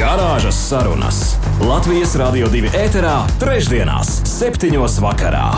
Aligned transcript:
Garāžas 0.00 0.56
sarunas 0.56 1.16
Latvijas 1.60 2.14
Rādio 2.16 2.46
2 2.48 2.70
ēterā, 2.72 3.18
trešdienās, 3.36 4.08
septiņos 4.24 4.94
vakarā. 5.04 5.48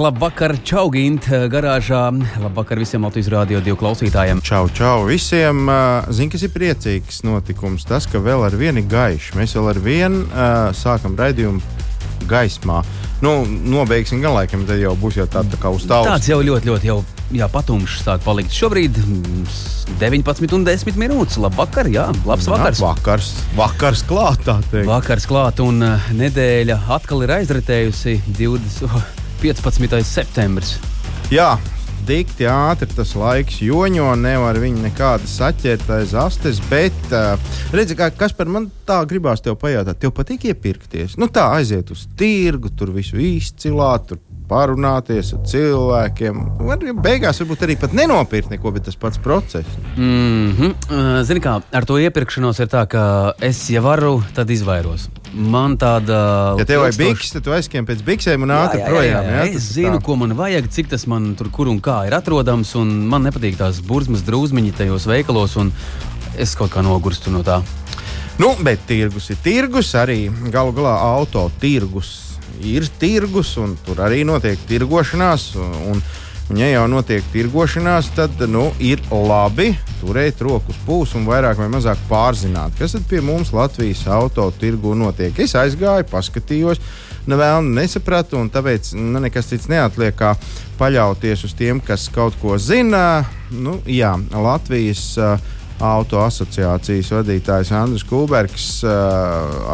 Labvakar, 0.00 0.54
Čaugint, 0.64 1.28
garāžā. 1.52 2.06
Labvakar 2.40 2.80
visiem 2.80 3.04
Latvijas 3.04 3.28
Rādio 3.34 3.60
2 3.66 3.76
klausītājiem. 3.76 4.40
Čau, 4.40 4.62
čau 4.72 5.04
visiem. 5.04 5.68
Zinu, 6.08 6.32
kas 6.32 6.46
ir 6.48 6.54
priecīgs 6.54 7.20
notikums. 7.28 7.84
Tas, 7.84 8.08
ka 8.08 8.24
vēl 8.24 8.48
ar 8.48 8.56
vienu 8.56 8.86
gaišu. 8.88 9.36
Mēs 9.36 9.52
vēl 9.58 9.74
ar 9.74 9.84
vienu 9.84 10.24
uh, 10.24 10.72
sākam 10.72 11.20
raidījumu 11.20 11.60
gaismā. 12.30 12.80
Nu, 13.24 13.32
nobeigsim 13.48 14.20
gan 14.20 14.34
laikam, 14.36 14.66
tad 14.68 14.80
jau 14.82 14.92
būs 15.00 15.16
jau 15.16 15.24
tāda 15.30 15.54
tā 15.54 15.60
kā 15.62 15.70
uz 15.72 15.86
tālu. 15.88 16.10
Tāds 16.10 16.28
jau 16.28 16.36
ļoti, 16.44 16.68
ļoti 16.68 16.90
jau, 16.90 16.98
jā, 17.32 17.48
patumšs 17.48 18.02
sāk 18.04 18.24
palikt. 18.26 18.52
Šobrīd 18.52 18.98
19 20.02 20.56
un 20.58 20.66
10 20.66 20.98
minūtes. 21.00 21.38
Labvakar, 21.40 21.88
jā, 21.92 22.10
labs 22.28 22.50
vakars. 22.52 22.82
Jā, 22.82 22.90
vakars, 22.90 23.30
vakars 23.56 24.04
klāt, 24.08 24.44
tā 24.44 24.58
teikt. 24.68 24.88
Vakars 24.90 25.28
klāt 25.30 25.62
un 25.64 25.80
uh, 25.86 26.10
nedēļa 26.20 26.82
atkal 26.98 27.24
ir 27.24 27.32
aizritējusi 27.38 28.18
20. 28.36 28.84
Oh, 28.90 29.08
15. 29.40 30.04
septembris. 30.04 30.76
Jā, 31.32 31.54
dikti 32.08 32.46
ātri 32.50 32.88
tas 32.94 33.14
laiks 33.18 33.60
joņo, 33.64 34.10
nevar 34.20 34.58
viņu 34.62 34.84
nekādi 34.84 35.28
saķert 35.30 35.90
aiz 35.98 36.14
astes. 36.18 36.60
Bet, 36.70 36.96
uh, 37.10 37.34
redzi, 37.74 37.96
kā, 37.98 38.10
kas 38.14 38.36
par 38.36 38.50
man 38.50 38.68
tā 38.88 39.00
gribās 39.08 39.44
tev 39.44 39.58
pajautāt, 39.60 40.00
tev 40.02 40.14
patīk 40.16 40.48
iepirkties. 40.50 41.18
Nu, 41.20 41.30
tā 41.32 41.48
aiziet 41.58 41.92
uz 41.94 42.06
tirgu, 42.18 42.72
tur 42.76 42.92
visu 42.94 43.20
izcilāt, 43.20 44.10
tur 44.10 44.22
parunāties 44.48 45.32
ar 45.34 45.42
cilvēkiem. 45.48 46.40
Var, 46.68 46.86
beigās 47.04 47.40
varbūt 47.40 47.64
arī 47.64 47.76
nenopirkt 47.96 48.52
neko, 48.52 48.72
bet 48.74 48.86
tas 48.88 48.96
pats 49.00 49.18
process. 49.18 49.66
Mm 49.96 50.52
-hmm. 50.52 51.22
Zini, 51.24 51.40
kā 51.40 51.60
ar 51.72 51.84
to 51.84 51.98
iepirkšanos 51.98 52.60
ir 52.60 52.68
tā, 52.68 52.86
ka 52.86 53.34
es, 53.40 53.70
ja 53.70 53.80
varu, 53.80 54.22
tad 54.34 54.50
izvairos. 54.50 55.08
Man 55.34 55.76
tāda. 55.76 56.58
Ja 56.58 56.64
tev 56.64 56.80
vajag 56.80 56.96
bikses, 56.96 57.32
tad 57.32 57.44
tu 57.44 57.50
aizskiem 57.50 57.86
pēc 57.86 58.02
biksēm 58.04 58.42
un 58.42 58.50
ātri 58.50 58.84
projām. 58.86 59.24
Jā, 59.24 59.30
jā, 59.30 59.44
jā. 59.44 59.56
Es 59.56 59.72
zinu, 59.72 59.98
tā. 59.98 60.02
ko 60.02 60.16
man 60.16 60.36
vajag, 60.36 60.68
cik 60.70 60.88
tas 60.88 61.06
man 61.06 61.34
tur 61.34 61.50
kur 61.50 61.68
un 61.68 61.80
kā 61.80 62.06
ir 62.06 62.14
atrodams, 62.14 62.74
un 62.74 63.08
man 63.08 63.22
nepatīk 63.22 63.56
tās 63.56 63.80
burzmas 63.80 64.22
drūzmiņi 64.22 64.72
tajos 64.72 65.06
veikalos, 65.06 65.56
un 65.56 65.72
es 66.38 66.54
kaut 66.54 66.70
kā 66.70 66.82
nogurstu 66.82 67.30
no 67.30 67.42
tā. 67.42 67.62
Nu, 68.38 68.54
bet 68.62 68.86
tirgus 68.86 69.30
ir 69.30 69.36
tirgus, 69.42 69.94
arī 69.94 70.30
galu 70.50 70.72
galā 70.72 70.94
auto 70.98 71.50
tirgus 71.60 72.23
ir 72.62 72.86
tirgus, 73.00 73.54
un 73.60 73.74
tur 73.86 74.02
arī 74.04 74.22
notiek 74.26 74.60
tirgošanās. 74.68 75.54
Un, 75.58 76.02
un 76.50 76.60
ja 76.60 76.68
jau 76.70 76.84
notiek 76.90 77.24
tirgošanās, 77.32 78.10
tad 78.16 78.42
nu, 78.50 78.66
ir 78.78 79.02
labi 79.10 79.72
turēt 80.02 80.42
rokas 80.44 80.78
pūs 80.86 81.14
un 81.18 81.26
vairāk 81.28 81.58
vai 81.62 81.70
mazāk 81.72 82.00
pārzināt, 82.10 82.76
kas 82.78 82.96
pie 83.08 83.22
mums 83.24 83.54
Latvijas 83.56 84.04
auto 84.06 84.50
tirgu 84.60 84.94
notiek. 84.98 85.38
Es 85.40 85.56
aizgāju, 85.58 86.06
paskatījos. 86.12 86.82
Nevēlu 87.24 87.70
nesapratu, 87.72 88.36
un 88.36 88.50
tāpēc 88.52 88.90
nu, 88.98 89.16
nekas 89.24 89.48
cits 89.48 89.70
neatliek, 89.72 90.12
kā 90.18 90.34
paļauties 90.76 91.46
uz 91.48 91.54
tiem, 91.56 91.80
kas 91.80 92.10
kaut 92.12 92.36
ko 92.42 92.58
zina. 92.60 93.24
Nu, 93.48 93.78
jā, 93.88 94.12
Latvijas 94.34 95.06
uh, 95.16 95.38
Auto 95.84 96.20
asociācijas 96.24 97.10
vadītājs 97.12 97.72
Andris 97.76 98.04
Kulbergs 98.08 98.68
uh, 98.86 98.94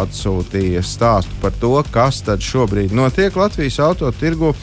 atsūtīja 0.00 0.82
stāstu 0.82 1.36
par 1.42 1.54
to, 1.62 1.76
kas 1.94 2.22
tad 2.26 2.42
šobrīd 2.42 2.94
notiek 2.96 3.36
Latvijas 3.38 3.78
autotirgu. 3.84 4.54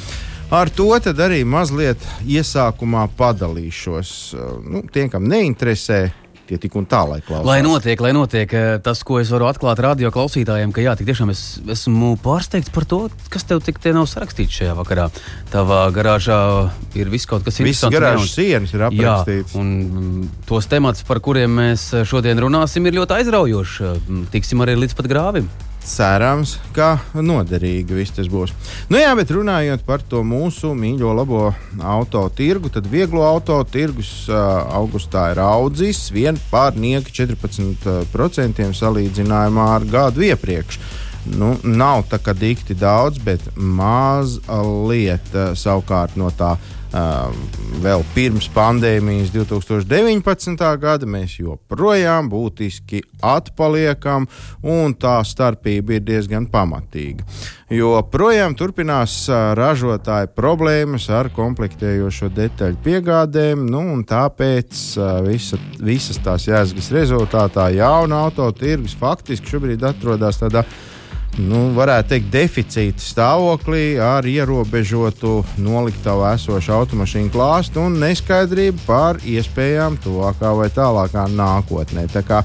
Ar 0.52 0.72
to 0.72 0.90
arī 1.24 1.42
mazliet 1.48 2.04
iesākumā 2.28 3.06
padalīšos. 3.20 4.12
Uh, 4.36 4.52
nu, 4.64 4.84
tiem, 4.92 5.08
kam 5.14 5.28
neinteresē, 5.32 6.02
tie 6.48 6.60
tik 6.62 6.78
un 6.80 6.88
tā, 6.90 7.04
lai 7.10 7.20
klausās. 7.22 7.46
Lai 7.48 7.60
notiek, 7.66 8.02
lai 8.04 8.14
notiek 8.16 8.56
tas, 8.86 9.04
ko 9.08 9.20
es 9.22 9.32
varu 9.34 9.50
atklāt 9.50 9.82
radio 9.84 10.12
klausītājiem, 10.16 10.74
ka 10.76 10.86
jā, 10.86 10.96
tik 10.98 11.10
tiešām 11.12 11.32
es 11.34 11.44
esmu 11.76 12.16
pārsteigts 12.24 12.74
par 12.74 12.88
to, 12.90 13.04
kas 13.34 13.48
tev 13.50 13.62
tik 13.66 13.82
te 13.84 13.94
nav 13.96 14.08
sarakstīts 14.12 14.62
šajā 14.62 14.78
vakarā. 14.80 15.10
Tavā 15.54 15.84
garāžā 15.96 16.40
ir 16.98 17.12
viss 17.14 17.30
kaut 17.30 17.46
kas 17.46 17.60
interesants. 17.60 17.88
Visas 17.88 17.96
garāžas 18.00 18.36
sienas 18.38 18.76
ir 18.76 18.88
aprakstītas. 18.90 19.56
Jā, 19.56 19.62
un 19.62 20.28
tos 20.50 20.72
temats, 20.72 21.06
par 21.08 21.22
kuriem 21.24 21.60
mēs 21.62 21.90
šodien 22.08 22.40
runāsim, 22.42 22.88
ir 22.88 23.00
ļoti 23.02 23.20
aizraujoši. 23.22 23.96
Tiksim 24.34 24.64
arī 24.66 24.80
līdz 24.80 24.98
pat 24.98 25.12
grāvim 25.12 25.52
cerams, 25.88 26.58
ka 26.76 26.98
noderīgi 27.16 27.96
viss 27.98 28.16
tas 28.16 28.30
būs. 28.32 28.54
Nu 28.92 29.00
jā, 29.00 29.14
bet 29.18 29.32
runājot 29.34 29.86
par 29.88 30.04
to 30.04 30.24
mūsu 30.28 30.74
mīļo 30.78 31.14
labo 31.18 31.42
auto 31.82 32.26
tirgu, 32.36 32.72
tad 32.74 32.90
vieglo 32.92 33.26
auto 33.28 33.60
tirgus 33.72 34.12
uh, 34.30 34.38
augustā 34.78 35.32
ir 35.34 35.42
audzis 35.44 36.08
vien 36.14 36.40
pārnieki 36.52 37.16
14% 37.24 38.72
salīdzinājumā 38.82 39.68
ar 39.76 39.92
gadu 39.92 40.26
iepriekš. 40.28 40.80
Nu, 41.28 41.58
nav 41.64 42.06
tā 42.08 42.22
kā 42.24 42.32
dikti 42.38 42.76
daudz, 42.78 43.20
bet 43.20 43.44
maz 43.56 44.38
lieta 44.88 45.52
savukārt 45.60 46.16
no 46.20 46.32
tā 46.32 46.56
Uh, 46.56 46.77
vēl 46.92 48.04
pirms 48.16 48.50
pandēmijas 48.54 49.32
2019. 49.34 50.66
gada 50.82 51.08
mēs 51.08 51.38
joprojām 51.40 52.28
būtiski 52.32 53.04
atpaliekam, 53.24 54.28
un 54.64 54.96
tā 54.98 55.20
starpība 55.28 55.98
ir 55.98 56.04
diezgan 56.08 56.48
pamatīga. 56.52 57.24
Jo 57.72 57.98
projām 58.12 58.56
turpinās 58.56 59.26
uh, 59.28 59.52
ražotāju 59.60 60.30
problēmas 60.38 61.10
ar 61.12 61.28
komplektējošo 61.36 62.30
detaļu 62.36 62.80
piegādēm, 62.86 63.66
nu, 63.68 63.82
un 63.96 64.06
tāpēc 64.08 64.84
uh, 64.96 65.18
visa, 65.28 65.60
visas 65.80 66.22
tās 66.24 66.48
jēzgas 66.48 66.92
rezultātā 66.96 67.68
jauna 67.76 68.24
autotirgus 68.28 68.96
faktiski 69.00 69.52
šobrīd 69.52 69.84
atrodas 69.88 70.40
tādā 70.40 70.64
veidā 70.64 70.96
nu, 71.42 71.62
varētu 71.78 72.14
teikt, 72.14 72.32
deficīta 72.34 73.04
stāvoklī 73.04 73.98
ar 74.02 74.26
ierobežotu 74.28 75.40
noliktavu 75.62 76.26
esošu 76.32 76.74
automašīnu 76.78 77.32
klāstu 77.34 77.84
un 77.86 78.00
neskaidrību 78.02 78.84
par 78.88 79.22
iespējām 79.26 80.00
tuvākā 80.04 80.54
vai 80.58 80.70
tālākā 80.74 81.28
nākotnē. 81.34 82.08
Tā 82.14 82.24
kā 82.26 82.42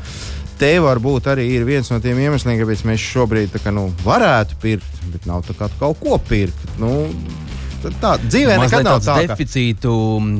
te 0.60 0.74
varbūt 0.82 1.30
arī 1.32 1.48
ir 1.56 1.66
viens 1.68 1.88
no 1.90 1.98
tiem 2.02 2.20
iemesliem, 2.22 2.60
kāpēc 2.60 2.84
mēs 2.88 3.06
šobrīd 3.12 3.56
kā, 3.62 3.72
nu, 3.74 3.88
varētu 4.04 4.60
pirkt, 4.62 5.00
bet 5.14 5.26
nav 5.30 5.46
tā 5.48 5.56
kā 5.58 5.70
kaut 5.80 5.98
ko 6.02 6.20
pirkt. 6.28 6.76
Nu, 6.82 7.08
tā 8.02 8.16
dzīvē 8.22 8.58
nekad 8.62 8.86
nav 8.86 9.00
tāds 9.02 9.28
deficītu 9.28 9.92
um, 9.92 10.32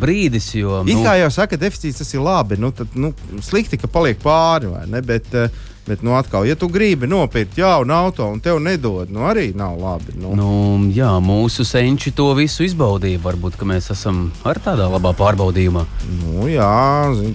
brīdis. 0.00 0.52
Jo, 0.56 0.82
nu... 0.86 0.92
It 0.92 1.02
kā 1.06 1.16
jau 1.20 1.30
saka, 1.34 1.58
deficīts 1.60 2.02
tas 2.02 2.12
ir 2.14 2.24
labi. 2.24 2.60
Nu, 2.60 2.72
tad, 2.76 2.94
nu, 2.94 3.12
slikti, 3.44 3.80
ka 3.80 3.90
paliek 3.90 4.20
pāri, 4.22 4.70
vai 4.72 4.84
ne? 4.90 5.02
Bet, 5.06 5.32
uh, 5.34 5.64
Bet, 5.86 6.02
nu, 6.02 6.16
atkal, 6.18 6.44
ja 6.44 6.54
tu 6.58 6.66
gribi 6.68 7.06
nopirkt 7.06 7.58
jaunu 7.58 7.94
auto 7.94 8.26
un 8.26 8.40
tev 8.42 8.58
nedod, 8.58 9.10
nu, 9.10 9.22
arī 9.30 9.52
nav 9.54 9.76
labi. 9.78 10.16
Nu. 10.18 10.32
Nu, 10.34 10.48
jā, 10.90 11.12
mūsu 11.22 11.62
senči 11.62 12.10
to 12.10 12.32
visu 12.34 12.64
izbaudīja. 12.66 13.20
Varbūt 13.22 13.62
mēs 13.62 13.92
esam 13.94 14.24
ar 14.42 14.58
tādā 14.64 14.88
labā 14.90 15.12
pārbaudījumā. 15.14 15.84
Nu, 16.24 16.48
jā, 16.50 16.72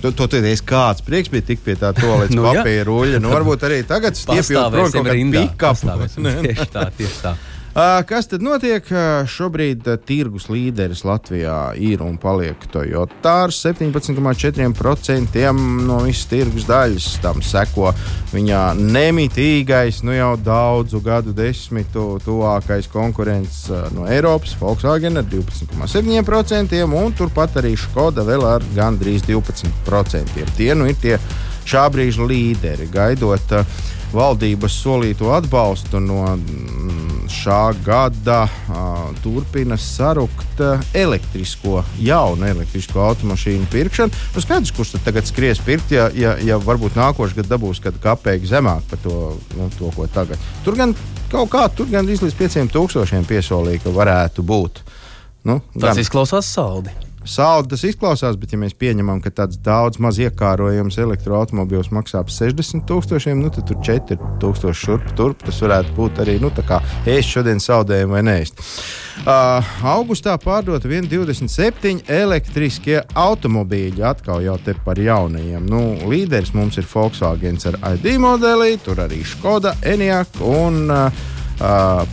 to, 0.03 0.11
to 0.11 0.27
teiks, 0.33 0.65
kāds 0.67 1.05
prieks 1.07 1.31
bija 1.31 1.47
tik 1.53 1.63
pie 1.63 1.77
tā 1.79 1.93
toaletes 2.01 2.35
nu, 2.35 2.43
papīra 2.49 2.83
ruļļa. 2.91 3.23
Nu, 3.23 3.31
varbūt 3.31 3.63
arī 3.69 3.79
tagad 3.87 4.19
stiepjot 4.19 4.75
prom 4.75 4.91
kaut 4.91 5.07
kādu 5.07 5.31
pikapu. 5.37 5.95
Tieši 6.51 6.69
tā, 6.75 6.89
tieši 6.99 7.23
tā. 7.23 7.35
Kas 7.71 8.27
tad 8.27 8.41
notiek? 8.43 8.83
Šobrīd 9.31 9.85
tirgus 10.03 10.49
līderis 10.51 11.05
Latvijā 11.07 11.71
ir 11.79 12.01
un 12.03 12.17
paliek 12.19 12.59
Toyota 12.67 13.45
ar 13.45 13.53
17,4% 13.55 15.45
no 15.87 16.01
visas 16.03 16.27
tirgus 16.27 16.65
daļas. 16.67 17.05
Tam 17.23 17.39
seko 17.39 17.93
viņa 18.33 18.73
nemitīgais, 18.75 20.01
nu 20.03 20.11
jau 20.17 20.33
daudzu 20.43 20.99
gadu 21.05 21.31
desmitu 21.37 22.19
tuvākais 22.25 22.91
konkurents 22.91 23.69
no 23.95 24.03
Eiropas, 24.03 24.57
Volkswagen 24.59 25.21
ar 25.21 25.31
12,7%, 25.31 26.83
un 26.91 27.15
turpat 27.15 27.55
arī 27.63 27.77
Skoda 27.79 28.27
vēl 28.27 28.43
ar 28.49 28.67
gandrīz 28.75 29.23
12%. 29.31 30.43
Tie 30.59 30.75
nu 30.75 30.91
ir 30.91 30.99
tie 30.99 31.15
šā 31.63 31.87
brīža 31.93 32.27
līderi, 32.27 32.91
gaidot 32.91 33.55
uh, 33.55 33.81
valdības 34.13 34.75
solīto 34.83 35.31
atbalstu 35.35 36.01
no 36.03 36.25
šā 37.31 37.59
gada 37.85 38.43
uh, 38.43 39.11
turpina 39.23 39.77
sarukt 39.79 40.59
elektrisko, 40.93 41.79
jaunu 42.03 42.45
elektrisko 42.49 42.99
automašīnu 43.05 43.69
pirkšanu. 43.71 44.23
Nu, 44.35 44.43
skaidrs, 44.43 44.73
kurš 44.75 44.95
tad 44.95 45.05
tagad 45.07 45.29
skries 45.29 45.61
pirkt, 45.65 45.93
ja, 45.95 46.09
ja, 46.15 46.35
ja 46.43 46.59
varbūt 46.61 46.99
nākošais 46.99 47.37
gads 47.39 47.51
dabūs 47.51 47.79
kādu 47.83 48.01
kapeiku 48.03 48.49
zemāk 48.51 48.83
par 48.91 49.01
to, 49.05 49.21
nu, 49.57 49.69
to, 49.77 49.93
ko 49.95 50.09
tagad. 50.11 50.41
Tur 50.65 50.77
gan 50.79 50.95
kaut 51.31 51.53
kā, 51.53 51.67
tur 51.75 51.87
gan 51.91 52.07
līdz 52.09 52.35
5000 52.35 53.23
piesolīja, 53.29 53.85
ka 53.85 53.95
varētu 53.95 54.43
būt. 54.43 54.83
Nu, 55.47 55.61
Tas 55.73 55.95
gan... 55.95 56.03
izklausās 56.03 56.51
saldi. 56.51 56.93
Saldi 57.21 57.69
tas 57.75 57.83
izklausās, 57.85 58.37
bet, 58.41 58.55
ja 58.55 58.57
mēs 58.57 58.73
pieņemam, 58.81 59.19
ka 59.21 59.29
tāds 59.41 59.59
daudz 59.61 59.99
maz 60.01 60.17
iekārojams 60.17 60.97
elektroautobīls 61.03 61.91
maksā 61.93 62.23
ap 62.23 62.31
60 62.33 62.87
tūkstošiem, 62.89 63.37
nu, 63.37 63.51
tad 63.53 63.67
tur 63.69 63.77
4 63.85 64.17
tūkstoši 64.41 64.81
šurp 64.87 65.11
turp. 65.19 65.45
Tas 65.45 65.61
varētu 65.61 65.93
būt 65.97 66.23
arī, 66.23 66.39
nu, 66.41 66.49
tā 66.49 66.65
kā 66.65 66.81
ēst 67.05 67.35
šodien 67.35 67.61
saldējumu 67.61 68.17
vai 68.17 68.23
nē. 68.25 68.37
Uh, 69.21 69.71
augustā 69.85 70.33
pārdota 70.41 70.89
1,27 70.89 72.09
elektriskie 72.09 73.03
automobīļi. 73.13 74.01
Atkal 74.01 74.41
jau 74.41 74.57
te 74.65 74.73
par 74.81 74.97
jaunajiem. 74.97 75.67
Nu, 75.69 75.83
līderis 76.09 76.55
mums 76.57 76.81
ir 76.81 76.89
Volkswagen 76.89 77.61
ar 77.69 77.77
ID 77.93 78.15
modeli, 78.23 78.79
tur 78.81 79.03
arī 79.05 79.21
Skoda, 79.21 79.75
Eniak 79.85 80.41
un 80.41 80.87
uh, 80.89 81.27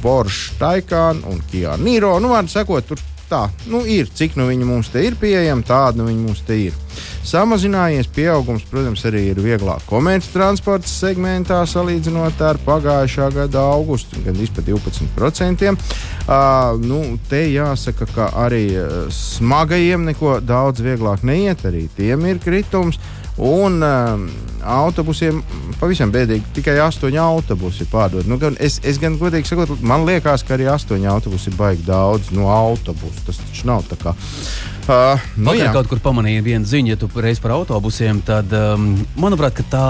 Porsche 0.02 0.58
Taycan 0.60 1.24
un 1.32 1.40
Kia 1.48 1.78
Niro. 1.80 2.18
Nu, 2.20 2.34
vārdu 2.36 2.52
sakot, 2.52 2.92
tur 2.92 3.00
tā 3.30 3.46
nu, 3.68 3.84
ir. 3.86 4.08
Cik 4.08 4.36
nu 4.38 4.48
viņi 4.48 4.66
mums 4.68 4.90
te 4.92 5.02
ir 5.04 5.16
pieejami, 5.20 5.66
tāda 5.66 6.00
nu 6.00 6.08
viņi 6.08 6.24
mums 6.24 6.42
te 6.46 6.56
ir. 6.68 6.76
Samazinājies 7.28 8.08
pieaugums, 8.16 8.64
protams, 8.70 9.02
arī 9.08 9.26
ir 9.32 9.40
vieglāk 9.44 9.84
komerctransporta 9.88 10.88
segmentā 10.88 11.58
salīdzinot 11.68 12.40
ar 12.42 12.60
pagājušā 12.64 13.28
gada 13.34 13.66
augustu, 13.74 14.22
gan 14.24 14.38
izpat 14.40 14.70
12%. 14.70 15.74
Uh, 16.28 16.78
nu, 16.80 17.02
te 17.28 17.44
jāsaka, 17.52 18.08
ka 18.14 18.30
arī 18.46 18.64
smagajiem 19.12 20.08
neko 20.08 20.38
daudz 20.44 20.82
vieglāk 20.84 21.24
neiet, 21.28 21.64
arī 21.68 21.86
tiem 21.96 22.26
ir 22.32 22.40
kritums. 22.42 23.00
Un 23.38 23.82
um, 23.86 24.28
autobusiem 24.66 25.40
pavisam 25.78 26.10
bēdīgi. 26.12 26.50
Tikai 26.56 26.78
astoņi 26.82 27.20
autobusi 27.22 27.84
ir 27.84 27.90
pārdoti. 27.92 28.28
Nu, 28.30 28.38
gan, 28.40 28.56
es, 28.62 28.80
es 28.86 28.98
gan 29.00 29.18
godīgi 29.20 29.46
sakot, 29.50 29.76
man 29.86 30.06
liekas, 30.08 30.42
ka 30.46 30.56
arī 30.56 30.66
astoņi 30.72 31.08
autobusi 31.10 31.52
ir 31.52 31.58
baigi 31.58 31.86
daudz 31.86 32.32
no 32.34 32.48
autobusu. 32.52 33.22
Tas 33.28 33.38
taču 33.44 33.68
nav 33.70 33.86
tā 33.90 33.98
kā. 34.00 34.14
Uh, 34.88 35.28
nu, 35.36 35.52
Vakar 35.52 35.74
kaut 35.76 35.90
kur 35.90 36.02
pamanīju 36.02 36.46
vienu 36.46 36.68
ziņu, 36.68 36.94
ja 36.94 36.98
tu 36.98 37.10
reiz 37.20 37.40
par 37.44 37.52
autobusiem, 37.58 38.22
tad 38.24 38.52
um, 38.56 38.94
manuprāt, 39.20 39.60
tā 39.70 39.84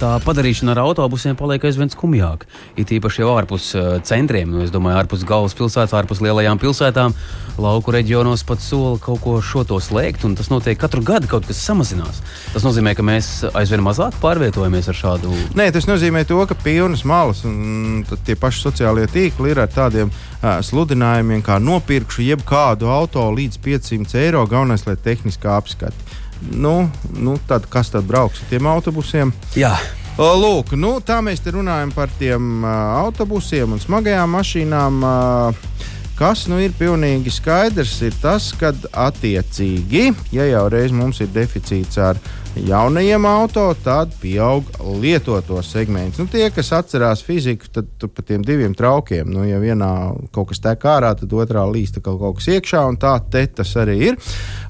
tā 0.00 0.12
padarīšana 0.24 0.74
ar 0.74 0.82
autobusiem 0.84 1.36
paliek 1.38 1.64
aizvien 1.66 1.90
skumjāka. 1.92 2.48
It 2.78 2.92
īpaši 2.94 3.22
jau 3.22 3.32
ārpus 3.36 3.70
uh, 3.76 3.96
centriem, 4.06 4.50
nu, 4.52 4.62
es 4.64 4.72
domāju, 4.74 5.00
ārpus 5.02 5.24
galvaspilsētas, 5.28 5.94
ārpus 5.96 6.22
lielajām 6.24 6.60
pilsētām, 6.62 7.14
lauku 7.60 7.94
reģionos 7.94 8.44
pat 8.46 8.60
sola 8.64 8.98
kaut 9.02 9.22
ko 9.24 9.36
šo 9.44 9.64
to 9.68 9.78
slēgt, 9.82 10.26
un 10.28 10.36
tas 10.38 10.50
notiek 10.52 10.78
katru 10.80 11.02
gadu 11.06 11.30
kaut 11.30 11.48
kas 11.48 11.62
samazinās. 11.64 12.20
Tas 12.52 12.66
nozīmē, 12.66 12.92
ka 12.96 13.04
mēs 13.06 13.30
aizvien 13.56 13.84
mazāk 13.84 14.18
pārvietojamies 14.22 14.90
ar 14.92 15.00
šādu. 15.00 15.32
Nē, 15.56 15.70
tas 15.74 15.88
nozīmē 15.88 16.26
to, 16.28 16.42
ka 16.48 16.58
pilnas 16.60 17.06
malas 17.08 17.44
un 17.48 18.04
tie 18.26 18.36
paši 18.38 18.66
sociālie 18.68 19.08
tīkli 19.12 19.54
ir 19.54 19.62
ar 19.64 19.72
tādiem 19.72 20.12
uh, 20.12 20.58
sludinājumiem, 20.66 21.44
kā 21.46 21.58
nopirkšu 21.62 22.26
jebkādu 22.28 22.92
auto 22.92 23.24
līdz 23.32 23.60
500 23.64 24.22
eiro, 24.26 24.44
galvenais, 24.50 24.86
lai 24.88 24.98
tehniski 25.00 25.48
apskati 25.50 26.24
nu, 26.52 26.90
nu 27.16 27.36
tad 27.48 27.68
kas 27.70 27.92
tad 27.94 28.06
brauks 28.08 28.42
ar 28.42 28.50
tiem 28.50 28.66
autobusiem? 28.70 29.32
Jā. 29.58 29.76
Lūk, 30.16 30.72
nu, 30.80 30.94
tā 31.04 31.18
mēs 31.20 31.42
te 31.44 31.52
runājam 31.52 31.90
par 31.92 32.08
tiem 32.16 32.64
uh, 32.64 32.70
autobusiem 33.02 33.74
un 33.76 33.82
smagajām 33.82 34.32
mašīnām. 34.32 35.02
Uh, 35.04 35.74
Kas 36.16 36.46
nu 36.48 36.56
ir 36.64 36.72
pilnīgi 36.72 37.28
skaidrs, 37.28 37.98
ir 38.06 38.14
tas, 38.22 38.46
ka 38.56 38.70
attiecīgi, 39.04 40.14
ja 40.32 40.46
jau 40.48 40.62
reiz 40.72 40.88
mums 40.96 41.20
ir 41.20 41.28
deficīts 41.34 41.98
ar 42.00 42.16
jaunajiem 42.56 43.26
auto, 43.28 43.66
tad 43.84 44.14
pieaug 44.22 44.64
lietoto 45.02 45.60
segments. 45.60 46.16
Nu, 46.16 46.24
tie, 46.32 46.48
kas 46.56 46.72
atcerās 46.72 47.20
fiziku, 47.26 47.68
tad 47.68 47.92
pa 48.00 48.24
tiem 48.24 48.40
diviem 48.48 48.72
traukiem, 48.72 49.28
nu, 49.28 49.44
ja 49.44 49.60
vienā 49.60 50.16
kaut 50.32 50.48
kas 50.54 50.64
tek 50.64 50.80
ārā, 50.88 51.12
tad 51.20 51.28
otrā 51.36 51.68
līsta 51.68 52.00
kaut, 52.00 52.16
kaut 52.22 52.38
kas 52.38 52.48
iekšā, 52.54 52.80
un 52.88 52.96
tā 52.96 53.20
tas 53.28 53.76
arī 53.76 54.08
ir. 54.08 54.16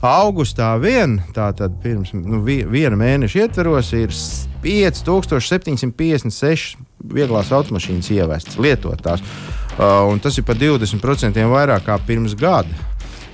Augustā 0.02 0.74
vien, 0.82 1.22
tātad 1.36 1.78
pirms 1.84 2.10
nu, 2.16 2.42
viena 2.42 2.96
mēneša 2.98 3.38
ietveros, 3.44 3.92
ir 3.94 4.10
5756 4.66 6.74
vieglās 7.06 7.54
automašīnas 7.54 8.10
ievestas, 8.18 8.58
lietotās. 8.58 9.22
Uh, 9.76 10.14
tas 10.24 10.38
ir 10.38 10.44
par 10.48 10.56
20% 10.56 11.48
vairāk 11.52 11.84
kā 11.84 11.98
pirms 12.06 12.36
gada. 12.38 12.84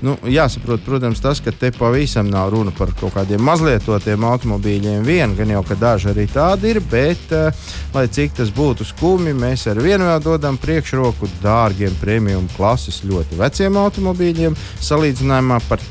Nu, 0.02 0.16
jāsaprot, 0.26 0.82
protams, 0.82 1.20
tas, 1.22 1.38
ka 1.38 1.52
te 1.54 1.68
pavisam 1.70 2.26
nav 2.26 2.48
runa 2.50 2.72
par 2.74 2.90
kaut 2.98 3.14
kādiem 3.14 3.44
mazlietotiem 3.46 4.24
automobīļiem. 4.26 5.04
Vien, 5.06 5.36
gan 5.38 5.52
jau, 5.54 5.60
ka 5.62 5.76
daži 5.78 6.10
arī 6.10 6.24
tādi 6.26 6.72
ir, 6.72 6.80
bet, 6.90 7.22
uh, 7.30 7.70
lai 7.94 8.08
cik 8.10 8.34
tas 8.40 8.50
būtu 8.50 8.88
skumji, 8.88 9.36
mēs 9.38 9.68
ar 9.70 9.78
vienu 9.78 10.10
vēl 10.10 10.24
dodam 10.24 10.58
priekšroku 10.58 11.30
dārgiem 11.44 11.94
premium 12.02 12.50
klases 12.56 13.04
ļoti 13.06 13.38
veciem 13.38 13.78
automobīļiem, 13.78 14.58
salīdzinājumā 14.82 15.62
par 15.68 15.86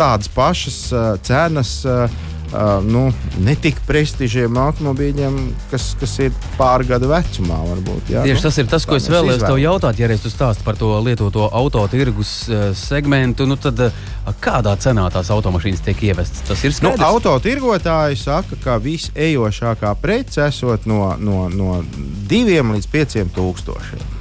tādas 0.00 0.32
pašas 0.32 0.82
uh, 0.94 1.12
cenas. 1.20 1.82
Uh, 1.84 2.08
Uh, 2.50 2.80
nu, 2.82 3.04
ne 3.46 3.52
tik 3.54 3.76
prestižiem 3.86 4.56
automobīļiem, 4.58 5.36
kas, 5.70 5.92
kas 6.00 6.16
ir 6.24 6.32
pāri 6.58 6.88
gadu 6.88 7.06
vecumā. 7.12 7.60
Varbūt, 7.68 8.10
jā, 8.10 8.24
Tieši 8.26 8.40
nu, 8.40 8.44
tas 8.48 8.56
ir 8.58 8.70
tas, 8.72 8.86
ko 8.90 8.96
es 8.98 9.06
vēlējos 9.06 9.44
tev 9.44 9.60
jautāt. 9.62 10.00
Ja 10.02 10.08
reiz 10.10 10.24
tu 10.24 10.32
stāsti 10.32 10.66
par 10.66 10.74
to 10.80 10.90
lietoto 11.06 11.46
auto 11.46 11.84
tirgus 11.92 12.32
segmentu, 12.80 13.46
nu 13.46 13.54
tad 13.54 13.84
kādā 14.42 14.74
cenā 14.82 15.04
tās 15.14 15.30
automašīnas 15.30 15.84
tiek 15.86 16.02
ievestas? 16.10 16.42
Tas 16.48 16.64
ir 16.66 16.74
skaidrs. 16.74 16.98
Nu, 16.98 17.06
auto 17.06 17.36
tirgotāji 17.44 18.18
saka, 18.18 18.58
ka 18.64 18.80
visejošākā 18.82 19.92
prece 20.02 20.48
esot 20.48 20.88
no, 20.90 21.12
no, 21.22 21.44
no 21.54 21.76
diviem 22.30 22.74
līdz 22.74 22.88
pieciem 22.90 23.30
tūkstošiem. 23.36 24.16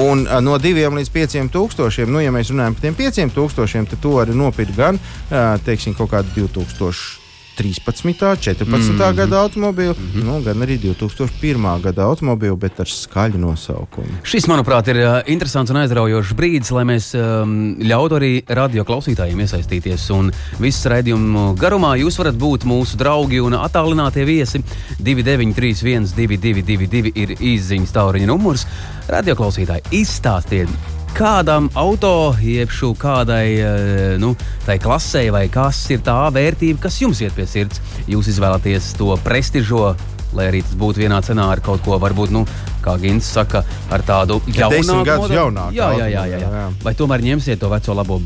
Un 0.00 0.24
uh, 0.24 0.38
no 0.40 0.56
diviem 0.56 0.96
līdz 0.96 1.10
pieciem 1.12 1.50
tūkstošiem, 1.52 2.08
nu, 2.08 2.22
ja 2.24 2.32
mēs 2.32 2.54
runājam 2.54 2.78
par 2.78 2.86
tiem 2.86 2.96
pieciem 2.96 3.34
tūkstošiem, 3.34 3.90
tad 3.90 4.00
to 4.00 4.14
var 4.16 4.32
nopirkt 4.32 4.72
gan 4.78 4.96
uh, 4.96 5.58
teiksim, 5.66 5.92
kaut 5.98 6.14
kādi 6.14 6.32
2000. 6.38 7.23
13. 7.56 8.36
14. 8.40 8.64
Mm 8.64 8.98
-hmm. 8.98 9.14
gada 9.16 9.36
automobīlu, 9.40 9.94
mm 9.94 10.10
-hmm. 10.14 10.24
nu, 10.24 10.42
gan 10.42 10.56
arī 10.62 10.78
2001. 10.78 11.80
gada 11.80 12.02
automobīlu, 12.02 12.56
bet 12.56 12.80
ar 12.80 12.86
skaļu 12.86 13.38
nosaukumu. 13.38 14.08
Šis, 14.22 14.46
manuprāt, 14.46 14.88
ir 14.88 14.96
uh, 14.96 15.20
interesants 15.26 15.70
un 15.70 15.76
aizraujošs 15.76 16.34
brīdis, 16.34 16.70
lai 16.70 16.84
mēs 16.84 17.14
um, 17.14 17.76
ļautu 17.80 18.16
arī 18.16 18.42
radio 18.48 18.84
klausītājiem 18.84 19.40
iesaistīties. 19.40 20.10
Un 20.10 20.32
visas 20.60 20.86
raidījuma 20.86 21.54
garumā 21.54 21.96
jūs 21.96 22.18
varat 22.18 22.34
būt 22.34 22.64
mūsu 22.64 22.96
draugi 22.96 23.40
un 23.40 23.52
attālinātie 23.52 24.24
viesi. 24.24 24.62
293, 24.98 26.14
1222 26.14 27.12
ir 27.14 27.36
izziņas 27.40 27.92
tauriņa 27.92 28.26
numurs. 28.26 28.66
Radio 29.08 29.34
klausītāji, 29.34 29.82
izstāstiet! 29.90 30.93
Kādam 31.14 31.68
auto, 31.78 32.34
jeb 32.42 32.70
kādai 32.98 33.46
eh, 33.54 34.16
nu, 34.18 34.34
klasē, 34.66 35.30
vai 35.30 35.46
kas 35.52 35.78
ir 35.94 36.02
tā 36.02 36.16
vērtība, 36.34 36.80
kas 36.82 36.98
jums 37.02 37.20
iet 37.22 37.34
pie 37.36 37.46
sirds. 37.46 37.80
Jūs 38.10 38.28
izvēlaties 38.34 38.94
to 38.98 39.14
prestižo, 39.22 39.94
lai 40.34 40.48
arī 40.50 40.62
tas 40.66 40.74
būtu 40.74 41.04
vienā 41.04 41.20
cenā 41.22 41.46
ar 41.52 41.62
kaut 41.64 41.84
ko, 41.86 41.98
varbūt, 42.02 42.34
nu, 42.34 42.44
kā 42.82 42.96
Gins 42.98 43.28
saka, 43.36 43.62
ar 43.94 44.02
tādu 44.02 44.40
jaunāku 44.48 45.22
modeli. 45.22 45.76
Jā, 45.78 45.92
jā, 46.00 46.08
jā, 46.10 46.24
jā, 46.34 46.40
jā. 46.42 46.66
Vai 46.82 46.94
tomēr 46.98 47.22
ņemsiet 47.30 47.62
to 47.62 47.70
veco 47.70 47.94
labo 47.94 48.20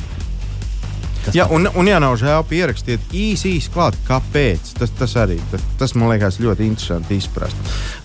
Jā, 1.35 1.45
un, 1.53 1.69
un, 1.77 1.89
ja 1.89 1.99
nav 2.01 2.17
žēl, 2.21 2.45
pierakstiet 2.49 3.01
īsi, 3.13 3.53
īsi 3.59 3.71
klāt, 3.75 3.95
kāpēc. 4.09 4.73
Tas, 4.79 4.91
tas 4.99 5.13
arī 5.21 5.39
tas, 5.53 5.63
tas 5.81 5.95
man 5.99 6.09
liekas 6.13 6.41
ļoti 6.43 6.63
interesanti 6.69 7.19
izprast. 7.21 7.57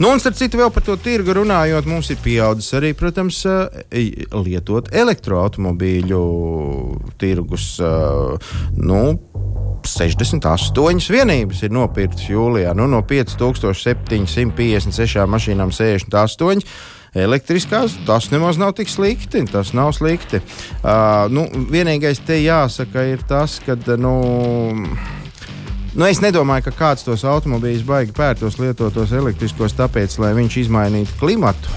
Nu, 0.02 0.06
un 0.12 0.20
starp 0.22 0.36
citu, 0.40 0.60
vēl 0.60 0.72
par 0.74 0.84
to 0.86 0.94
tirgu 1.00 1.32
runājot, 1.40 1.86
mums 1.90 2.08
ir 2.14 2.20
pieaudzis 2.24 2.74
arī, 2.80 2.90
protams, 2.98 3.38
eh, 3.48 3.54
lietot 4.34 4.86
elektroautobīļu 4.92 6.24
tirgus. 7.22 7.66
Eh, 7.80 7.86
nu, 8.84 9.04
68 9.84 11.12
vienības 11.12 11.64
ir 11.64 11.72
nopirktas 11.76 12.30
jūlijā. 12.30 12.74
Nu, 12.78 12.88
no 12.92 13.02
5756 13.08 15.28
mašīnām 15.28 15.72
68 15.76 16.62
elektriskās, 17.16 17.98
tas 18.08 18.30
nemaz 18.34 18.60
nav 18.62 18.74
tik 18.78 18.90
slikti. 18.92 19.44
Tas 19.52 19.74
nav 19.78 19.94
slikti. 19.98 20.42
Uh, 20.82 21.26
nu, 21.34 21.48
vienīgais 21.72 22.24
te 22.26 22.40
jāsaka 22.42 23.08
ir 23.14 23.26
tas, 23.30 23.60
ka. 23.66 23.78
Nu, 23.98 24.16
Nu, 25.94 26.08
es 26.10 26.18
nedomāju, 26.24 26.64
ka 26.66 26.72
kāds 26.74 27.04
tos 27.06 27.22
automobīļus 27.30 27.84
baigi 27.86 28.16
pērtos 28.18 28.56
lietotos 28.58 29.12
elektriskos, 29.14 29.76
tāpēc, 29.78 30.16
lai 30.24 30.32
viņš 30.34 30.56
izmainītu 30.64 31.20
klimatu 31.20 31.70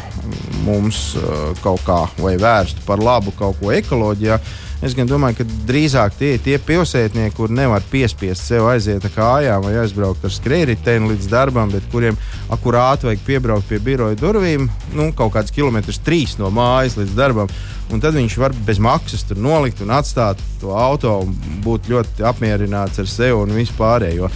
mums 0.64 1.11
uh, 1.21 1.50
kaut 1.61 1.83
kā 1.85 1.99
vai 2.23 2.33
vērstu 2.40 2.81
par 2.87 3.02
labu 3.05 3.35
kaut 3.37 3.61
ko 3.61 3.75
ekoloģijā. 3.76 4.38
Es 4.85 4.92
gan 4.92 5.09
domāju, 5.09 5.38
ka 5.38 5.45
drīzāk 5.68 6.18
tie 6.18 6.35
ir 6.37 6.42
tie 6.45 6.59
pilsētnieki, 6.61 7.33
kur 7.38 7.52
nevar 7.52 7.85
piespiest 7.88 8.45
sev 8.45 8.66
aiziet 8.68 9.06
ar 9.09 9.14
kājām 9.14 9.64
vai 9.64 9.73
aizbraukt 9.80 10.26
ar 10.26 10.35
skrējēju 10.35 11.09
līdz 11.11 11.30
darbam, 11.33 11.73
bet 11.73 11.87
kuriem 11.92 12.18
akurāti 12.52 13.09
vajag 13.09 13.25
piebraukt 13.25 13.71
pie 13.71 13.80
biroja 13.80 14.18
durvīm, 14.21 14.68
nu, 14.92 15.09
kaut 15.16 15.33
kāds 15.38 15.54
kilometrs 15.54 16.02
trīs 16.04 16.37
no 16.40 16.52
mājas 16.52 16.99
līdz 17.00 17.16
darbam. 17.16 17.50
Un 17.95 18.02
tad 18.02 18.18
viņš 18.18 18.37
var 18.42 18.52
bez 18.66 18.80
maksas 18.83 19.25
tur 19.25 19.38
nolikt 19.40 19.80
un 19.85 19.95
atstāt 19.95 20.40
to 20.61 20.75
auto 20.76 21.21
un 21.23 21.33
būt 21.64 21.88
ļoti 21.92 22.26
apmierināts 22.26 23.00
ar 23.00 23.09
sevi 23.09 23.38
un 23.38 23.56
vispārējo. 23.56 24.28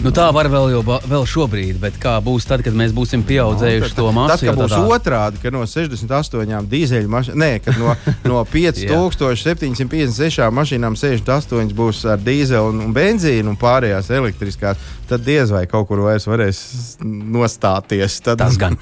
Nu, 0.00 0.08
tā 0.16 0.30
var 0.32 0.48
vēl, 0.48 0.70
jau, 0.72 0.80
vēl 1.10 1.26
šobrīd, 1.28 1.76
bet 1.82 1.98
kā 2.00 2.14
būs 2.24 2.46
tad, 2.48 2.62
kad 2.64 2.76
mēs 2.76 2.94
būsim 2.96 3.20
pieauguši 3.26 3.90
to 3.96 4.06
masu? 4.16 4.32
Tad, 4.32 4.44
kad 4.46 4.60
būs 4.62 4.72
tādā... 4.72 4.94
otrādi, 4.96 5.40
ka 5.42 5.52
no 5.52 5.66
68 5.68 6.70
dīzeļu 6.70 7.10
mašīnām, 7.12 7.42
nē, 7.42 7.50
kad 7.66 7.76
no, 7.80 7.92
no 8.24 8.40
5756 8.54 10.48
mašīnām 10.56 10.96
68 10.96 11.76
būs 11.76 12.06
ar 12.14 12.22
dīzeļu 12.24 12.72
un, 12.72 12.80
un 12.86 12.96
benzīnu 12.96 13.52
un 13.52 13.58
pārējās 13.60 14.08
elektriskās, 14.16 14.80
tad 15.10 15.26
diez 15.26 15.52
vai 15.52 15.66
kaut 15.68 15.88
kur 15.90 16.04
vairs 16.06 16.24
varēs 16.30 16.62
nostāties. 17.04 18.20
Tad... 18.24 18.40
Tas 18.40 18.56
gan. 18.60 18.78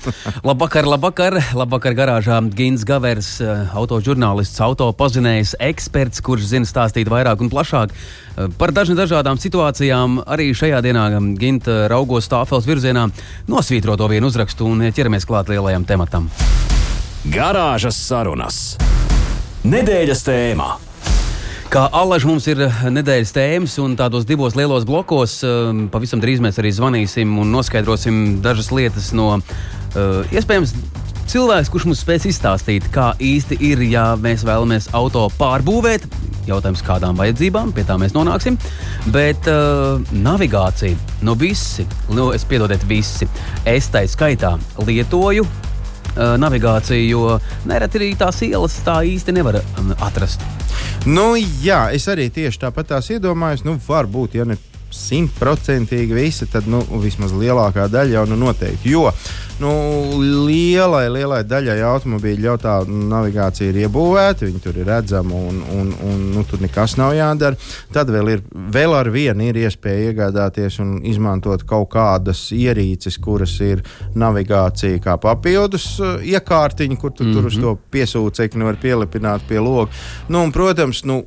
labvakar, 0.46 0.86
labvakar, 0.86 1.40
labvakar 1.56 1.96
garāžā 1.98 2.38
Gins 2.54 2.84
Gavers, 2.86 3.38
eh, 3.42 3.66
autožurnālists, 3.78 4.60
autopazinējs, 4.68 5.56
eksperts, 5.70 6.22
kurš 6.22 6.50
zina 6.52 6.68
stāstīt 6.68 7.10
vairāk 7.10 7.42
un 7.42 7.50
plašāk 7.52 7.94
eh, 7.96 8.48
par 8.60 8.76
dažādām 8.76 9.40
situācijām. 9.40 10.20
Arī 10.28 10.50
šajā 10.56 10.82
dienā 10.84 10.97
Ginta 11.38 11.86
raugos 11.90 12.26
stāfels 12.28 12.66
virzienā, 12.68 13.06
nosvītro 13.48 13.96
to 13.98 14.08
vienu 14.10 14.30
uzrakstu 14.30 14.66
un 14.68 14.82
ķeramies 14.94 15.26
klāt 15.28 15.52
lielajam 15.52 15.86
tematam. 15.88 16.28
Garāžas 17.28 17.98
sarunas. 17.98 18.76
Nedēļas 19.68 20.22
tēmā. 20.26 20.68
Kā 21.68 21.82
alaž 21.92 22.24
mums 22.24 22.46
ir 22.48 22.62
eh, 22.64 22.76
nedēļas 22.88 23.34
tēmas, 23.36 23.74
un 23.84 23.96
tādos 23.98 24.24
divos 24.28 24.54
lielos 24.56 24.86
blokos 24.88 25.42
eh, 25.44 25.82
pavisam 25.92 26.22
drīz 26.22 26.40
mēs 26.40 26.60
arī 26.62 26.72
zvanīsim 26.72 27.34
un 27.42 27.50
noskaidrosim 27.52 28.38
dažas 28.44 28.72
lietas 28.72 29.12
no 29.16 29.34
iespējams. 29.98 30.74
Cilvēks, 31.28 31.68
kurš 31.68 31.84
mums 31.84 32.00
spēs 32.00 32.24
izstāstīt, 32.30 32.86
kā 32.88 33.10
īsti 33.20 33.58
ir, 33.68 33.82
ja 33.84 34.14
mēs 34.16 34.46
vēlamies 34.48 34.86
auto 34.96 35.26
pārbūvēt, 35.36 36.06
jautājums, 36.48 36.80
kādām 36.86 37.18
vajadzībām, 37.20 37.74
pie 37.76 37.82
tā 37.84 37.98
mēs 38.00 38.14
nonāksim. 38.16 38.56
Bet 39.12 39.44
uh, 39.52 40.00
navigācija, 40.24 40.96
nu 41.28 41.34
visi, 41.36 41.84
nu 42.16 42.30
es 42.32 42.46
piedodiet, 42.48 42.86
visi, 42.88 43.28
es 43.68 43.90
tai 43.92 44.06
skaitā 44.08 44.54
lietoju 44.88 45.44
uh, 45.44 46.38
navigāciju, 46.40 47.04
jo 47.12 47.36
nereti 47.68 48.00
arī 48.00 48.08
tās 48.16 48.40
ielas 48.48 48.78
tā 48.86 49.02
īsti 49.10 49.36
nevar 49.36 49.60
um, 49.60 49.92
atrast. 50.08 50.48
Nu, 51.04 51.34
jā, 51.36 51.90
es 51.92 52.08
arī 52.08 52.30
tieši 52.32 52.64
tāpat 52.64 52.94
tās 52.94 53.12
iedomājos. 53.12 53.68
Nu, 53.68 53.76
varbūt, 53.84 54.40
ja 54.40 54.48
ne 54.48 54.56
simtprocentīgi 54.96 56.16
visi, 56.16 56.48
tad 56.48 56.64
nu, 56.72 56.80
vismaz 57.04 57.36
lielākā 57.36 57.90
daļa 57.92 58.16
jau 58.16 58.24
nu, 58.32 58.40
noteikti. 58.46 58.96
Jo 58.96 59.10
nu, 59.62 59.70
lielai, 60.46 61.04
lielai 61.12 61.40
daļai 61.48 61.78
automobīļu 61.88 62.46
jau 62.46 62.56
tā 62.62 62.74
navigācija 62.88 63.72
ir 63.72 63.80
iebūvēta, 63.84 64.46
viņi 64.46 64.62
tur 64.64 64.78
ir 64.78 64.88
redzami 64.88 65.34
un, 65.34 65.62
un, 65.74 65.92
un 66.08 66.24
nu, 66.34 66.44
tur 66.48 66.62
nekas 66.62 66.96
nav 67.00 67.14
jādara. 67.16 67.58
Tad 67.94 68.12
vēl, 68.14 68.32
ir, 68.36 68.44
vēl 68.74 68.94
ar 68.98 69.10
vienu 69.14 69.48
ir 69.48 69.60
iespēja 69.64 70.12
iegādāties 70.12 70.78
un 70.84 70.98
izmantot 71.08 71.64
kaut 71.68 71.90
kādas 71.94 72.48
ierīces, 72.54 73.18
kuras 73.22 73.56
ir 73.64 73.82
navigācija 74.18 75.02
kā 75.04 75.18
papildus 75.22 75.90
uh, 76.02 76.18
iekārtiņa, 76.22 77.00
kur 77.00 77.12
tu 77.12 77.24
mm 77.24 77.30
-hmm. 77.30 77.34
tur 77.34 77.46
uz 77.46 77.58
mhm. 77.58 77.62
to 77.62 77.78
piesūcekli 77.90 78.64
var 78.64 78.76
pielipināt 78.82 79.48
pie 79.48 79.60
loga. 79.60 79.90
Nu, 80.28 80.42
un, 80.42 80.52
protams, 80.52 81.04
nu, 81.04 81.24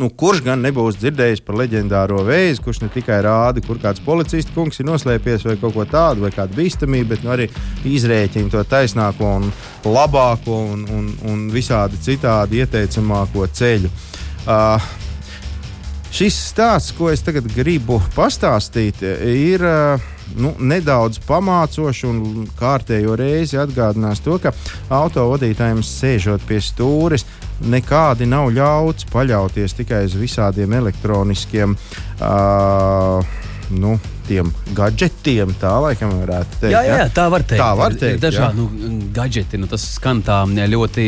nu, 0.00 0.08
kurš 0.10 0.42
gan 0.46 0.62
nebūs 0.64 0.98
dzirdējis 1.00 1.42
par 1.46 1.58
leģendāro 1.60 2.22
vēzi, 2.26 2.62
kurš 2.64 2.82
ne 2.84 2.90
tikai 2.94 3.20
rāda, 3.26 3.62
kur 3.64 3.78
kāds 3.82 4.02
policists 4.04 4.54
kungs 4.54 4.80
ir 4.80 4.88
noslēpies 4.88 5.46
vai 5.48 5.56
kaut 5.60 5.76
ko 5.76 5.86
tādu, 5.88 6.24
vai 6.24 6.32
kādu 6.34 6.58
bīstamību, 6.58 7.10
bet 7.12 7.24
nu, 7.26 7.32
arī 7.34 7.48
izrēķina 7.88 8.52
to 8.52 8.64
taisnāko 8.68 9.30
un 9.40 9.48
labāko 9.84 10.60
un, 10.74 10.86
un, 10.90 11.12
un 11.30 11.46
visādi 11.54 12.00
citādi 12.04 12.62
ieteicamāko 12.64 13.46
ceļu. 13.60 13.92
Uh, 14.44 14.90
šis 16.14 16.40
stāsts, 16.50 16.96
ko 16.98 17.12
es 17.12 17.24
tagad 17.24 17.48
gribu 17.54 18.02
pastāstīt, 18.16 19.04
ir. 19.04 19.64
Uh, 19.64 20.10
nu, 20.40 20.54
nedaudz 20.58 21.20
pamācoši 21.28 22.06
un 22.08 22.46
kārtējo 22.58 23.16
reizi 23.18 23.58
atgādinās 23.60 24.22
to, 24.24 24.38
ka 24.42 24.54
autovadītājiem 24.92 25.82
sēžot 25.84 26.44
pie 26.48 26.60
stūres, 26.64 27.26
nekādi 27.62 28.28
nav 28.28 28.50
ļauts 28.54 29.06
paļauties 29.12 29.76
tikai 29.80 30.04
uz 30.08 30.18
visādiem 30.18 30.72
elektroniskiem. 30.80 31.76
Uh, 32.18 33.22
nu, 33.74 33.94
tiem 34.28 34.48
gadgetiem, 34.76 35.52
tā 35.60 35.72
laikam 35.84 36.12
varētu 36.22 36.58
teikt. 36.62 36.72
Jā, 36.72 36.82
jā, 36.86 36.98
jā 37.02 37.06
tā 37.14 37.26
var 37.32 37.44
teikt. 37.44 37.60
Tā 37.60 37.70
var 37.78 37.96
teikt. 37.98 38.20
Dažādi 38.22 38.60
nu, 38.60 38.98
gadgeti, 39.14 39.60
nu, 39.60 39.68
tas 39.70 39.84
skan 39.96 40.22
tā 40.24 40.40
ļoti 40.44 41.06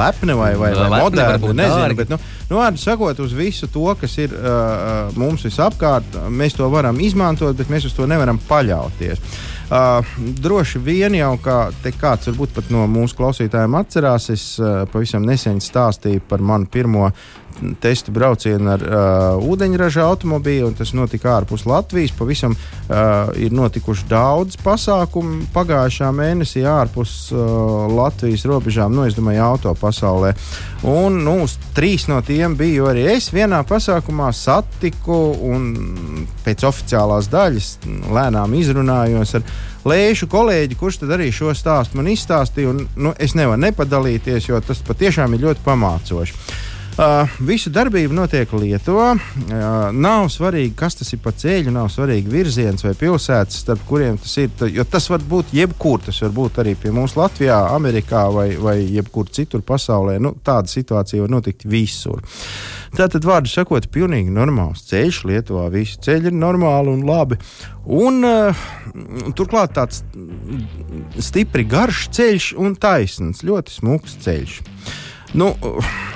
lepni 0.00 0.36
vai, 0.38 0.52
vai, 0.58 0.72
vai 0.76 1.02
moderni. 1.04 1.52
Nezinu, 1.60 1.98
bet, 1.98 2.12
nu, 2.12 2.20
nu, 2.50 2.60
vārdu 2.60 2.82
sakot, 2.82 3.20
uz 3.22 3.34
visu 3.36 3.70
to, 3.72 3.86
kas 4.00 4.16
ir 4.22 4.34
uh, 4.34 5.12
mums 5.18 5.46
visapkārt, 5.46 6.18
mēs 6.30 6.58
to 6.58 6.70
varam 6.72 6.98
izmantot, 7.02 7.56
bet 7.58 7.70
mēs 7.72 7.88
uz 7.90 7.96
to 7.96 8.08
nevaram 8.10 8.40
paļauties. 8.48 9.22
Uh, 9.66 10.06
droši 10.38 10.78
vien 10.78 11.14
jau 11.18 11.32
kā 11.42 11.56
kāds 11.98 12.28
varbūt 12.30 12.68
no 12.70 12.84
mūsu 12.86 13.16
klausītājiem 13.18 13.74
atcerās, 13.74 14.28
es 14.30 14.44
uh, 14.62 14.84
pavisam 14.92 15.26
nesen 15.26 15.58
stāstīju 15.58 16.22
par 16.28 16.38
manu 16.38 16.70
pirmo 16.70 17.08
testu 17.80 18.12
braucienu 18.14 18.70
ar 18.74 18.82
uh, 18.84 19.46
ūdeņraža 19.46 20.04
automobīlu, 20.06 20.70
un 20.70 20.76
tas 20.78 20.92
notika 20.96 21.32
ārpus 21.36 21.66
Latvijas. 21.68 22.14
Pavisam 22.16 22.54
uh, 22.56 23.30
ir 23.40 23.54
notikuši 23.56 24.06
daudz 24.10 24.58
pasākumu 24.62 25.48
pagājušā 25.54 26.10
mēnesī 26.16 26.64
ārpus 26.68 27.16
uh, 27.34 27.86
Latvijas 27.92 28.46
robežām, 28.48 28.94
nu, 28.96 29.06
es 29.08 29.16
domāju, 29.18 29.44
auto 29.46 29.74
pasaulē. 29.80 30.34
Un 30.86 31.22
nu, 31.26 31.38
trīs 31.76 32.06
no 32.10 32.20
tiem 32.24 32.56
biju 32.58 32.90
arī 32.90 33.06
es 33.16 33.30
vienā 33.34 33.62
pasākumā 33.66 34.32
satiku 34.36 35.20
un 35.48 35.72
pēc 36.44 36.66
oficiālās 36.68 37.30
daļas 37.32 37.72
lēnām 38.12 38.60
izrunājos 38.60 39.38
ar 39.40 39.48
Lēšu 39.86 40.26
kolēģi, 40.26 40.74
kurš 40.78 40.96
tad 41.04 41.12
arī 41.14 41.28
šo 41.30 41.52
stāstu 41.54 42.00
man 42.00 42.08
izstāstīja. 42.10 42.72
Un, 42.72 42.86
nu, 42.98 43.12
es 43.22 43.36
nevaru 43.38 43.60
nepadalīties, 43.68 44.48
jo 44.48 44.58
tas 44.58 44.82
patiešām 44.82 45.36
ir 45.36 45.44
ļoti 45.46 45.62
pamācoši. 45.62 46.40
Uh, 46.96 47.28
visu 47.44 47.68
darbību 47.68 48.14
notiek 48.16 48.48
Lietuvā. 48.56 49.10
Uh, 49.12 49.58
nav 49.92 50.30
svarīgi, 50.32 50.70
kas 50.80 50.94
tas 50.96 51.12
ir 51.12 51.20
pa 51.20 51.28
ceļu, 51.36 51.68
nav 51.74 51.90
svarīgi 51.92 52.32
virziens 52.32 52.86
vai 52.86 52.94
pilsētas, 52.96 53.58
starp 53.66 53.82
kuriem 53.84 54.16
tas 54.16 54.32
ir. 54.40 54.48
Jo 54.72 54.86
tas 54.88 55.10
var 55.12 55.20
būt 55.20 55.52
jebkur. 55.58 56.00
Tas 56.06 56.22
var 56.24 56.32
būt 56.38 56.62
arī 56.64 56.72
pie 56.80 56.94
mums 56.96 57.18
Latvijā, 57.20 57.58
Amerikā 57.76 58.24
vai, 58.32 58.46
vai 58.56 58.78
jebkur 58.80 59.28
citur 59.28 59.60
pasaulē. 59.60 60.16
Nu, 60.24 60.32
tāda 60.40 60.72
situācija 60.72 61.26
var 61.26 61.36
notikt 61.36 61.68
visur. 61.68 62.24
Tātad, 62.96 63.28
vārdu 63.28 63.52
sakot, 63.52 63.92
pilnīgi 63.92 64.32
normāls 64.32 64.88
ceļš 64.88 65.22
Lietuvā. 65.28 65.68
Visi 65.76 66.00
ceļi 66.00 66.32
ir 66.32 66.40
normāli 66.40 66.96
un 66.96 67.04
labi. 67.04 67.36
Un, 67.92 68.24
uh, 68.24 68.68
turklāt 69.36 69.76
tāds 69.76 70.00
stipri 71.20 71.68
garš 71.68 72.06
ceļš 72.16 72.54
un 72.56 72.72
taisns, 72.80 73.44
ļoti 73.44 73.82
smuks 73.82 74.16
ceļš. 74.24 74.62
Nu, 75.34 75.50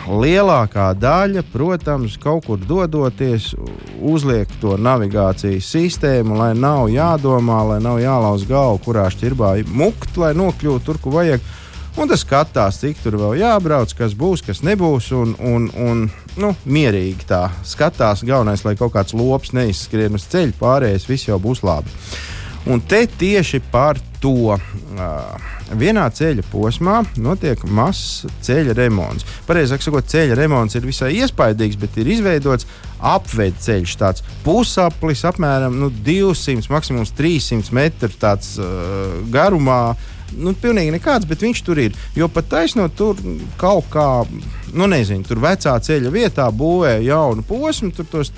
lielākā 0.06 0.90
daļa, 0.94 1.42
protams, 1.52 2.14
kaut 2.20 2.46
kur 2.46 2.60
dodoties, 2.62 3.50
uzliek 3.98 4.50
to 4.62 4.76
navigācijas 4.78 5.66
sistēmu, 5.74 6.38
lai 6.38 6.52
nav 6.54 6.86
jādomā, 6.92 7.62
lai 7.72 7.80
nav 7.82 7.98
jālauz 8.02 8.46
galvu, 8.48 8.80
kurā 8.86 9.08
šķirbā 9.10 9.56
mukt, 9.74 10.14
lai 10.20 10.30
nokļūtu 10.38 10.86
tur, 10.86 11.02
kur 11.02 11.18
vajag. 11.18 11.50
Un 11.98 12.06
tas 12.08 12.22
skatās, 12.22 12.78
cik 12.80 13.00
tur 13.02 13.16
vēl 13.18 13.40
jābrauc, 13.40 13.92
kas 13.98 14.14
būs, 14.16 14.44
kas 14.46 14.62
nebūs. 14.62 15.10
Un, 15.16 15.34
un, 15.42 15.66
un 15.74 16.04
nu, 16.38 16.52
mierīgi 16.64 17.26
tā 17.28 17.48
skatās. 17.66 18.22
Galvenais, 18.24 18.62
lai 18.64 18.76
kaut 18.78 18.94
kāds 18.94 19.16
lops 19.16 19.50
neizskrien 19.58 20.14
uz 20.14 20.28
ceļa, 20.30 20.54
pārējais 20.60 21.08
viss 21.10 21.28
jau 21.28 21.40
būs 21.42 21.64
labi. 21.66 21.90
Un 22.70 22.80
te 22.86 23.02
tieši 23.10 23.58
par 23.72 23.98
to 24.22 24.54
uh, 24.54 25.50
vienā 25.78 26.06
ceļa 26.14 26.44
posmā 26.50 27.00
notiek 27.20 27.62
mazs 27.70 28.26
ceļa 28.46 28.74
remonts. 28.78 29.26
Pareizāk 29.48 29.84
sakot, 29.84 30.08
ceļa 30.10 30.38
remonts 30.38 30.76
ir 30.78 30.86
visai 30.88 31.12
iespaidīgs, 31.20 31.78
bet 31.80 31.98
ir 32.00 32.10
izveidots 32.16 32.68
apveids 33.00 33.66
ceļš, 33.66 33.96
tāds 34.00 34.24
pusaplis, 34.44 35.24
apmēram 35.28 35.78
nu, 35.80 35.90
200, 36.06 36.70
maksimums 36.72 37.14
300 37.18 37.76
metru 37.76 38.12
tāds, 38.20 38.56
uh, 38.60 39.20
garumā. 39.32 39.82
Nu, 40.30 40.52
pilnīgi 40.54 40.92
nekāds, 40.94 41.26
bet 41.26 41.42
viņš 41.42 41.60
tur 41.66 41.80
ir. 41.82 41.96
Jo 42.14 42.28
pat 42.30 42.46
taisnot 42.52 42.94
tur 42.94 43.18
kaut 43.58 43.88
kā, 43.90 44.04
nu, 44.70 44.86
nezinu, 44.86 45.26
tur 45.26 45.40
vecā 45.42 45.74
ceļa 45.82 46.12
vietā 46.14 46.46
būvēja 46.54 47.00
jaunu 47.02 47.42
posmu, 47.48 47.90
tur 47.96 48.06
tos 48.12 48.30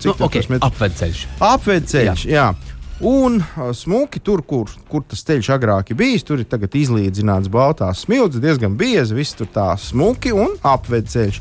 cik 0.00 0.10
nu, 0.10 0.26
okay, 0.26 0.42
metru... 0.50 0.66
apvedceļš. 0.66 1.22
Apvedceļš, 1.46 2.26
jā. 2.26 2.34
jā. 2.40 2.75
Un 3.00 3.42
smuki 3.72 4.22
tur, 4.24 4.40
kur, 4.48 4.70
kur 4.88 5.02
tas 5.04 5.20
ceļš 5.28 5.50
agrāk 5.52 5.92
bija, 5.96 6.20
tur 6.24 6.40
ir 6.40 6.76
izlīdzināts 6.80 7.50
baltās 7.52 8.06
smilts, 8.06 8.40
diezgan 8.40 8.76
biezi, 8.76 9.14
viss 9.14 9.36
tur 9.36 9.50
tā 9.52 9.74
smuki 9.76 10.32
un 10.32 10.56
apved 10.64 11.10
ceļš. 11.12 11.40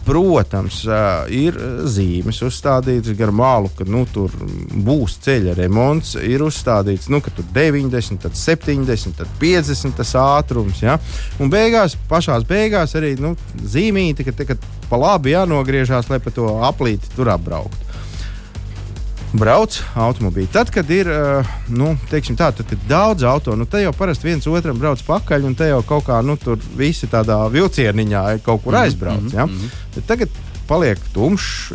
Protams, 0.00 0.78
ir 1.28 1.56
zīmes 1.88 2.38
uzstādītas 2.42 3.12
gar 3.18 3.32
malu, 3.36 3.68
ka 3.76 3.84
nu, 3.84 4.06
tur 4.08 4.32
būs 4.72 5.18
ceļa 5.24 5.54
remonts. 5.58 6.14
Ir 6.16 6.40
uzstādīts, 6.44 7.10
nu, 7.12 7.20
ka 7.24 7.32
tur 7.36 7.44
90, 7.52 8.20
tad 8.24 8.36
70, 8.36 9.16
tad 9.20 9.28
50 9.40 10.00
tas 10.00 10.14
ātrums. 10.16 10.80
Ja? 10.84 10.96
Un 11.40 11.52
beigās, 11.52 11.98
pašā 12.10 12.40
beigās 12.48 12.96
arī 12.96 13.12
nu, 13.20 13.36
zīmīti, 13.60 14.24
ka, 14.26 14.36
te, 14.36 14.48
ka 14.48 14.56
pa 14.88 15.00
labi 15.00 15.36
jānogriežās, 15.36 16.08
lai 16.10 16.20
pa 16.20 16.32
to 16.34 16.48
aplīti 16.64 17.12
tur 17.16 17.32
apbrauktu 17.36 17.89
brauc 19.36 19.76
automobīļi. 19.94 20.50
Tad, 20.52 20.70
kad 20.74 20.90
ir 20.90 21.08
nu, 21.70 21.92
tā, 22.10 22.50
tad, 22.50 22.64
kad 22.64 22.84
daudz 22.90 23.26
auto, 23.28 23.54
nu, 23.58 23.66
te 23.70 23.82
jau 23.84 23.92
parasti 23.96 24.30
viens 24.30 24.46
otram 24.50 24.78
brauc 24.80 25.02
pakaļ, 25.06 25.46
un 25.46 25.56
te 25.58 25.70
jau 25.70 25.80
kaut 25.86 26.08
kā 26.08 26.20
nu, 26.26 26.36
tur 26.40 26.58
visi 26.78 27.08
tādā 27.10 27.42
vilcieniņā 27.52 28.24
kaut 28.44 28.64
kur 28.64 28.74
mhm, 28.74 28.82
aizbrauc. 28.82 29.22
Mm 29.22 29.28
-hmm. 29.28 29.36
ja? 29.38 29.90
Bet 29.94 30.06
tagad 30.06 30.28
paliek 30.70 30.98
tumšs, 31.14 31.72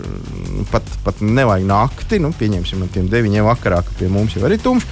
pat, 0.71 0.83
pat 1.03 1.21
nevajag 1.21 1.65
nakti. 1.67 2.19
Nu, 2.19 2.31
pieņemsim, 2.31 2.79
no 2.79 2.87
tiem 2.87 3.09
deviņiem 3.11 3.45
vakarā, 3.45 3.81
ka 3.83 3.99
pie 3.99 4.07
mums 4.11 4.35
jau 4.35 4.47
ir 4.47 4.59
tumšs. 4.59 4.87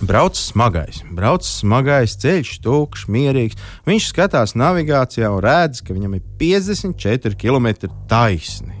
Brauc 0.00 0.36
smagais, 0.36 1.02
brauc 1.12 1.44
smagais 1.44 2.16
ceļš, 2.22 2.54
tukšs, 2.64 3.04
mierīgs. 3.12 3.58
Viņš 3.84 4.06
skatās 4.14 4.56
navigācijā 4.56 5.28
un 5.28 5.42
redz, 5.44 5.82
ka 5.84 5.92
viņam 5.92 6.14
ir 6.16 6.22
54 6.40 7.36
km 7.36 7.90
taisni. 8.08 8.79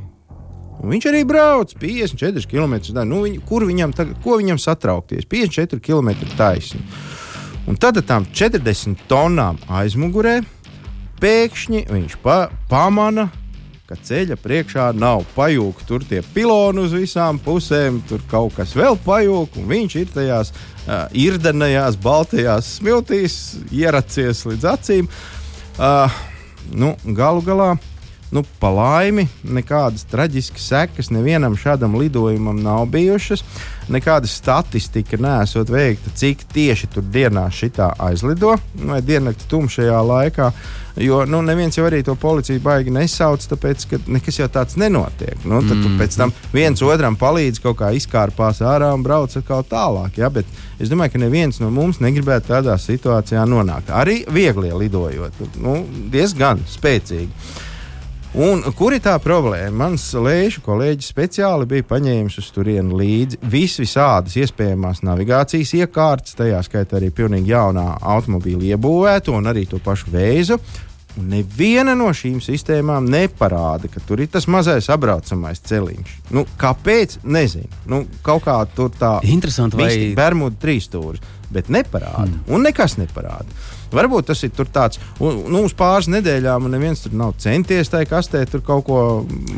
Un 0.80 0.94
viņš 0.94 1.08
arī 1.10 1.24
brauc 1.28 1.74
54 1.76 2.48
km. 2.48 2.78
Nu, 3.04 3.24
viņ, 3.26 3.40
kur 3.48 3.66
viņam, 3.68 3.92
tagad, 3.96 4.16
ko 4.24 4.38
viņam 4.40 4.60
satraukties? 4.60 5.28
54 5.28 5.82
km 5.84 6.14
taisni. 6.38 6.80
Un 7.68 7.76
tad 7.76 8.00
ar 8.00 8.06
tām 8.08 8.24
40 8.32 9.04
tonnām 9.10 9.60
aizmugurē 9.68 10.40
pēkšņi 11.20 11.84
viņš 11.90 12.16
pa, 12.24 12.46
pamana, 12.70 13.28
ka 13.90 13.98
ceļa 14.06 14.38
priekšā 14.40 14.86
nav 14.96 15.26
pajūka. 15.34 15.84
Tur 15.88 16.06
tie 16.08 16.22
piloni 16.34 16.86
uz 16.86 16.94
visām 16.96 17.40
pusēm, 17.42 18.00
tur 18.08 18.24
kaut 18.30 18.56
kas 18.56 18.72
vēl 18.78 18.96
pajūka, 19.04 19.60
un 19.60 19.68
viņš 19.68 19.96
ir 20.00 20.12
tajās 20.14 20.54
uh, 20.54 21.10
irdenajās, 21.12 22.00
baltajās 22.00 22.76
smiltīs, 22.78 23.36
ieracies 23.68 24.46
līdz 24.48 24.68
acīm. 24.72 25.10
Uh, 25.76 26.20
nu, 26.72 26.94
galu 27.18 27.44
galā 27.44 27.74
Nu, 28.30 28.44
pa 28.62 28.68
laimi, 28.70 29.24
nekādas 29.42 30.04
traģiskas 30.06 30.68
sekas 30.70 31.08
nevienam 31.10 31.56
šādam 31.58 31.96
lidojumam 31.98 32.60
nav 32.62 32.84
bijušas. 32.92 33.42
Nekāda 33.90 34.28
statistika 34.30 35.18
nesot 35.18 35.70
veikta, 35.70 36.12
cik 36.14 36.44
tieši 36.54 36.86
tur 36.94 37.02
dienā 37.10 37.48
šitā 37.50 37.88
aizlido 37.98 38.54
vai 38.86 39.00
diennakti 39.02 39.48
tumšajā 39.50 40.02
laikā. 40.06 40.50
Jo 41.02 41.24
nu, 41.26 41.40
neviens 41.42 41.74
jau 41.74 41.88
arī 41.88 42.04
to 42.06 42.14
policiju 42.14 42.62
baigi 42.62 42.92
nesauc, 42.94 43.42
tāpēc 43.50 43.86
ka 43.90 43.98
nekas 44.06 44.38
jau 44.38 44.46
tāds 44.52 44.78
nenotiek. 44.78 45.42
Nu, 45.42 45.58
tad 45.66 45.80
mm. 45.80 45.96
pēc 45.98 46.18
tam 46.20 46.34
viens 46.54 46.82
otram 46.86 47.16
palīdz 47.18 47.58
kaut 47.64 47.80
kā 47.80 47.90
izkārpās 47.98 48.62
ārā 48.62 48.92
un 48.94 49.02
brauc 49.06 49.34
atkal 49.40 49.66
tālāk. 49.66 50.20
Ja? 50.22 50.30
Bet 50.30 50.46
es 50.78 50.92
domāju, 50.92 51.16
ka 51.16 51.22
neviens 51.24 51.58
no 51.58 51.72
mums 51.74 51.98
negribētu 52.04 52.52
tādā 52.52 52.78
situācijā 52.78 53.42
nonākt. 53.50 53.90
Arī 53.90 54.20
viegli 54.30 54.70
lidojot, 54.84 55.42
nu, 55.58 55.80
diezgan 56.14 56.62
spēcīgi. 56.70 57.66
Un 58.38 58.60
kur 58.78 58.94
ir 58.94 59.00
tā 59.02 59.16
problēma? 59.18 59.72
Mans 59.74 60.04
lēšu 60.14 60.60
kolēģis 60.62 61.08
speciāli 61.10 61.66
bija 61.72 61.86
paņēmis 61.90 62.36
uz 62.38 62.50
turieni 62.54 62.94
līdzi 62.94 63.40
vis 63.50 63.74
visādas 63.80 64.36
iespējamās 64.38 65.02
navigācijas 65.02 65.72
iekārtas, 65.80 66.36
tajā 66.38 66.60
skaitā 66.62 67.00
arī 67.00 67.08
pilnīgi 67.10 67.50
jaunā 67.50 67.88
automobīļa 67.98 68.76
iebūvēta 68.76 69.34
un 69.34 69.50
arī 69.50 69.64
to 69.66 69.82
pašu 69.82 70.12
veizu. 70.14 70.60
Un 71.18 71.26
neviena 71.32 71.96
no 71.98 72.12
šīm 72.14 72.38
sistēmām 72.38 73.08
neparāda, 73.10 73.90
ka 73.90 73.98
tur 74.06 74.22
ir 74.22 74.30
tas 74.30 74.46
mazais 74.46 74.86
apbraucamais 74.94 75.58
celiņš. 75.66 76.14
Nu, 76.30 76.46
kāpēc? 76.60 77.18
Nezinu. 77.26 77.82
Nu, 77.90 78.04
kaut 78.22 78.46
kā 78.46 78.60
tur 78.76 78.94
tā- 78.94 79.16
interesanti, 79.34 79.74
vai 79.76 80.14
Bermuda 80.14 80.54
trīs 80.62 80.86
stūris, 80.86 81.18
bet 81.50 81.66
neparāda. 81.66 82.30
Mm. 82.30 82.46
Un 82.54 82.62
nekas 82.62 82.94
neparāda. 82.94 83.50
Varbūt 83.94 84.30
tas 84.30 84.42
ir 84.46 84.52
tāds, 84.54 85.00
un, 85.18 85.42
nu, 85.50 85.64
uz 85.66 85.74
pāris 85.76 86.10
nedēļām, 86.12 86.68
neviens 86.72 87.02
tur 87.04 87.16
nav 87.18 87.34
centies 87.42 87.90
tajā 87.90 88.08
kastē 88.10 88.44
kaut 88.66 88.84
ko 88.86 89.00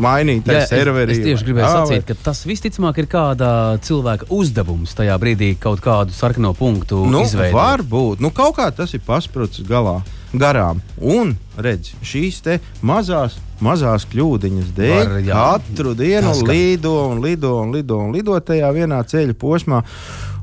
mainīt. 0.01 0.49
Jā, 0.49 0.65
serverī, 0.71 1.17
es, 1.17 1.21
es 1.21 1.29
tieši 1.29 1.49
gribēju 1.49 1.67
jā, 1.67 1.75
sacīt, 1.77 2.01
vai... 2.01 2.09
ka 2.09 2.29
tas 2.31 2.43
visticamāk 2.49 3.03
ir 3.03 3.11
kāda 3.13 3.53
cilvēka 3.85 4.31
uzdevums 4.33 4.97
tajā 4.99 5.19
brīdī 5.23 5.53
kaut 5.61 5.85
kādu 5.85 6.17
sarkano 6.17 6.55
punktu 6.57 7.05
nu, 7.11 7.27
izveidot. 7.27 7.59
Varbūt, 7.59 8.25
nu, 8.25 8.33
kaut 8.35 8.57
kā 8.59 8.71
tas 8.75 8.97
ir 8.97 9.05
pasprūts 9.07 9.65
galā. 9.69 10.01
Garām. 10.33 10.79
Un 10.97 11.35
redz, 11.61 11.91
šīs 12.09 12.39
mazās, 12.81 13.37
mazās 13.61 14.07
kļūdiņas 14.09 14.71
dēļ 14.77 14.95
Var, 14.97 15.17
jā, 15.27 15.41
katru 15.59 15.93
dienu 15.97 16.33
lido 16.49 16.95
un 17.11 17.21
lido 17.21 17.59
un 17.61 17.75
lido 17.75 17.99
un 18.01 18.15
lido 18.17 18.39
tajā 18.41 18.71
vienā 18.73 19.03
ceļa 19.05 19.37
posmā. 19.37 19.83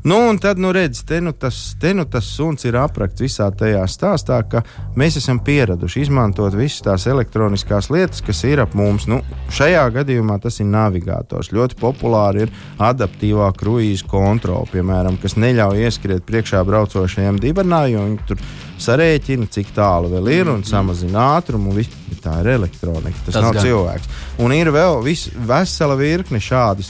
Nu, 0.10 0.28
un 0.30 0.38
tad, 0.38 0.58
nu, 0.58 0.72
redz, 0.72 1.04
te 1.06 1.19
nu 1.19 1.32
tas, 1.32 1.76
te 1.80 1.91
nu 1.93 2.04
tas 2.10 2.26
suns 2.26 2.63
ir 2.65 2.74
aprakts 2.82 3.22
visā 3.22 3.45
tajā 3.54 3.84
stāstā, 3.86 4.39
ka 4.50 4.63
mēs 4.98 5.19
esam 5.19 5.38
pieraduši 5.45 6.02
izmantot 6.08 6.56
visas 6.58 6.82
tās 6.88 7.06
elektroniskās 7.12 7.91
lietas, 7.93 8.24
kas 8.26 8.41
ir 8.50 8.63
ap 8.63 8.74
mums. 8.74 9.06
Nu, 9.06 9.19
šajā 9.54 9.84
gadījumā 10.00 10.39
tas 10.41 10.58
ir 10.63 10.65
navigators. 10.72 11.52
Ļoti 11.54 11.78
populāri 11.78 12.48
ir 12.48 12.56
adaptīvā 12.82 13.52
kruīza 13.60 14.10
kontrole, 14.10 14.65
piemēram, 14.74 15.22
kas 15.22 15.38
neļauj 15.38 15.86
ieskriet 15.86 16.26
priekšā 16.26 16.65
braucošajam 16.65 17.38
dibenā, 17.45 17.86
jo 17.93 18.10
viņi 18.10 18.30
tur 18.32 18.41
sarēķina, 18.82 19.45
cik 19.54 19.76
tālu 19.78 20.10
vēl 20.15 20.34
ir 20.39 20.50
un 20.50 20.65
samazina 20.65 21.36
ātrumu. 21.38 21.78
Tā 22.19 22.39
ir 22.41 22.56
elektronika, 22.58 23.28
tas, 23.28 23.36
tas 23.36 23.43
nav 23.45 23.54
gan. 23.56 23.63
cilvēks. 23.63 24.10
Un 24.41 24.58
ir 24.58 24.74
vēl 24.74 24.98
vis, 25.06 25.30
vesela 25.38 25.93
virkne 25.95 26.41
šādas 26.41 26.89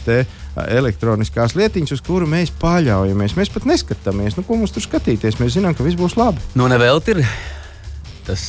elektroniskās 0.68 1.56
lietiņas, 1.58 1.96
uz 1.98 2.04
kuru 2.06 2.28
mēs 2.30 2.52
paļaujamies. 2.62 3.38
Mēs 3.38 3.54
pat 3.54 3.68
neskatāmies, 3.70 4.38
nu, 4.38 4.46
ko 4.48 4.60
mums 4.60 4.76
tur 4.76 4.86
skatīties. 4.86 5.40
Mēs 5.42 5.56
zinām, 5.58 5.78
ka 5.78 5.86
viss 5.86 6.00
būs 6.00 6.18
labi. 6.20 6.44
Nu, 6.60 6.68
nevelti 6.72 7.18
ir 7.18 7.24
tas 8.30 8.42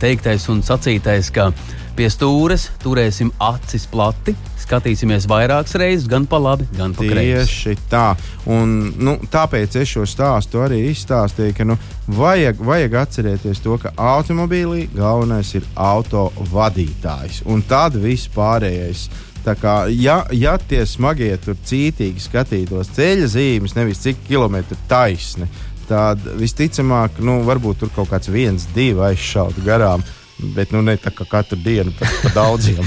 teiktais 0.00 0.46
un 0.48 0.62
sacītais, 0.64 1.28
ka 1.34 1.50
pie 1.96 2.08
stūres 2.08 2.70
turēsim 2.80 3.32
acis 3.42 3.84
plati, 3.90 4.32
skatīsimies 4.62 5.26
vairākas 5.28 5.76
reizes, 5.80 6.06
gan 6.08 6.24
pa 6.28 6.38
labi, 6.40 6.64
gan 6.78 6.94
pa 6.96 7.04
kreisi. 7.04 7.42
Tieši 7.42 7.74
tā. 7.92 8.06
Un, 8.48 8.92
nu, 8.96 9.18
tāpēc 9.32 9.76
es 9.82 9.92
šo 9.92 10.06
stāstu 10.08 10.62
arī 10.64 10.80
izstāstīju, 10.88 11.56
ka 11.58 11.66
nu, 11.68 11.76
vajag, 12.16 12.62
vajag 12.64 12.96
atcerēties 13.02 13.60
to, 13.64 13.76
ka 13.82 13.92
automobīlī 14.00 14.86
galvenais 14.94 15.52
ir 15.58 15.68
auto 15.76 16.30
vadītājs. 16.52 17.42
Un 17.52 17.64
tad 17.68 17.98
viss 18.00 18.32
pārējais 18.32 19.10
Tā 19.42 19.56
kā, 19.58 19.74
ja, 19.90 20.22
ja 20.30 20.54
tie 20.58 20.84
smagie 20.86 21.32
tur 21.42 21.56
cītīgi 21.66 22.22
skatītos 22.22 22.92
ceļa 22.94 23.28
zīmes, 23.32 23.74
nevis 23.74 24.02
cik 24.04 24.20
kilometri 24.28 24.78
taisni, 24.90 25.48
tad 25.88 26.22
visticamāk, 26.38 27.18
nu, 27.26 27.40
varbūt 27.48 27.82
tur 27.82 27.90
kaut 27.96 28.12
kāds 28.12 28.30
viens, 28.30 28.68
divi 28.76 29.02
aizšautu 29.08 29.64
garām. 29.66 30.04
Bet 30.42 30.72
nu, 30.74 30.80
ne 30.82 30.96
tā 30.98 31.12
kā 31.14 31.26
katru 31.28 31.58
dienu, 31.60 31.92
bet 31.98 32.16
pa 32.24 32.32
daudziem. 32.40 32.82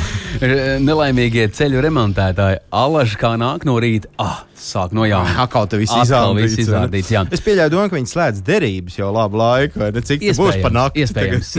Nelaimīgie 0.84 1.46
ceļu 1.56 1.84
remontētāji, 1.86 2.60
alaži 2.76 3.20
kā 3.22 3.36
nāk 3.40 3.64
no 3.68 3.78
rīta, 3.80 4.10
ah, 4.20 4.42
sāk 4.60 4.96
no 4.98 5.06
jauna. 5.08 5.38
Atkal 5.46 5.70
tas 5.72 5.80
viss 5.80 5.96
izrādīts. 5.96 6.58
izrādīts 6.66 7.12
jā. 7.14 7.24
es 7.32 7.44
pieļauju, 7.46 7.86
ka 7.92 8.00
viņi 8.00 8.12
slēdz 8.12 8.44
derības 8.46 9.00
jau 9.00 9.12
labu 9.16 9.40
laiku, 9.40 9.80
vai 9.84 9.92
ne? 9.96 10.04
Cik 10.06 10.26
tas 10.26 10.42
būs 10.42 10.60
pa 10.64 10.72
nakti? 10.74 11.06
Iespējams. 11.06 11.54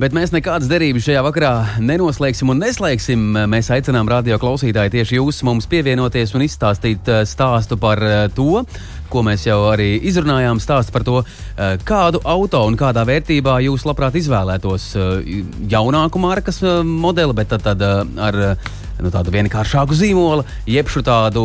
bet 0.00 0.16
mēs 0.16 0.34
nekādas 0.34 0.70
derības 0.70 1.08
šajā 1.08 1.24
vakarā 1.26 1.54
nenoslēgsim 1.82 2.54
un 2.54 2.62
neslēgsim. 2.62 3.24
Mēs 3.50 3.72
aicinām 3.74 4.10
radio 4.10 4.38
klausītāji 4.42 4.94
tieši 4.98 5.18
jūs 5.18 5.42
mums 5.46 5.66
pievienoties 5.70 6.36
un 6.36 6.46
izstāstīt 6.46 7.10
eh, 7.10 7.24
stāstu 7.28 7.80
par 7.80 8.02
eh, 8.04 8.26
to, 8.34 8.62
ko 9.14 9.22
mēs 9.26 9.46
jau 9.46 9.60
arī 9.70 9.94
izrunājām, 10.10 10.60
stāst 10.62 10.92
par 10.94 11.06
to, 11.06 11.22
eh, 11.22 11.76
kādu 11.86 12.20
auto 12.24 12.64
un 12.66 12.78
kādā 12.78 13.06
vērtībā 13.06 13.60
jūs 13.68 13.86
labprāt 13.86 14.18
izvēlētos 14.18 14.90
jaunāku 15.70 16.20
markas 16.22 16.60
modeli, 16.84 17.34
bet 17.34 17.54
tad, 17.54 17.62
tad 17.62 17.82
ar 17.82 18.40
nu, 19.00 19.10
tādu 19.10 19.34
vienkāršāku 19.34 19.96
zīmolu, 19.96 20.44
jeb 20.66 20.90
šo 20.90 21.02
tādu 21.06 21.44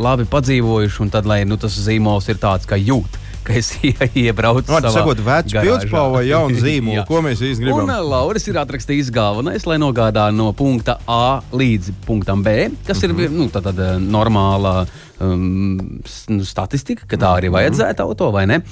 labi 0.00 0.24
padzīvojuši, 0.30 1.02
un 1.04 1.10
tad, 1.12 1.26
lai 1.28 1.42
nu, 1.44 1.58
tas 1.60 1.76
zīmols 1.76 2.30
ir 2.32 2.40
tāds, 2.42 2.68
ka 2.68 2.78
jūt 2.80 3.21
ka 3.46 3.56
es 3.58 3.72
iebraucu. 4.24 4.66
Nu, 4.68 4.76
Vārds 4.76 4.94
sakot, 4.96 5.20
vecs 5.26 5.56
pildspalva 5.56 6.20
vai 6.20 6.24
jaunu 6.28 6.60
zīmolu, 6.64 7.04
ko 7.08 7.22
mēs 7.24 7.42
īsti 7.42 7.66
gribam. 7.66 7.84
Un 7.86 8.08
Lauris 8.12 8.48
ir 8.50 8.58
atrakstījis 8.62 9.12
galvenais, 9.14 9.66
lai 9.68 9.78
nogādā 9.82 10.28
no 10.34 10.50
punkta 10.56 10.98
A 11.10 11.42
līdz 11.52 11.92
punktam 12.06 12.44
B, 12.46 12.70
kas 12.86 13.02
mm 13.02 13.10
-hmm. 13.10 13.20
ir 13.20 13.30
mhm. 13.30 13.38
nu, 13.38 13.48
tā, 13.52 13.62
tāda 13.64 13.98
normāla 13.98 14.86
um, 15.20 16.00
statistika, 16.42 17.06
ka 17.06 17.16
tā 17.16 17.36
arī 17.38 17.50
mhm. 17.50 17.56
vajadzētu 17.58 18.02
auto 18.02 18.30
vai 18.30 18.46
ne. 18.46 18.62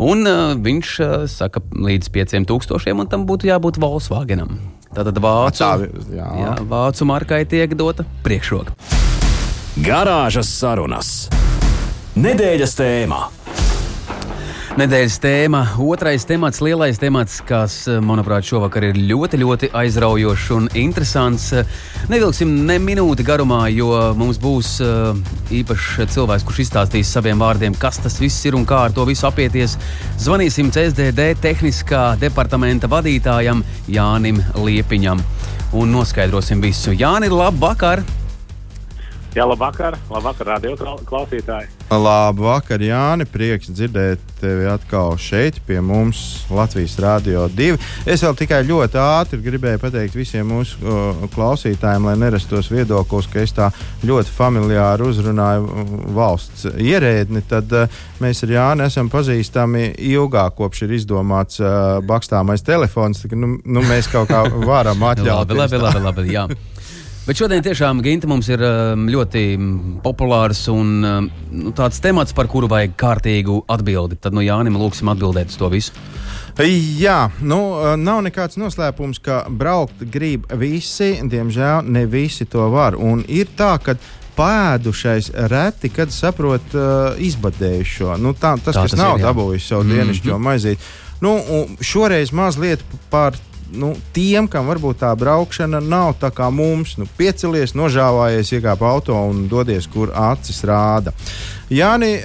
Un 0.00 0.24
uh, 0.26 0.56
viņš 0.56 0.90
uh, 1.00 1.26
saka, 1.28 1.60
līdz 1.76 2.08
5000, 2.08 2.94
un 2.96 3.06
tam 3.06 3.26
būtu 3.26 3.50
jābūt 3.50 3.76
Volkswagenam. 3.76 4.58
Tātad 4.94 5.18
vācu, 5.22 5.58
tā, 5.58 5.88
jā. 6.16 6.28
Jā, 6.40 6.54
vācu 6.66 7.04
markai 7.04 7.44
tiek 7.44 7.74
dota 7.78 8.04
priekšroka. 8.24 8.72
Garāžas 9.78 10.48
sarunas. 10.50 11.28
Nedēļas 12.18 12.74
tēmā. 12.74 13.20
Nedēļas 14.78 15.16
tēma, 15.18 15.60
otrais 15.82 16.22
temats, 16.28 16.60
lielais 16.62 16.98
temats, 17.02 17.40
kas, 17.42 17.74
manuprāt, 18.06 18.46
šovakar 18.46 18.84
ir 18.86 19.00
ļoti, 19.08 19.40
ļoti 19.42 19.70
aizraujošs 19.74 20.44
un 20.54 20.68
interesants. 20.78 21.48
Nevilksim 22.12 22.52
ne 22.68 22.76
minūti 22.78 23.26
garumā, 23.26 23.64
jo 23.74 23.90
mums 24.14 24.38
būs 24.38 24.76
uh, 24.84 25.18
īpašs 25.50 26.12
cilvēks, 26.14 26.46
kurš 26.46 26.62
izstāstīs 26.68 27.10
saviem 27.10 27.42
vārdiem, 27.42 27.74
kas 27.82 27.98
tas 28.04 28.20
viss 28.22 28.46
ir 28.46 28.54
un 28.54 28.68
kā 28.68 28.84
ar 28.86 28.94
to 28.94 29.08
visu 29.10 29.26
apieties. 29.26 29.74
Zvanīsim 30.22 30.70
CSDD 30.70 31.32
tehniskā 31.42 32.04
departamenta 32.22 32.86
vadītājam 32.94 33.66
Jānim 33.90 34.38
Liepiņam 34.54 35.26
un 35.82 35.98
noskaidrosim 35.98 36.62
visu. 36.62 36.94
Jāni, 36.94 37.26
labvakar! 37.34 38.06
Jā, 39.30 39.44
labvakar, 39.46 39.94
labvakar, 40.10 40.48
radio 40.56 40.72
klausītāji. 41.06 41.68
Labvakar, 41.94 42.82
Jāni. 42.82 43.22
Prieks 43.30 43.68
dzirdēt 43.70 44.22
tevi 44.40 44.64
atkal 44.66 45.14
šeit, 45.22 45.60
pie 45.68 45.78
mums, 45.78 46.48
Latvijas 46.50 46.96
Rādio 46.98 47.44
2. 47.54 47.76
Es 48.10 48.24
vēl 48.26 48.34
tikai 48.40 48.58
ļoti 48.66 48.98
ātri 48.98 49.38
gribēju 49.44 49.78
pateikt 49.84 50.18
visiem 50.18 50.50
mūsu 50.50 50.82
uh, 50.82 51.22
klausītājiem, 51.30 52.08
lai 52.10 52.16
nerastos 52.18 52.72
viedoklis, 52.74 53.28
ka 53.30 53.44
es 53.44 53.54
tā 53.54 53.68
ļoti 54.02 54.34
familiāri 54.34 55.06
uzrunāju 55.12 55.86
valsts 56.16 56.66
ierēdni. 56.74 57.44
Tad 57.54 57.70
uh, 57.84 58.02
mēs 58.18 58.42
ar 58.48 58.54
Jāni 58.56 58.88
esam 58.88 59.12
pazīstami 59.14 59.92
ilgāk, 60.10 60.58
kopš 60.58 60.88
ir 60.88 60.98
izdomāts 60.98 61.62
uh, 61.62 62.00
bakstāmais 62.02 62.66
telefons. 62.66 63.22
Tā, 63.22 63.38
nu, 63.38 63.60
nu, 63.62 63.86
mēs 63.86 64.10
kaut 64.10 64.26
kā 64.34 64.42
varam 64.66 65.06
atļauties. 65.12 65.54
labi, 65.54 65.78
labi, 65.78 65.84
labi, 65.86 66.06
labi, 66.10 66.28
jā. 66.34 66.48
Bet 67.26 67.36
šodien 67.36 67.60
tiešām 67.60 68.00
Ginta 68.00 68.28
mums 68.30 68.48
ir 68.48 68.62
um, 68.64 69.02
ļoti 69.12 69.42
populārs 70.02 70.62
un 70.72 70.92
um, 71.04 71.26
nu, 71.52 71.72
tāds 71.76 72.00
temats, 72.00 72.32
par 72.34 72.48
kuru 72.48 72.70
vajag 72.70 72.94
kārtīgu 72.98 73.58
atbildi. 73.70 74.16
Tad 74.16 74.32
no 74.32 74.40
nu, 74.40 74.46
Jānim 74.46 74.78
lūksim 74.80 75.10
atbildēt 75.12 75.52
uz 75.52 75.58
to 75.60 75.68
visu. 75.70 75.92
Jā, 76.98 77.18
nu, 77.44 77.58
uh, 77.76 77.92
nav 78.00 78.22
nekāds 78.24 78.56
noslēpums, 78.60 79.20
ka 79.22 79.42
braukt 79.52 80.00
grib 80.12 80.48
visi. 80.58 81.12
Diemžēl 81.20 81.84
ne 81.92 82.06
visi 82.08 82.48
to 82.48 82.70
var. 82.72 82.96
Un 82.96 83.22
ir 83.28 83.52
tā, 83.56 83.74
ka 83.84 83.98
pēdušais 84.40 85.30
reti, 85.52 85.92
kad 85.92 86.12
saprot 86.16 86.72
uh, 86.72 87.20
izbadējušo. 87.20 88.16
Nu, 88.16 88.32
tā, 88.32 88.56
tas, 88.64 88.74
tā, 88.74 88.88
kas 88.88 88.96
tas 88.96 89.02
nav 89.02 89.20
dabūjis 89.20 89.68
savu 89.68 89.84
mm 89.84 89.90
-hmm. 89.90 90.00
dienascho 90.00 90.38
maizīti. 90.38 90.90
Nu, 91.20 91.36
šoreiz 91.84 92.32
mazliet 92.32 92.80
par 93.10 93.36
nu, 93.72 93.92
tiem, 94.14 94.48
kam 94.50 94.68
varbūt 94.70 95.00
tā 95.02 95.10
braukšana 95.18 95.80
nav 95.84 96.16
tā 96.20 96.30
kā 96.34 96.50
mums, 96.54 96.96
nu, 97.00 97.06
piecelies, 97.18 97.74
nožāvājies, 97.78 98.52
iekāp 98.58 98.82
auto 98.86 99.16
un 99.30 99.46
dodies, 99.50 99.88
kur 99.90 100.12
acis 100.16 100.62
rāda. 100.66 101.14
Jāni, 101.70 102.16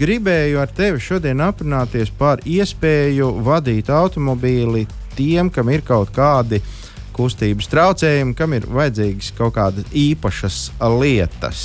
gribēju 0.00 0.60
ar 0.60 0.72
tevi 0.76 1.00
šodien 1.00 1.40
aprunāties 1.40 2.12
par 2.18 2.42
iespēju 2.44 3.32
vadīt 3.46 3.88
automobīli 3.92 4.86
tiem, 5.16 5.48
kam 5.52 5.72
ir 5.72 5.84
kaut 5.86 6.12
kādi 6.16 6.60
kustības 7.16 7.68
traucējumi, 7.68 8.34
kam 8.38 8.54
ir 8.56 8.66
vajadzīgas 8.70 9.32
kaut 9.36 9.54
kādas 9.56 9.88
īpašas 9.96 10.58
lietas. 11.00 11.64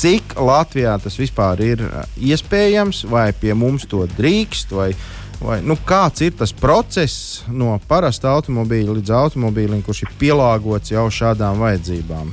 Cik 0.00 0.36
Latvijā 0.40 0.96
tas 1.02 1.18
vispār 1.20 1.60
ir 1.64 1.84
iespējams, 2.16 3.04
vai 3.10 3.30
pie 3.36 3.56
mums 3.58 3.88
to 3.90 4.06
drīkst, 4.16 4.72
vai 4.76 4.92
Vai, 5.40 5.56
nu, 5.64 5.72
kāds 5.88 6.20
ir 6.20 6.34
tas 6.36 6.52
process 6.52 7.46
no 7.48 7.78
parasta 7.88 8.28
automobīļa 8.36 8.96
līdz 8.98 9.12
automobīlim, 9.16 9.80
kurš 9.86 10.02
ir 10.04 10.14
pielāgots 10.20 10.92
jau 10.92 11.06
šādām 11.08 11.62
vajadzībām? 11.62 12.32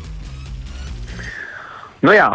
Nu 2.04 2.14
jā, 2.14 2.28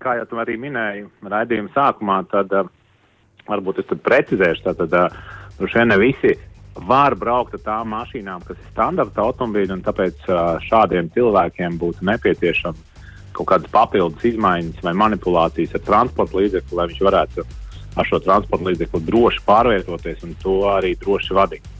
kā 0.00 0.16
jau 0.16 0.40
arī 0.40 0.56
minēji 0.58 1.04
raidījuma 1.28 1.74
sākumā, 1.76 2.22
tad 2.32 2.56
varbūt 3.50 3.84
es 3.84 3.92
precizēšu. 4.00 4.72
Tad 4.80 4.96
nu 5.60 5.68
šeit 5.68 5.90
ne 5.92 6.00
visi 6.00 6.34
var 6.88 7.14
braukt 7.18 7.54
ar 7.58 7.64
tām 7.68 7.92
mašīnām, 7.92 8.42
kas 8.48 8.56
ir 8.56 8.72
standarta 8.72 9.28
automobīļi, 9.28 9.76
un 9.76 9.84
tāpēc 9.84 10.24
šādiem 10.70 11.12
cilvēkiem 11.12 11.76
būtu 11.80 12.08
nepieciešams 12.08 12.86
kaut 13.36 13.52
kādas 13.52 13.70
papildus 13.72 14.24
izmaiņas 14.32 14.80
vai 14.88 14.96
manipulācijas 15.04 15.76
ar 15.76 15.84
transporta 15.84 16.40
līdzekli, 16.40 16.76
lai 16.76 16.88
viņš 16.90 17.02
varētu 17.06 17.44
ar 17.98 18.06
šo 18.06 18.20
transporta 18.22 18.70
līdzekli 18.70 19.02
droši 19.06 19.44
pārvietoties 19.46 20.24
un 20.26 20.34
to 20.42 20.56
arī 20.70 20.94
droši 21.00 21.36
vadīt. 21.36 21.70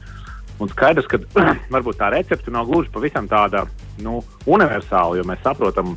Un 0.61 0.69
skaidrs, 0.69 1.07
ka 1.09 1.19
varbūt 1.75 1.99
tā 2.01 2.11
recepte 2.13 2.53
nav 2.53 2.67
gluži 2.69 2.91
pavisam 2.93 3.29
tāda 3.29 3.65
nu, 4.03 4.19
universāla, 4.45 5.17
jo 5.17 5.27
mēs 5.27 5.41
saprotam, 5.45 5.95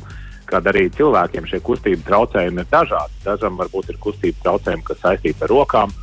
ka 0.49 0.61
arī 0.71 0.87
cilvēkiem 0.93 1.47
šie 1.49 1.59
kustību 1.65 2.05
traucējumi 2.07 2.63
ir 2.63 2.71
dažādi. 2.71 3.21
Dažam 3.25 3.57
varbūt 3.59 3.91
ir 3.93 4.01
kustību 4.01 4.43
traucējumi, 4.45 4.85
kas 4.87 5.01
saistīti 5.01 5.45
ar 5.45 5.53
rokām, 5.53 5.93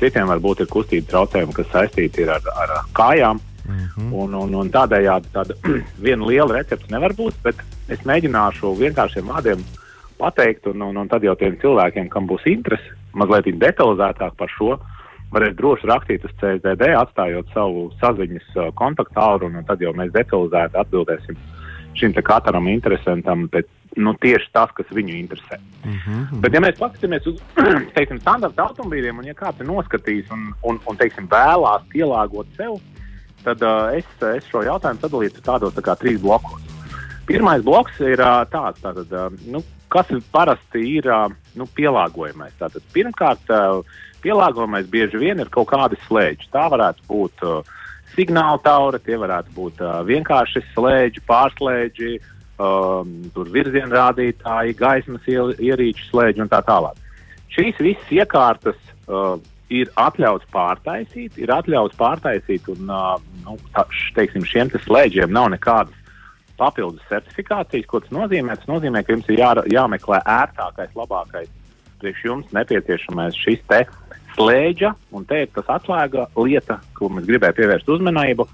citiem 0.00 0.28
varbūt 0.32 0.64
ir 0.64 0.70
kustību 0.72 1.08
traucējumi, 1.10 1.56
kas 1.56 1.72
saistīti 1.74 2.28
ar, 2.28 2.44
ar 2.56 2.76
kājām. 2.96 3.40
Mm 3.70 3.82
-hmm. 3.86 4.12
un, 4.16 4.34
un, 4.34 4.54
un 4.54 4.70
tādējādi 4.72 5.28
tāda 5.32 5.54
viena 6.06 6.26
liela 6.26 6.56
recepte 6.56 6.90
nevar 6.90 7.12
būt, 7.14 7.34
bet 7.44 7.60
es 7.88 8.00
mēģināšu 8.08 8.72
vienkāršiem 8.78 9.28
vārdiem 9.28 9.62
pateikt, 10.18 10.66
un, 10.66 10.82
un, 10.82 10.96
un 10.96 11.08
tad 11.08 11.22
jau 11.24 11.36
tiem 11.36 11.56
cilvēkiem, 11.60 12.08
kam 12.08 12.26
būs 12.26 12.48
interese, 12.50 12.96
mazliet 13.14 13.58
detalizētāk 13.60 14.36
par 14.38 14.52
šo, 14.56 14.76
varēs 15.34 15.56
droši 15.58 15.90
rakstīt 15.90 16.24
uz 16.26 16.34
CSDD, 16.40 16.92
atstājot 16.98 17.50
savu 17.54 17.88
saziņas 18.02 18.54
uh, 18.56 18.70
kontaktālu, 18.78 19.50
un, 19.50 19.60
un 19.60 19.66
tad 19.68 19.82
jau 19.82 19.92
mēs 19.96 20.12
detalizēti 20.14 20.80
atbildēsim 20.80 21.38
šim 21.98 22.14
katram 22.22 22.68
interesantam, 22.70 23.48
bet 23.50 23.68
nu, 23.98 24.14
tieši 24.22 24.50
tas, 24.54 24.70
kas 24.74 24.90
viņu 24.94 25.14
interesē. 25.18 25.58
Uh 25.82 25.90
-huh. 25.90 26.40
Bet, 26.40 26.54
ja 26.54 26.60
mēs 26.60 26.78
paskatāmies 26.78 27.26
uz 27.26 27.40
teiksim, 27.96 28.20
standarta 28.20 28.68
automobīļiem, 28.68 29.18
un 29.18 29.26
ja 29.26 29.34
kāds 29.34 29.60
ir 29.60 29.66
noskatījis 29.66 30.30
un, 30.30 30.52
un, 30.62 30.80
un 30.86 30.96
teiksim, 30.96 31.26
vēlās 31.28 31.82
pielāgot 31.92 32.46
sev, 32.56 32.78
tad 33.44 33.62
uh, 33.62 33.90
es, 33.96 34.06
es 34.36 34.46
šo 34.46 34.62
jautājumu 34.62 35.00
sadalītu 35.00 35.42
tādos 35.42 35.74
tā 35.74 35.82
kā 35.82 35.96
trīs 35.96 36.20
blokos. 36.20 36.62
Pirmais 37.26 37.62
bloks 37.62 38.00
ir 38.00 38.20
uh, 38.20 38.44
tāds, 38.50 38.80
tātad, 38.80 39.10
uh, 39.12 39.32
nu, 39.46 39.62
kas 39.92 40.10
parasti 40.32 40.82
ir 40.96 41.08
nu, 41.58 41.66
pielāgojamais. 41.76 42.56
Tātad, 42.60 42.84
pirmkārt, 42.94 43.52
pielāgojamais 44.24 44.88
bieži 44.90 45.20
vien 45.20 45.42
ir 45.42 45.52
kaut 45.52 45.70
kādi 45.72 45.98
slēdži. 46.06 46.50
Tā 46.54 46.66
varētu 46.72 47.06
būt 47.08 47.44
signāla 48.14 48.58
taura, 48.64 48.98
tie 49.02 49.18
varētu 49.20 49.54
būt 49.56 49.82
vienkārši 50.08 50.64
slēdži, 50.72 51.24
pārslēdži, 51.28 52.18
um, 52.60 53.14
virziena 53.52 53.92
rādītāji, 53.94 54.76
gaismas 54.78 55.30
ierīču 55.30 56.10
slēdži 56.10 56.44
un 56.44 56.50
tā 56.52 56.60
tālāk. 56.66 56.98
Šīs 57.50 57.80
visas 57.82 58.12
iekārtas 58.14 58.78
uh, 59.08 59.38
ir 59.72 59.90
atļauts 59.98 60.48
pārtaisīt, 60.54 61.38
ir 61.40 61.52
atļauts 61.54 61.98
pārtaisīt, 61.98 62.68
un 62.74 62.90
uh, 62.90 63.16
nu, 63.44 63.56
tā, 63.74 63.86
teiksim, 64.18 64.46
šiem 64.46 64.70
te 64.72 64.82
slēdžiem 64.84 65.32
nav 65.34 65.50
nekādas 65.54 65.99
papildus 66.60 67.06
certifikācijas. 67.10 67.88
Ko 67.88 68.02
tas 68.04 68.12
nozīmē? 68.14 68.56
Tas 68.60 68.70
nozīmē, 68.70 69.02
ka 69.04 69.16
jums 69.16 69.28
ir 69.32 69.40
jā, 69.40 69.50
jāmeklē 69.72 70.20
ērtākais, 70.36 70.94
labākais, 70.98 71.50
priekš 72.02 72.24
jums 72.28 72.56
nepieciešamais 72.56 73.38
šis 73.40 73.62
te 73.70 73.84
slēdža, 74.36 74.94
un 75.16 75.26
te 75.28 75.44
ir 75.44 75.52
tas 75.56 75.70
atslēga 75.78 76.28
lieta, 76.38 76.80
ko 76.96 77.10
mēs 77.12 77.28
gribējām 77.28 77.58
pievērst 77.60 77.94
uzmanību. 77.96 78.48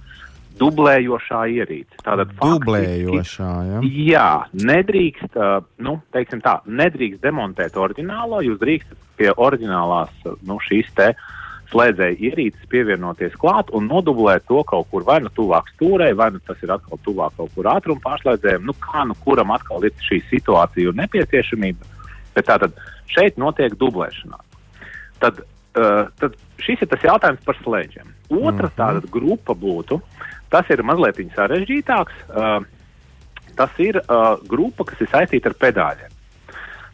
Dublējošā 0.57 1.43
ierīce. 1.53 1.99
Tātad 2.01 2.31
dublējošā, 2.39 3.49
ja? 3.69 3.81
Jā, 3.85 4.29
nedrīkst, 4.57 5.37
nu, 5.85 5.99
teiksim 6.17 6.41
tā, 6.41 6.55
nedrīkst 6.65 7.21
demontēt 7.21 7.77
oriģinālo, 7.77 8.41
jūs 8.47 8.57
drīkstat 8.63 9.03
pie 9.21 9.35
oriģinālās, 9.37 10.15
nu, 10.49 10.57
šīs 10.65 10.89
te 10.97 11.11
uh, 11.13 11.36
slēdzēja 11.71 12.19
ierīces 12.29 12.69
pievienoties 12.71 13.35
klāt 13.41 13.71
un 13.75 13.89
nodublēt 13.91 14.47
to 14.49 14.63
kaut 14.69 14.89
kur 14.93 15.07
vai 15.07 15.19
nu 15.25 15.33
tuvāk 15.35 15.69
stūrei, 15.75 16.13
vai 16.17 16.31
nu 16.35 16.41
tas 16.47 16.61
ir 16.63 16.73
atkal 16.75 17.01
tuvāk 17.07 17.35
kaut 17.39 17.53
kur 17.57 17.69
ātruma 17.73 18.03
pārslēdzējiem. 18.05 18.67
Nu, 18.69 18.77
kā 18.83 19.05
nu 19.09 19.17
kuram 19.25 19.53
atkal 19.55 19.85
ir 19.87 19.95
šī 20.07 20.21
situācija 20.31 20.93
un 20.93 21.01
nepieciešamība. 21.03 21.91
Bet 22.37 22.49
tātad 22.51 22.77
šeit 23.11 23.39
notiek 23.41 23.75
dublēšanās. 23.81 24.45
Tad, 25.23 25.43
uh, 25.43 26.07
tad 26.21 26.37
šis 26.63 26.85
ir 26.85 26.93
tas 26.93 27.05
jautājums 27.07 27.45
par 27.47 27.59
slēdžiem. 27.63 28.15
Otra 28.31 28.69
mhm. 28.69 28.75
tāda 28.79 29.13
grupa 29.13 29.57
būtu, 29.57 30.01
tas 30.53 30.69
ir 30.71 30.85
mazliet 30.87 31.23
sarežģītāks. 31.35 32.27
Uh, 32.31 32.61
tas 33.57 33.73
ir 33.81 33.99
uh, 34.03 34.37
grupa, 34.47 34.85
kas 34.85 35.01
ir 35.01 35.11
saistīta 35.11 35.51
ar 35.51 35.59
pedāļiem. 35.59 36.17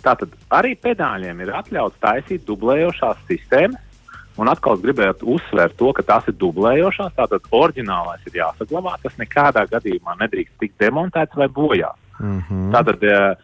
Tātad 0.02 0.32
arī 0.50 0.74
pedāļiem 0.82 1.44
ir 1.44 1.52
atļauts 1.54 2.00
taisīt 2.02 2.46
dublējošās 2.46 3.20
sistēmas, 3.28 3.91
Un 4.40 4.48
atkal 4.48 4.78
gribētu 4.80 5.28
uzsvērt 5.34 5.76
to, 5.76 5.90
ka 5.96 6.04
tās 6.08 6.28
ir 6.30 6.36
dublējošās. 6.40 7.12
Tātad 7.18 7.48
oriģinālais 7.52 8.22
ir 8.30 8.38
jāsaglabā. 8.40 8.94
Tas 9.02 9.18
nekādā 9.20 9.66
gadījumā 9.68 10.16
nedrīkst 10.22 10.56
tikt 10.62 10.78
demontēts 10.80 11.36
vai 11.36 11.48
bojāts. 11.52 12.00
Mm 12.18 12.40
-hmm. 12.48 12.70
Tātad 12.72 13.04
eh, 13.04 13.36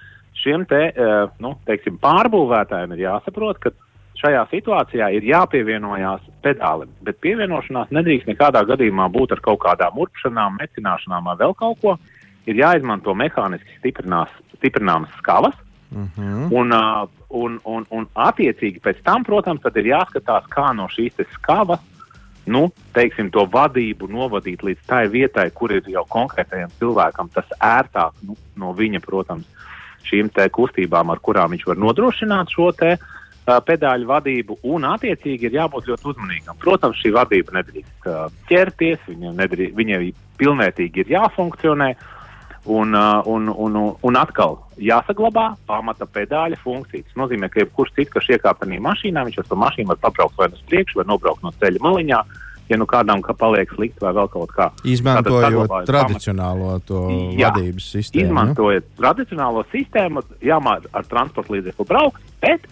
šiem 0.42 0.64
te, 0.66 0.81
eh, 0.94 1.29
nu, 1.44 1.55
teiksim, 1.66 1.98
pārbūvētājiem 2.01 2.92
ir 2.96 3.05
jāsaprot, 3.05 3.59
ka 3.59 3.70
šajā 4.18 4.46
situācijā 4.51 5.11
ir 5.14 5.27
jāpievienojas 5.29 6.24
pedālim. 6.42 6.90
Bet 7.03 7.20
pievienošanās 7.20 7.92
nedrīkst 7.94 8.31
nekādā 8.31 8.64
gadījumā 8.64 9.09
būt 9.12 9.33
ar 9.33 9.40
kaut 9.40 9.61
kādām 9.61 9.98
urpšanām, 9.98 10.59
necināšanām 10.62 11.24
vai 11.24 11.37
vēl 11.37 11.55
kaut 11.55 11.81
ko. 11.81 11.98
Ir 12.46 12.57
jāizmanto 12.57 13.14
mehāniski 13.14 13.77
stiprināmas 13.79 15.12
skavas, 15.18 15.55
Uh 15.88 16.05
-huh. 16.16 16.53
un, 16.53 16.72
un, 17.29 17.61
un, 17.64 17.87
un 17.90 18.07
attiecīgi 18.14 18.81
pēc 18.81 19.01
tam, 19.05 19.24
protams, 19.24 19.61
ir 19.74 19.87
jāskatās, 19.87 20.44
kā 20.53 20.74
no 20.77 20.88
šīs 20.92 21.16
skavas 21.33 21.81
nu, 22.48 22.70
teiksim, 22.92 23.31
to 23.31 23.44
vadību 23.53 24.09
novadīt 24.11 24.64
līdz 24.64 24.87
tai 24.87 25.07
vietai, 25.09 25.51
kur 25.55 25.72
ir 25.72 25.88
jau 25.88 26.05
konkrētajam 26.09 26.72
cilvēkam 26.81 27.31
tas 27.35 27.44
ērtāk 27.61 28.12
nu, 28.22 28.37
no 28.57 28.72
viņa, 28.72 29.01
protams, 29.05 29.46
šīm 30.09 30.31
kustībām, 30.53 31.11
ar 31.11 31.20
kurām 31.20 31.51
viņš 31.51 31.66
var 31.66 31.77
nodrošināt 31.77 32.53
šo 32.55 32.72
te, 32.72 32.96
uh, 32.96 33.59
pedāļu 33.61 34.07
vadību. 34.07 34.59
Un, 34.62 34.85
attiecīgi, 34.85 35.46
ir 35.46 35.59
jābūt 35.61 35.88
ļoti 35.88 36.09
uzmanīgam. 36.12 36.57
Protams, 36.59 36.96
šī 37.03 37.12
vadība 37.12 37.59
nedrīkst 37.59 38.07
uh, 38.07 38.31
ķerties, 38.48 38.98
viņa 39.07 39.35
nedrīkst, 39.42 39.77
viņai 39.77 40.12
pilnvērtīgi 40.38 41.05
ir 41.05 41.12
jāfunkcionē. 41.18 41.90
Uh, 41.92 42.17
Un, 42.68 42.92
uh, 42.92 43.22
un, 43.24 43.48
un, 43.48 43.76
un 44.04 44.16
atkal 44.20 44.59
jāsaglabā 44.76 45.54
pamata 45.68 46.04
pedāļa 46.04 46.59
funkcija. 46.61 47.07
Tas 47.07 47.16
nozīmē, 47.16 47.48
ka 47.48 47.62
jebkurš 47.62 47.94
cits, 47.96 48.12
kas 48.12 48.28
iekāpa 48.35 48.66
tajā 48.66 48.83
mašīnā, 48.85 49.24
viņš 49.24 49.38
ar 49.40 49.48
to 49.48 49.57
mašīnu 49.62 49.92
var 49.94 50.02
pabraukt 50.02 50.37
vai 50.37 50.50
nu 50.52 50.59
uz 50.59 50.66
priekšu, 50.68 51.00
vai 51.00 51.07
nobraukt 51.09 51.46
no 51.46 51.54
ceļa 51.62 51.83
maliņā. 51.87 52.20
Ja 52.68 52.76
nu 52.76 52.85
kādam 52.85 53.22
ka 53.24 53.33
paliek 53.33 53.70
slikti 53.72 54.04
vai 54.04 54.12
vēl 54.12 54.28
kaut 54.28 54.50
kā. 54.52 54.66
Izmantojot 54.85 55.72
tradicionālo 55.88 56.74
jā, 56.76 57.48
vadības 57.48 57.87
sistēmu. 57.94 58.26
Izmantojot 58.26 58.90
tradicionālo 58.98 59.62
sistēmu, 59.72 60.22
jāmāc 60.44 60.85
ar 60.92 61.09
transporta 61.09 61.54
līdzekli 61.54 61.88
braukt, 61.88 62.20
bet 62.44 62.68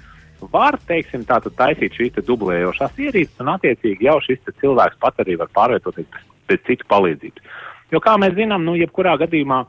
var, 0.52 0.76
teiksim, 0.88 1.24
tātad 1.24 1.56
taisīt 1.56 1.96
šīs 1.96 2.20
dublējošās 2.28 3.00
ierīces, 3.06 3.40
un 3.40 3.54
attiecīgi 3.54 4.04
jau 4.04 4.18
šis 4.24 4.44
cilvēks 4.61 5.00
pats 5.00 5.24
arī 5.24 5.38
var 5.40 5.48
pārvietoties 5.56 6.04
bez, 6.12 6.28
bez 6.50 6.62
citu 6.68 6.85
palīdzības. 6.92 7.56
Jo, 7.94 8.02
kā 8.02 8.16
mēs 8.20 8.35
zinām, 8.37 8.66
nu, 8.66 8.74
jebkurā 8.76 9.14
gadījumā 9.22 9.64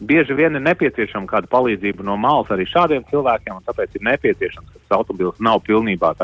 bieži 0.00 0.34
vien 0.34 0.54
ir 0.54 0.62
nepieciešama 0.62 1.26
kāda 1.26 1.50
palīdzība 1.50 2.04
no 2.06 2.16
malas 2.16 2.50
arī 2.54 2.66
šādiem 2.68 3.04
cilvēkiem, 3.10 3.58
un 3.58 3.66
tāpēc 3.66 3.96
ir 3.98 4.06
nepieciešams, 4.08 4.70
ka 4.72 4.78
tas 4.78 4.98
automobilis 4.98 5.40
nav 5.40 5.62
pilnībā 5.66 6.14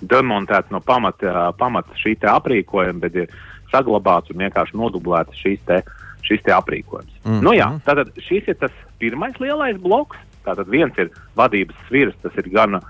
demontēts 0.00 0.70
no 0.70 0.80
pamata, 0.80 1.52
pamata 1.58 1.96
šī 1.96 2.16
aprīkojuma, 2.28 3.00
bet 3.00 3.14
ir 3.16 3.30
saglabāts 3.72 4.30
un 4.30 4.44
vienkārši 4.44 4.76
nodublēts 4.76 5.40
šīs 5.40 5.62
te, 5.66 5.82
šis 6.26 6.42
te 6.44 6.52
aprīkojums. 6.52 7.12
Mm 7.24 7.32
-hmm. 7.32 7.42
nu, 7.42 7.52
jā, 7.56 7.68
tātad 7.84 8.12
šis 8.20 8.48
ir 8.48 8.58
tas 8.60 8.72
pirmais 8.98 9.38
lielais 9.40 9.76
bloks. 9.80 10.16
Tātad 10.44 10.68
viens 10.70 10.94
ir 10.98 11.10
vadības 11.34 11.74
svirs, 11.88 12.14
tas 12.22 12.32
ir 12.36 12.48
gan 12.50 12.80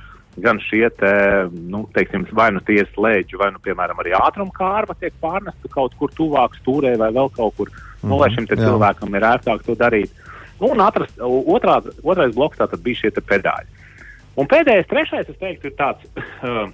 gan 0.42 0.60
šie 0.60 0.88
te, 0.98 1.12
nu, 1.52 1.84
teiksim, 1.96 2.26
vai 2.36 2.50
nu 2.52 2.60
tie 2.66 2.82
slēdži, 2.92 3.38
vai 3.40 3.50
nu, 3.54 3.60
piemēram, 3.64 4.00
arī 4.02 4.12
ātruma 4.18 4.52
kārva 4.56 4.96
tiek 5.00 5.14
pārnesta 5.22 5.70
kaut 5.72 5.96
kur 6.00 6.12
tuvāk 6.16 6.58
stūrē 6.60 6.96
vai 7.00 7.10
vēl 7.14 7.30
kaut 7.36 7.56
kur, 7.56 7.70
mm 7.70 7.76
-hmm. 7.76 8.08
nu, 8.10 8.18
lai 8.20 8.28
mhm, 8.30 8.36
šim 8.36 8.64
cilvēkam 8.64 9.16
ir 9.16 9.28
ērtāk 9.32 9.64
to 9.64 9.74
darīt. 9.74 10.12
Nu, 10.60 10.72
un 10.72 10.80
atrast, 10.80 11.18
otrā, 11.20 11.80
otrais 12.02 12.34
bloks 12.34 12.58
tātad 12.58 12.82
bija 12.82 13.00
šie 13.00 13.10
pedāļi. 13.10 13.68
Un 14.36 14.46
pēdējais, 14.46 14.88
trešais, 14.88 15.28
es 15.28 15.38
teiktu, 15.40 15.66
ir 15.66 15.76
tāds, 15.76 16.04
uh, 16.44 16.68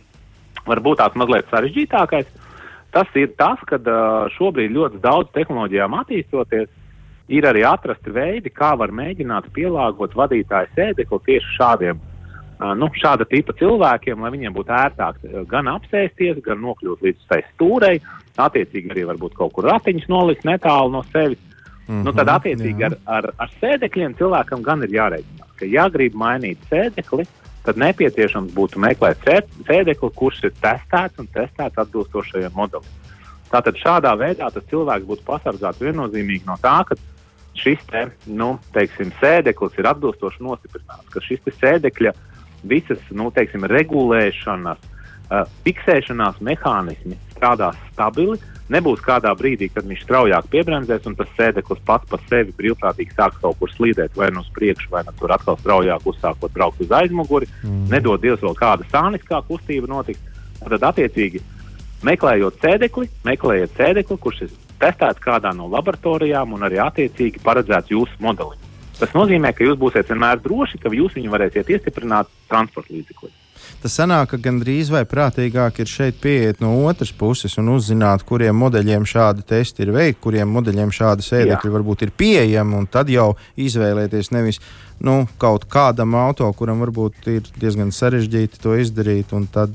varbūt 0.66 0.98
tāds 0.98 1.14
mazliet 1.14 1.46
sarežģītākais. 1.50 2.26
Tas 2.92 3.08
ir 3.14 3.30
tas, 3.38 3.58
ka 3.66 3.78
uh, 3.78 4.30
šobrīd 4.34 4.74
ļoti 4.74 5.00
daudz 5.02 5.30
tehnoloģijām 5.32 5.94
attīstoties, 5.94 6.68
ir 7.28 7.46
arī 7.46 7.62
atrasti 7.64 8.10
veidi, 8.10 8.50
kā 8.50 8.74
var 8.78 8.90
mēģināt 8.90 9.52
pielāgot 9.54 10.14
vadītāju 10.14 10.74
sēdekli 10.74 11.18
tieši 11.26 11.54
šādiem 11.56 12.00
nu, 12.78 12.88
šāda 12.98 13.26
tipa 13.28 13.54
cilvēkiem, 13.58 14.22
lai 14.22 14.32
viņiem 14.34 14.54
būtu 14.56 14.74
ērtāk 14.76 15.22
gan 15.50 15.70
apsēsties, 15.72 16.42
gan 16.44 16.60
nokļūt 16.62 17.04
līdz 17.06 17.28
tai 17.30 17.40
stūrei, 17.52 17.96
attiecīgi 18.40 18.92
arī 18.92 19.06
varbūt 19.08 19.36
kaut 19.38 19.54
kur 19.56 19.68
ratiņus 19.70 20.08
nolikt 20.12 20.46
netālu 20.48 20.92
no 20.92 21.02
sevis. 21.12 21.40
Mm 21.88 21.94
-hmm, 21.94 22.04
nu, 22.06 22.12
tad, 22.14 22.28
attiecīgi, 22.28 22.80
jā. 22.80 22.90
ar, 22.90 22.98
ar, 23.06 23.30
ar 23.42 23.54
sēdekļiem 23.60 24.14
cilvēkam 24.18 24.62
gan 24.62 24.82
ir 24.86 24.94
jāreikinās, 24.94 25.54
ka, 25.58 25.66
ja 25.66 25.88
grib 25.90 26.14
mainīt 26.14 26.58
sēdekli, 26.70 27.26
tad 27.66 27.76
nepieciešams 27.76 28.54
būtu 28.54 28.78
meklēt 28.78 29.18
sēdekli, 29.66 30.10
kurš 30.14 30.44
ir 30.44 30.52
testēts 30.62 31.18
un 31.18 31.26
testēts 31.34 31.78
atbilstošajam 31.78 32.52
modelim. 32.54 32.86
Tātad 33.50 33.76
šādā 33.76 34.14
veidā 34.18 34.50
tas 34.50 34.64
cilvēks 34.70 35.06
būtu 35.06 35.26
pasargāts 35.26 35.82
viennozīmīgi 35.82 36.46
no 36.46 36.56
tā, 36.62 36.84
ka 36.86 36.96
šis 37.54 37.78
te, 37.90 38.08
nu, 38.26 38.58
teiksim, 38.72 39.12
sēdeklis 39.20 39.78
ir 39.78 39.90
atbilstoši 39.90 40.42
nostiprināts, 40.42 41.10
ka 41.12 41.20
šis 41.20 41.40
sēdekļa 41.60 42.14
uh, 42.14 42.31
visas 42.68 43.02
nu, 43.10 43.30
teiksim, 43.34 43.66
regulēšanas, 43.70 44.80
uh, 44.82 45.44
fiksēšanās 45.66 46.40
mehānismi 46.44 47.18
strādās 47.34 47.78
stabili. 47.92 48.38
Nebūs 48.72 49.02
kādā 49.04 49.32
brīdī, 49.36 49.68
kad 49.74 49.84
viņš 49.84 50.04
straujāk 50.06 50.46
piebremzēs, 50.52 51.04
un 51.10 51.16
tas 51.18 51.28
sēdeklis 51.36 51.82
pats 51.84 52.08
par 52.08 52.22
sevi 52.30 52.54
brīvprātīgi 52.56 53.16
sāks 53.18 53.40
kaut 53.42 53.58
kur 53.60 53.72
slīdēt, 53.74 54.14
vai 54.16 54.30
nu 54.32 54.40
uz 54.40 54.48
priekšu, 54.54 54.88
vai 54.94 55.02
nu 55.04 55.12
tur 55.18 55.34
atkal 55.34 55.58
straujāk 55.60 56.06
uzsākot 56.08 56.54
braukt 56.54 56.80
uz 56.80 56.94
aizmuguri. 57.02 57.50
Mm. 57.66 57.88
Nedod 57.92 58.22
Dievs 58.22 58.44
vēl 58.44 58.56
kāda 58.56 58.86
sāniskā 58.92 59.42
kustība 59.48 59.90
notiks. 59.90 60.22
Tad, 60.62 60.78
attiecīgi, 60.92 61.42
meklējot 62.06 62.62
sēdekli, 62.62 63.10
meklējiet 63.26 63.76
sēdekli, 63.76 64.18
kurš 64.22 64.44
ir 64.46 64.56
testēts 64.82 65.22
kādā 65.22 65.52
no 65.56 65.68
laboratorijām 65.72 66.54
un 66.56 66.68
arī 66.68 66.80
attiecīgi 66.82 67.42
paredzēts 67.44 67.92
jūsu 67.92 68.22
modelim. 68.22 68.61
Tas 68.98 69.14
nozīmē, 69.16 69.54
ka 69.56 69.64
jūs 69.66 69.78
būsiet 69.80 70.10
vienmēr 70.12 70.42
droši, 70.42 70.80
ka 70.82 70.92
jūs 70.92 71.16
viņu 71.16 71.32
varēsiet 71.32 71.70
iestiprināt 71.72 72.28
transporta 72.50 72.94
līdzeklī. 72.94 73.32
Tas 73.82 73.96
sanāk, 73.98 74.28
ka 74.30 74.38
gandrīz 74.38 74.92
vai 74.94 75.02
prātīgāk 75.08 75.80
ir 75.82 75.90
šeit 75.90 76.20
pieiet 76.22 76.60
no 76.62 76.70
otras 76.86 77.10
puses 77.18 77.56
un 77.58 77.72
uzzināt, 77.74 78.22
kuriem 78.26 78.54
modeļiem 78.58 79.06
šādi 79.08 79.42
testi 79.46 79.82
ir 79.82 79.90
veikti, 79.94 80.20
kuriem 80.22 80.52
modeļiem 80.54 80.92
šādi 80.94 81.26
sēdekļi 81.26 81.72
varbūt 81.74 82.06
ir 82.06 82.14
pieejami, 82.14 82.78
un 82.78 82.86
tad 82.90 83.10
jau 83.10 83.32
izvēlēties 83.58 84.30
nevis 84.34 84.62
nu, 85.02 85.22
kaut 85.42 85.66
kādam 85.70 86.14
auto, 86.18 86.46
kuram 86.56 86.82
varbūt 86.84 87.26
ir 87.32 87.48
diezgan 87.58 87.90
sarežģīti 87.94 88.60
to 88.62 88.76
izdarīt, 88.78 89.34
un 89.34 89.48
tad 89.50 89.74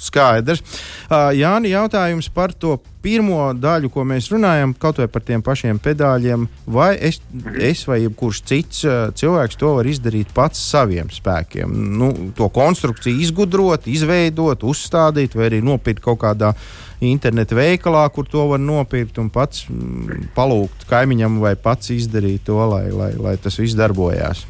skaidrs. 0.00 0.62
Uh, 1.08 1.30
Jāni, 1.36 1.74
jautājums 1.74 2.30
par 2.32 2.54
to 2.56 2.78
pirmo 3.02 3.50
daļu, 3.58 3.90
ko 3.92 4.04
mēs 4.06 4.30
runājam, 4.32 4.72
kaut 4.78 5.00
vai 5.02 5.08
par 5.10 5.24
tiem 5.26 5.42
pašiem 5.44 5.80
pedāļiem, 5.82 6.46
vai 6.70 6.92
es, 7.08 7.18
es 7.58 7.82
vai 7.88 8.00
jebkurš 8.04 8.42
cits 8.48 8.84
uh, 8.86 9.10
cilvēks 9.18 9.58
to 9.60 9.74
var 9.76 9.90
izdarīt 9.90 10.32
pats 10.34 10.62
saviem 10.70 11.10
spēkiem? 11.12 11.74
Nu, 11.98 12.12
to 12.38 12.48
konstrukciju 12.54 13.20
izgudrot, 13.26 13.90
izveidot, 13.90 14.64
uzstādīt, 14.64 15.36
vai 15.36 15.50
arī 15.50 15.60
nopirkt 15.64 16.04
kaut 16.06 16.22
kādā 16.22 16.54
interneta 17.02 17.58
veikalā, 17.58 18.06
kur 18.14 18.28
to 18.30 18.46
var 18.52 18.62
nopirkt 18.62 19.18
un 19.18 19.28
pats 19.34 19.66
mm, 19.68 20.32
palūgt 20.36 20.86
kaimiņam 20.90 21.40
vai 21.42 21.56
pats 21.58 21.90
izdarīt 21.92 22.46
to, 22.46 22.62
lai, 22.70 22.86
lai, 22.94 23.12
lai 23.18 23.36
tas 23.42 23.58
viss 23.58 23.76
darbojās. 23.78 24.46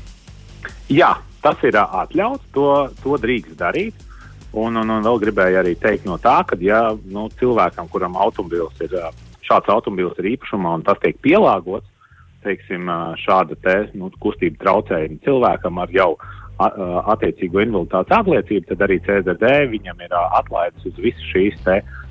Jā, 0.92 1.14
tas 1.42 1.62
ir 1.64 1.76
atļauts, 1.80 2.48
to, 2.54 2.68
to 3.02 3.18
drīkst 3.20 3.56
darīt. 3.60 4.08
Un, 4.52 4.76
un, 4.76 4.90
un 4.92 5.00
vēl 5.00 5.20
gribēju 5.22 5.62
arī 5.62 5.72
teikt 5.80 6.04
no 6.04 6.18
tā, 6.20 6.42
ka 6.44 6.58
ja 6.60 6.90
nu, 7.08 7.30
cilvēkam, 7.40 7.88
kuram 7.88 8.18
automobils 8.20 8.76
ir 8.84 8.92
šāds 9.46 9.70
automobils 9.72 10.18
ir 10.20 10.34
īpašumā 10.34 10.74
un 10.76 10.84
tas 10.84 11.00
tiek 11.00 11.16
pielāgots, 11.24 11.88
teiksim, 12.44 12.90
šāda 13.22 13.56
te, 13.64 13.76
nu, 13.96 14.10
kustība 14.20 14.60
traucējuma 14.60 15.24
cilvēkam 15.24 15.80
ar 15.80 15.94
jau 15.94 16.10
attiecīgo 16.60 17.62
invaliditātes 17.64 18.12
apliecību, 18.18 18.68
tad 18.68 18.84
arī 18.86 19.00
CZD 19.06 19.52
viņam 19.72 20.04
ir 20.04 20.14
atlaides 20.20 20.84
uz 20.90 21.00
visu 21.00 21.28
šīs 21.32 21.58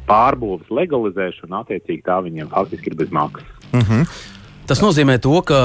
pārbūves 0.10 0.72
legalizēšanu, 0.74 1.62
attiecīgi 1.62 2.04
tā 2.08 2.18
viņiem 2.26 2.50
faktiski 2.52 2.92
ir 2.92 2.98
bez 3.00 3.14
maksas. 3.14 3.48
Mm 3.72 3.86
-hmm. 3.86 4.41
Tas 4.70 4.82
nozīmē 4.84 5.18
to, 5.22 5.34
ka 5.46 5.58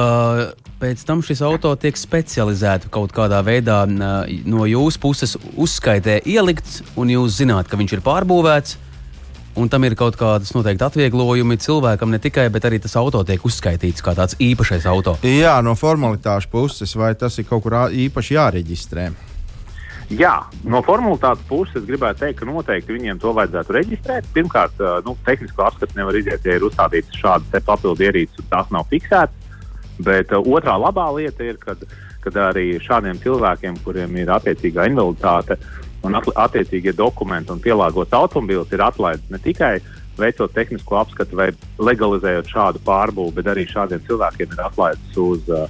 pēc 0.80 1.04
tam 1.08 1.22
šis 1.24 1.42
auto 1.46 1.72
tiek 1.80 1.96
specializēts 1.96 2.90
kaut 2.92 3.14
kādā 3.16 3.38
veidā 3.44 3.84
no 3.88 4.66
jūsu 4.68 5.00
puses 5.00 5.36
uzskaitē 5.56 6.20
ielikts, 6.28 6.82
un 6.98 7.12
jūs 7.14 7.38
zināt, 7.40 7.70
ka 7.70 7.78
viņš 7.80 7.96
ir 7.96 8.04
pārbūvēts. 8.06 8.82
Un 9.56 9.70
tam 9.72 9.86
ir 9.88 9.94
kaut 9.96 10.18
kādas 10.20 10.50
noteikti 10.52 10.84
atvieglojumi 10.84 11.56
cilvēkam 11.56 12.10
ne 12.12 12.18
tikai, 12.20 12.50
bet 12.52 12.66
arī 12.68 12.76
tas 12.84 12.92
auto 13.00 13.22
tiek 13.24 13.40
uzskaitīts 13.40 14.04
kā 14.04 14.12
tāds 14.12 14.36
īpašais 14.36 14.84
auto. 14.90 15.14
Jā, 15.24 15.54
no 15.64 15.72
formalitāšu 15.80 16.50
puses, 16.52 16.92
vai 16.92 17.14
tas 17.16 17.40
ir 17.40 17.48
kaut 17.48 17.64
kur 17.64 17.78
īpaši 17.88 18.36
jāreģistrē? 18.36 19.08
Jā, 20.14 20.36
no 20.62 20.78
formalitātes 20.86 21.42
puses 21.48 21.80
es 21.80 21.86
gribētu 21.88 22.20
teikt, 22.20 22.38
ka 22.38 22.46
noteikti 22.46 22.94
viņiem 22.94 23.18
to 23.18 23.32
vajadzētu 23.34 23.74
reģistrēt. 23.74 24.28
Pirmkārt, 24.36 24.78
nu, 25.02 25.16
tehnisko 25.26 25.64
apskatu 25.66 25.98
nevar 25.98 26.14
iziet, 26.14 26.46
ja 26.46 26.54
ir 26.54 26.66
uzstādīts 26.68 27.18
šādas 27.18 27.66
papildu 27.66 28.06
ierīces, 28.06 28.38
un 28.44 28.52
tās 28.52 28.70
nav 28.70 28.86
fiksētas. 28.92 29.42
Bet 30.06 30.30
uh, 30.30 30.44
otrā 30.46 30.76
labā 30.78 31.08
lieta 31.16 31.42
ir, 31.42 31.58
kad, 31.58 31.82
kad 32.22 32.38
arī 32.52 32.76
šādiem 32.84 33.18
cilvēkiem, 33.22 33.80
kuriem 33.82 34.16
ir 34.20 34.30
attiecīgā 34.36 34.86
invaliditāte 34.90 35.58
un 36.06 36.18
attiecīgie 36.20 36.92
dokumenti 36.94 37.50
un 37.50 37.62
pielāgots 37.64 38.14
automobilis, 38.14 38.70
ir 38.70 38.84
atlaists 38.84 39.32
ne 39.32 39.40
tikai 39.42 39.78
veicot 40.20 40.52
tehnisko 40.54 41.00
apskatu 41.00 41.36
vai 41.36 41.48
legalizējot 41.82 42.52
šādu 42.52 42.84
pārbūvi, 42.86 43.34
bet 43.40 43.50
arī 43.52 43.66
šādiem 43.68 44.04
cilvēkiem 44.06 44.54
ir 44.54 44.62
atlaists 44.68 45.18
uz 45.20 45.50
uh, 45.50 45.66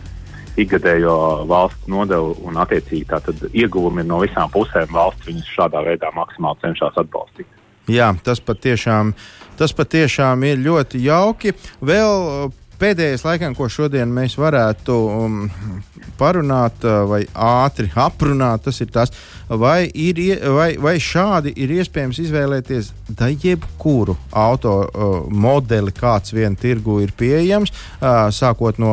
ikgadējo 0.60 1.16
valsts 1.48 1.88
nodevu 1.90 2.36
un 2.48 2.58
attiecīgi 2.62 3.06
tātad 3.10 3.46
ieguvumi 3.52 4.04
no 4.06 4.22
visām 4.22 4.50
pusēm 4.52 4.92
valsts 4.94 5.28
viņus 5.28 5.52
šādā 5.56 5.82
veidā 5.86 6.12
maksimāli 6.16 6.62
cenšas 6.64 7.00
atbalstīt. 7.02 7.48
Jā, 7.92 8.10
tas 8.26 8.40
patiešām, 8.42 9.12
tas 9.58 9.74
patiešām 9.76 10.42
ir 10.48 10.62
ļoti 10.64 11.02
jauki. 11.04 11.54
Vēl 11.86 12.50
pēdējais 12.80 13.24
laikam, 13.26 13.54
ko 13.56 13.68
šodien 13.72 14.10
mēs 14.12 14.36
varētu 14.40 14.96
um, 15.12 15.38
parunāt 16.18 16.84
vai 17.08 17.22
ātri 17.32 17.90
aprunāt. 17.94 18.64
Tas 18.66 18.80
ir 18.80 18.90
tas, 18.92 19.12
vai, 19.48 19.86
ir, 19.94 20.20
vai, 20.56 20.68
vai 20.80 20.96
šādi 21.02 21.52
ir 21.56 21.74
iespējams 21.78 22.20
izvēlēties 22.24 22.90
da 23.18 23.28
jebkuru 23.30 24.16
auto 24.36 24.74
uh, 24.84 25.16
modeli, 25.30 25.94
kāds 25.94 26.34
vien 26.36 26.56
tirgu 26.58 26.98
ir 27.04 27.14
pieejams, 27.16 27.72
uh, 28.00 28.26
sākot 28.34 28.80
no 28.82 28.92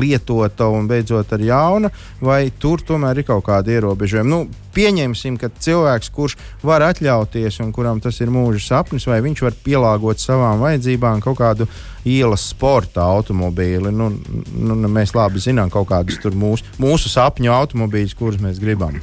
lietota 0.00 0.68
un 0.72 0.88
beidzot 0.90 1.32
ar 1.32 1.42
jaunu, 1.42 1.92
vai 2.20 2.46
tur 2.58 2.84
tomēr 2.86 3.22
ir 3.22 3.28
kaut 3.30 3.46
kādi 3.48 3.76
ierobežojumi. 3.76 4.32
Nu, 4.32 4.65
pieņemsim, 4.76 5.38
ka 5.40 5.50
cilvēks, 5.50 6.10
kurš 6.14 6.36
var 6.66 6.84
atļauties 6.86 7.60
un 7.64 7.72
kuram 7.76 8.00
tas 8.04 8.20
ir 8.20 8.32
mūža 8.32 8.62
sapnis, 8.64 9.06
vai 9.08 9.22
viņš 9.24 9.44
var 9.46 9.56
pielāgot 9.64 10.22
savām 10.22 10.62
vajadzībām 10.64 11.22
kaut 11.24 11.40
kādu 11.40 11.68
ielas 12.06 12.44
sporta 12.52 13.06
automobīli. 13.16 13.92
Nu, 13.94 14.10
nu, 14.12 14.76
nu 14.76 14.92
mēs 14.92 15.16
labi 15.16 15.42
zinām 15.42 15.72
kaut 15.72 15.88
kādus 15.90 16.20
mūsu, 16.34 16.66
mūsu 16.82 17.12
sapņu 17.12 17.52
automobīļus, 17.52 18.18
kurus 18.18 18.42
mēs 18.42 18.60
gribam. 18.62 19.00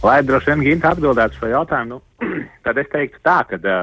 Lai 0.00 0.20
droši 0.24 0.54
vien 0.54 0.62
Ginte 0.64 0.88
atbildētu 0.88 1.36
šo 1.36 1.50
jautājumu, 1.50 1.98
nu, 1.98 2.28
tad 2.64 2.78
es 2.80 2.88
teiktu 2.92 3.20
tā, 3.26 3.42
ka 3.48 3.58
uh, 3.60 3.82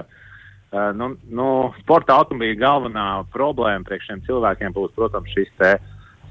nu, 0.97 1.11
nu, 1.29 1.49
sporta 1.83 2.15
automobīļa 2.17 2.57
galvenā 2.63 3.05
problēma 3.35 3.85
priekš 3.85 4.09
šiem 4.09 4.23
cilvēkiem 4.29 4.73
būs, 4.73 4.95
protams, 4.97 5.29
šis 5.35 5.51
te 5.61 5.75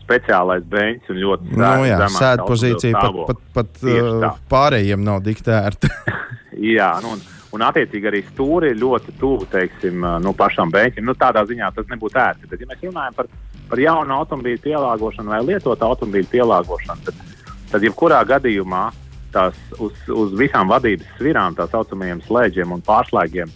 speciālais 0.06 0.66
beņķis 0.70 1.12
un 1.12 1.22
ļoti 1.22 1.56
nu, 1.58 1.70
jā, 1.86 1.98
sēd 2.14 2.42
pozīcija 2.46 3.00
pat, 3.02 3.16
pat, 3.28 3.40
pat 3.56 3.80
uh, 3.86 4.26
pārējiem 4.50 5.02
nav 5.04 5.22
diktēta. 5.26 5.90
jā, 6.76 6.90
nu, 7.04 7.16
un, 7.16 7.24
un 7.56 7.64
attiecīgi 7.66 8.10
arī 8.10 8.22
stūri 8.30 8.72
ir 8.72 8.80
ļoti 8.80 9.16
tuvu 9.20 9.48
teiksim, 9.52 10.06
nu, 10.22 10.34
pašam 10.38 10.72
beņķim. 10.74 11.06
Nu, 11.06 11.16
tādā 11.18 11.42
ziņā 11.48 11.72
tas 11.74 11.90
nebūtu 11.90 12.22
ērti. 12.22 12.50
Bet, 12.50 12.62
ja 12.62 12.70
mēs 12.70 12.84
runājam 12.86 13.18
par, 13.18 13.30
par 13.70 13.82
jaunu 13.82 14.20
automobīļu 14.20 14.62
pielāgošanu 14.68 15.34
vai 15.34 15.42
lietotu 15.50 15.90
automobīļu 15.90 16.30
pielāgošanu, 16.32 17.10
tad, 17.10 17.26
tad 17.74 17.86
jebkurā 17.90 18.22
gadījumā 18.30 18.86
tās 19.34 19.58
uz, 19.82 19.96
uz 20.08 20.34
visām 20.38 20.70
vadības 20.70 21.08
svirām, 21.18 21.56
tā 21.58 21.66
saucamajiem 21.72 22.22
slēdžiem 22.24 22.72
un 22.72 22.84
pārslēgiem, 22.86 23.50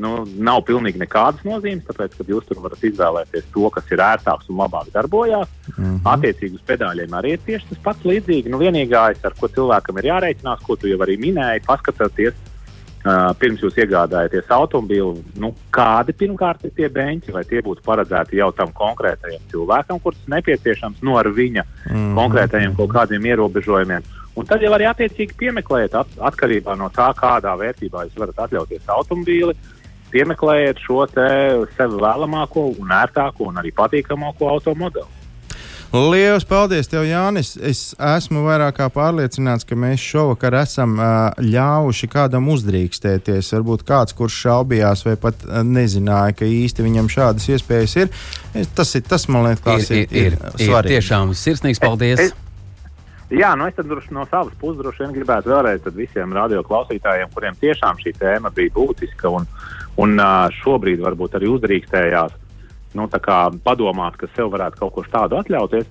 nu, 0.00 0.12
nav 0.40 0.62
pilnīgi 0.68 1.00
nekādas 1.02 1.44
nozīmes, 1.46 1.84
tāpēc, 1.88 2.14
ka 2.16 2.26
jūs 2.28 2.46
tur 2.48 2.60
varat 2.64 2.84
izvēlēties 2.86 3.48
to, 3.54 3.64
kas 3.74 3.90
ir 3.92 4.02
ērtāks 4.04 4.48
un 4.52 4.60
labāk 4.62 4.92
darbojās. 4.94 5.50
Mm 5.74 5.84
-hmm. 5.84 5.98
Attiecīgi 6.14 6.56
uz 6.56 6.64
pedāļiem 6.68 7.18
arī 7.18 7.34
ir 7.36 7.42
tieši 7.46 7.68
tas 7.72 7.82
pats 7.82 8.08
līdzīgi. 8.08 8.50
Nu, 8.50 8.58
vienīgais, 8.62 9.20
ar 9.24 9.34
ko 9.40 9.48
cilvēkam 9.48 9.98
ir 9.98 10.08
jārēķinās, 10.12 10.64
ko 10.66 10.76
tu 10.76 10.88
jau 10.88 10.98
arī 10.98 11.18
minēji, 11.18 11.66
paskatoties, 11.66 12.32
uh, 12.34 13.36
pirms 13.38 13.60
jūs 13.60 13.76
iegādājaties 13.76 14.48
automobīlu, 14.48 15.22
nu, 15.36 15.54
kādi 15.70 16.12
pirmkārt 16.12 16.64
ir 16.64 16.72
tie 16.76 16.88
beņķi, 16.88 17.32
vai 17.32 17.44
tie 17.44 17.60
būtu 17.60 17.84
paredzēti 17.84 18.36
jau 18.36 18.52
tam 18.52 18.72
konkrētajam 18.72 19.44
cilvēkam, 19.50 20.00
kurš 20.00 20.24
nepieciešams 20.26 21.02
no 21.02 21.18
ar 21.18 21.28
viņa 21.28 21.62
mm 21.64 21.92
-hmm. 21.92 22.14
konkrētajiem 22.14 22.76
kaut 22.76 22.90
kādiem 22.90 23.26
ierobežojumiem. 23.26 24.02
Un 24.34 24.46
tad 24.46 24.62
jau 24.62 24.72
arī 24.72 24.88
attiecīgi 24.88 25.36
piemeklējiet, 25.36 25.94
at, 25.94 26.08
atkarībā 26.18 26.76
no 26.76 26.88
tā, 26.88 27.12
kādā 27.12 27.52
vērtībā 27.52 28.04
jūs 28.04 28.16
varat 28.16 28.38
atļauties 28.38 28.88
automobīli, 28.88 29.52
uh, 29.52 29.81
piemeklējiet 30.12 30.84
šo 30.84 31.06
sev 31.12 31.98
vēlamāko, 31.98 32.68
un 32.78 32.94
ērtāko 33.02 33.50
un 33.50 33.60
arī 33.62 33.74
patīkamāko 33.76 34.52
automobili. 34.52 35.22
Lielas 35.92 36.46
paldies, 36.48 36.88
tev, 36.88 37.02
Jānis. 37.04 37.50
Es 37.60 37.90
esmu 37.92 38.46
vairāk 38.46 38.78
kā 38.78 38.86
pārliecināts, 38.94 39.66
ka 39.68 39.76
mēs 39.76 40.00
šovakar 40.00 40.56
esam 40.62 40.94
uh, 40.96 41.34
ļāvuši 41.44 42.08
kādam 42.14 42.48
uzdrīkstēties. 42.54 43.50
Varbūt 43.58 43.84
kāds, 43.88 44.16
kurš 44.16 44.38
šaubījās 44.46 45.04
vai 45.04 45.18
pat 45.20 45.44
uh, 45.44 45.60
nezināja, 45.60 46.38
ka 46.38 46.48
īsti 46.48 46.86
viņam 46.86 47.10
šādas 47.12 47.50
iespējas 47.52 47.96
ir. 48.00 48.08
Es, 48.56 48.72
tas, 48.72 48.94
ir, 48.96 49.04
tas 49.04 49.28
man 49.28 49.50
liekas, 49.50 49.90
ir, 49.92 50.06
ir, 50.08 50.32
ir, 50.32 50.38
ir 50.38 50.64
svarīgi. 50.64 50.96
Tiešām 50.96 51.36
sirsnīgs 51.36 51.84
paldies! 51.84 52.24
Es, 52.24 52.32
es, 52.32 52.48
Jā, 53.32 53.54
nu 53.56 53.64
es 53.64 53.78
no 54.12 54.26
savas 54.28 54.52
puses 54.60 54.82
droši 54.82 55.06
vien 55.06 55.12
gribētu 55.14 55.48
vēlreiz 55.48 55.86
visiem 55.96 56.34
radioklausītājiem, 56.36 57.30
kuriem 57.32 57.54
tiešām 57.56 58.00
šī 58.02 58.12
tēma 58.20 58.50
bija 58.52 58.74
būtiska 58.74 59.30
un, 59.32 59.46
un 60.00 60.22
šobrīd 60.62 61.02
varbūt 61.04 61.36
arī 61.36 61.50
uzdrīkstējās 61.52 62.38
nu, 62.96 63.08
padomāt, 63.64 64.16
ka 64.20 64.28
sev 64.36 64.52
varētu 64.52 64.80
kaut 64.80 64.94
ko 64.96 65.04
tādu 65.12 65.38
atļauties, 65.40 65.86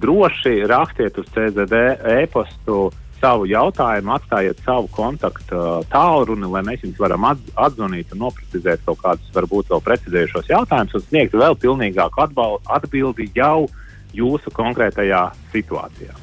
droši 0.00 0.62
rakstiet 0.68 1.18
uz 1.20 1.28
CZD 1.34 1.80
e-pastu 2.20 2.90
savu 3.22 3.46
jautājumu, 3.46 4.16
atstājiet 4.16 4.58
savu 4.66 4.88
kontaktu 4.92 5.60
tālruni, 5.92 6.48
lai 6.50 6.64
mēs 6.66 6.82
jums 6.82 6.98
varam 6.98 7.28
atzvanīt 7.30 8.10
un 8.16 8.24
noprecizēt 8.24 8.82
kaut 8.88 8.98
kādus, 9.04 9.30
varbūt 9.36 9.70
vēl 9.70 9.84
precizējušos 9.86 10.50
jautājumus 10.50 10.98
un 10.98 11.06
sniegt 11.06 11.38
vēl 11.38 11.56
pilnīgāku 11.62 12.26
atbildi 12.66 13.30
jau 13.36 13.68
jūsu 14.12 14.52
konkrētajā 14.56 15.28
situācijā. 15.54 16.18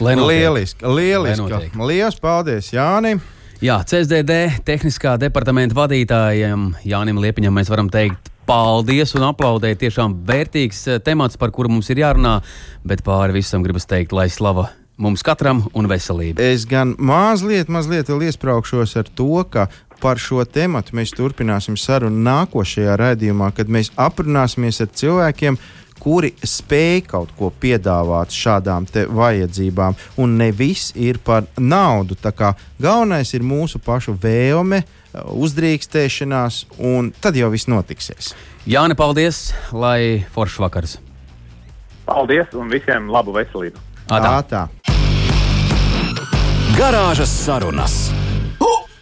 Lieliski, 0.00 0.86
lieliski. 0.86 1.70
Lielas 1.78 2.18
paldies, 2.22 2.72
Jāni! 2.74 3.16
Jā, 3.64 3.78
CSDD 3.88 4.58
tehniskā 4.66 5.14
departamenta 5.16 5.72
vadītājiem 5.78 6.66
Jānim 6.84 7.16
Liepiņam 7.22 7.54
mēs 7.56 7.70
varam 7.72 7.86
teikt 7.88 8.26
paldies 8.44 9.14
un 9.16 9.24
aplaudēt. 9.24 9.78
Tiešām 9.80 10.18
vērtīgs 10.28 10.82
eh, 10.92 10.98
temats, 11.00 11.38
par 11.40 11.48
kuru 11.54 11.70
mums 11.72 11.88
ir 11.88 12.02
jārunā, 12.02 12.34
bet 12.84 13.00
pāri 13.06 13.38
visam 13.38 13.64
gribas 13.64 13.88
teikt, 13.88 14.12
lai 14.12 14.26
slava 14.28 14.66
mums 15.00 15.24
katram 15.24 15.62
un 15.72 15.88
veselība. 15.88 16.44
Es 16.44 16.66
gan 16.68 16.92
mazliet, 17.00 17.72
mazliet 17.72 18.12
iesprāgšos 18.12 18.98
ar 19.00 19.08
to, 19.16 19.40
ka 19.48 19.70
par 20.02 20.20
šo 20.20 20.44
tēmu 20.44 20.84
mēs 20.92 21.16
turpināsim 21.16 21.80
sarunu 21.80 22.20
nākošajā 22.26 22.98
raidījumā, 23.00 23.48
kad 23.56 23.72
mēs 23.72 23.94
aprunāsimies 23.96 24.84
ar 24.84 24.92
cilvēkiem, 24.92 25.56
kuri 26.00 26.32
spēj 26.44 27.04
kaut 27.08 27.32
ko 27.38 27.50
piedāvāt 27.60 28.34
šādām 28.34 28.86
vajadzībām, 29.14 29.96
un 30.20 30.36
ne 30.40 30.50
viss 30.52 30.92
ir 30.96 31.18
par 31.18 31.46
naudu. 31.58 32.16
Galvenais 32.80 33.34
ir 33.34 33.46
mūsu 33.46 33.80
pašu 33.82 34.16
vēlme, 34.20 34.82
uzdrīkstēšanās, 35.14 36.64
un 36.78 37.12
tad 37.20 37.36
jau 37.38 37.50
viss 37.52 37.70
notiksies. 37.70 38.34
Jāni, 38.66 38.96
paldies, 38.98 39.52
lai 39.72 40.24
foršs 40.34 40.60
vakars! 40.60 40.98
Paldies 42.04 42.50
un 42.52 42.68
visiem 42.72 43.08
labu 43.08 43.32
veselību! 43.36 43.80
Tā, 44.08 44.36
tā. 44.48 44.66
Garāžas 46.74 47.32
sarunas! 47.44 47.96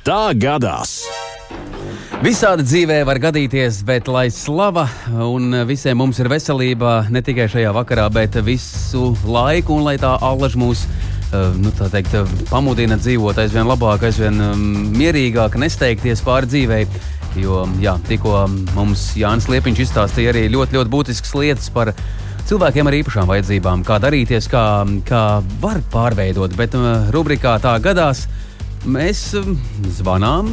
Tā 0.02 0.32
gadās! 0.34 1.04
Visādi 2.22 2.62
dzīvē 2.62 3.00
var 3.02 3.18
gadīties, 3.18 3.80
bet 3.82 4.06
lai 4.06 4.28
slava 4.30 4.84
un 5.26 5.56
visiem 5.66 5.98
mums 5.98 6.20
ir 6.22 6.28
veselība 6.30 7.08
ne 7.10 7.18
tikai 7.18 7.48
šajā 7.50 7.72
vakarā, 7.74 8.04
bet 8.14 8.36
visu 8.46 9.08
laiku, 9.26 9.74
un 9.74 9.88
lai 9.88 9.96
tā 9.98 10.12
allaž 10.22 10.54
mūs 10.54 10.84
eh, 10.86 11.56
nu, 11.58 11.72
teikt, 11.74 12.14
pamudina 12.46 12.94
dzīvot 13.00 13.40
aizvien 13.42 13.66
labāk, 13.66 14.06
aizvien 14.06 14.38
mm, 14.38 14.92
mierīgāk, 15.00 15.58
nesteigties 15.58 16.22
pāri 16.22 16.52
dzīvei. 16.52 16.86
Jo 17.42 17.64
jā, 17.82 17.96
tikko 18.06 18.44
mums 18.76 19.08
Jānis 19.18 19.50
Liepiņš 19.50 19.82
izstāstīja 19.88 20.30
arī 20.30 20.44
ļoti, 20.54 20.78
ļoti 20.78 20.94
būtiskas 20.94 21.34
lietas 21.40 21.74
par 21.74 21.90
cilvēkiem 22.46 22.86
ar 22.86 23.00
īpašām 23.00 23.34
vajadzībām, 23.34 23.82
kā 23.88 23.98
darīties, 23.98 24.46
kā, 24.52 24.62
kā 25.10 25.24
var 25.64 25.82
pārveidot. 25.90 26.54
Bet 26.54 26.78
eh, 26.78 27.10
rubrikā 27.18 27.58
tā 27.66 27.74
gadās 27.82 28.28
mēs 28.84 29.20
um, 29.38 29.56
zvanām 29.98 30.48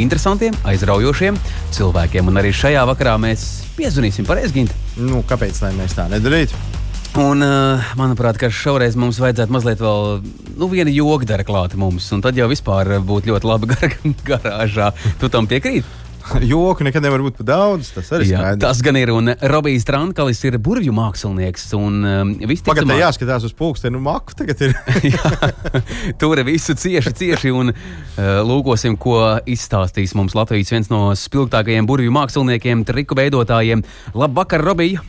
interesantiem, 0.00 0.56
aizraujošiem 0.68 1.38
cilvēkiem. 1.74 2.30
Un 2.30 2.40
arī 2.40 2.52
šajā 2.54 2.84
vakarā 2.88 3.16
mēs 3.20 3.48
piezvanīsim 3.78 4.28
par 4.28 4.40
Esgintu. 4.42 4.76
Nu, 5.00 5.24
kāpēc 5.28 5.60
mēs 5.76 5.96
tā 5.98 6.08
nedarītu? 6.12 6.56
Un, 7.20 7.44
uh, 7.46 7.92
manuprāt, 7.94 8.40
šoreiz 8.50 8.96
mums 8.98 9.20
vajadzētu 9.22 9.54
mazliet 9.54 9.82
vēl 9.82 10.24
nu, 10.58 10.66
viena 10.72 10.90
joga 10.90 11.28
dara 11.30 11.44
klāta 11.46 11.78
mums, 11.78 12.08
un 12.14 12.24
tad 12.24 12.34
jau 12.34 12.48
vispār 12.50 12.96
būtu 13.06 13.30
ļoti 13.30 13.50
labi 13.50 13.70
gar 13.74 13.94
garāžā. 14.26 14.90
Tu 15.20 15.30
tam 15.30 15.46
piekrīti? 15.50 16.03
Joku 16.50 16.84
nekad 16.86 17.04
nevar 17.04 17.22
būt 17.24 17.38
par 17.40 17.48
daudz. 17.48 17.90
Tas 17.94 18.10
arī 18.16 18.28
Jā, 18.30 18.40
skaidrs. 18.40 18.62
Tas 18.64 18.80
gan 18.84 18.98
ir. 18.98 19.12
Un 19.14 19.34
Robijs 19.52 19.86
Trankalis 19.88 20.42
ir 20.48 20.58
burvju 20.62 20.94
mākslinieks. 20.96 21.66
Un, 21.78 22.00
um, 22.00 22.32
Pagaidā 22.34 22.86
ticamā... 22.86 22.98
jāskatās 23.02 23.46
uz 23.48 23.54
pulksteni, 23.56 23.94
nu 23.96 24.02
maku 24.04 24.36
tagad 24.38 24.62
ir. 24.64 24.76
tur 26.20 26.40
ir 26.40 26.48
visu 26.48 26.76
cieši, 26.78 27.14
cieši. 27.20 27.54
Un 27.54 27.74
uh, 27.74 27.78
lūkosim, 28.46 28.98
ko 29.00 29.20
izstāstīs 29.50 30.16
mums 30.18 30.36
Latvijas 30.38 30.72
viens 30.74 30.92
no 30.92 31.06
spilgtākajiem 31.18 31.88
burvju 31.88 32.14
māksliniekiem, 32.14 32.86
triku 32.88 33.18
veidotājiem. 33.18 33.84
Labvakar, 34.16 34.64
Robija! 34.64 35.04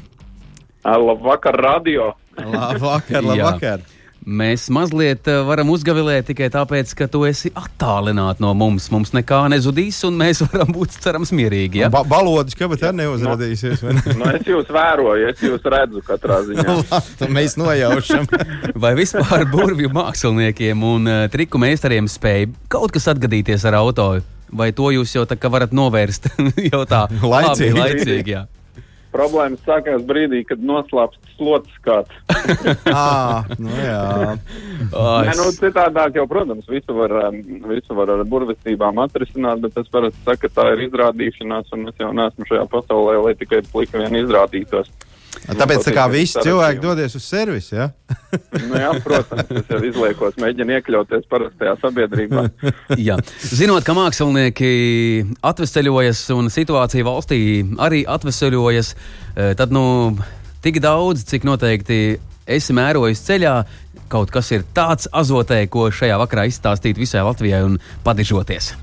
Labvakar, 0.85 1.55
radio! 1.57 2.13
Labvakar, 2.37 3.23
labvakar! 3.25 3.94
Mēs 4.25 4.63
mazliet 4.73 5.27
eh, 5.29 5.43
varam 5.45 5.69
uzgavilēt 5.69 6.25
tikai 6.31 6.47
tāpēc, 6.49 6.95
ka 6.97 7.05
tu 7.13 7.21
esi 7.29 7.51
attālināts 7.53 8.41
no 8.41 8.55
mums. 8.57 8.87
Mums 8.89 9.11
nekā 9.13 9.43
nezudīs, 9.53 9.99
un 10.07 10.17
mēs 10.17 10.41
varam 10.47 10.71
būt 10.73 10.97
cerams 11.03 11.29
mierīgi. 11.29 11.83
Ja? 11.83 11.91
Ba 11.93 12.01
balodis, 12.09 12.57
kāpēc 12.57 12.81
tā 12.81 12.89
neuzrādīsies? 12.97 13.83
Ne? 13.85 13.93
nu, 14.19 14.31
es 14.33 14.49
jūs 14.49 14.71
vēroju, 14.73 15.29
es 15.29 15.45
jūs 15.45 15.69
redzu 15.69 16.01
katrā 16.07 16.39
ziņā. 16.47 16.77
mēs 17.37 17.53
nojaušam. 17.61 18.25
Vai 18.81 18.95
vispār 18.97 19.45
burvju 19.53 19.93
māksliniekiem 19.93 20.87
un 20.89 21.05
uh, 21.11 21.21
triku 21.29 21.61
meistariem 21.61 22.09
spēj 22.09 22.49
kaut 22.73 22.97
kas 22.97 23.05
atgadīties 23.13 23.67
ar 23.69 23.77
auto? 23.83 24.09
Vai 24.55 24.71
to 24.73 24.89
jūs 24.93 25.13
jau 25.13 25.27
tā 25.29 25.37
kā 25.37 25.53
varat 25.53 25.73
novērst 25.75 26.31
jau 26.71 26.81
tā 26.89 27.05
laicīgi? 27.13 27.77
labi, 27.77 27.77
laicīgi 27.77 28.37
jā. 28.39 28.45
Problēmas 29.15 29.61
sākās 29.63 30.03
brīdī, 30.03 30.41
kad 30.47 30.59
noslēpst 30.59 31.35
slotas 31.37 31.75
kāds. 31.85 32.11
à, 32.91 33.45
nu, 33.55 33.71
jā. 33.79 34.35
Nē, 34.91 35.35
nu, 35.39 35.47
citādāk 35.55 36.19
jau, 36.19 36.25
protams, 36.27 36.67
visu 36.67 36.97
var, 36.97 37.13
um, 37.29 37.39
visu 37.71 37.95
var 37.95 38.11
ar 38.11 38.25
burvestībām 38.27 38.99
atrisināt, 39.05 39.63
bet 39.63 39.79
es 39.79 39.91
parasti 39.93 40.19
saku, 40.27 40.45
ka 40.45 40.53
tā 40.59 40.67
ir 40.73 40.85
izrādīšanās, 40.89 41.71
un 41.77 41.87
es 41.91 42.03
jau 42.03 42.11
neesmu 42.15 42.49
šajā 42.49 42.67
pasaulē, 42.73 43.17
lai 43.23 43.35
tikai 43.39 43.63
plika 43.71 44.03
vien 44.03 44.19
izrādītos. 44.19 44.91
Tāpēc 45.45 45.85
tā 45.85 45.93
kā 45.95 46.05
visi 46.09 46.41
cilvēki 46.41 46.81
dodies 46.83 47.15
uz 47.17 47.25
servisu, 47.27 47.75
ja? 47.77 47.89
Nu, 48.65 48.75
jā, 48.79 48.89
protams, 49.03 49.51
es 49.59 49.69
jau 49.71 49.79
izliekos, 49.87 50.37
mēģinu 50.41 50.75
iekļauties 50.77 51.27
parastajā 51.31 51.75
sabiedrībā. 51.79 52.45
Jā. 53.07 53.15
Zinot, 53.39 53.85
ka 53.87 53.95
mākslinieki 53.95 54.71
atvesaļojas 55.45 56.23
un 56.35 56.51
situācija 56.53 57.07
valstī 57.07 57.39
arī 57.81 58.03
atvesaļojas, 58.09 58.93
eh, 58.95 59.53
tad 59.59 59.75
nu, 59.75 59.85
tik 60.65 60.81
daudz, 60.83 61.23
cik 61.29 61.47
noteikti 61.47 61.99
esi 62.45 62.75
mērojis 62.75 63.23
ceļā, 63.27 63.57
kaut 64.11 64.33
kas 64.33 64.51
ir 64.55 64.65
tāds 64.75 65.09
azotē, 65.13 65.63
ko 65.71 65.89
šajā 65.93 66.17
vakarā 66.21 66.49
izstāstīt 66.49 66.99
visai 67.01 67.25
Latvijai 67.25 67.63
un 67.65 67.79
padižoties. 68.05 68.73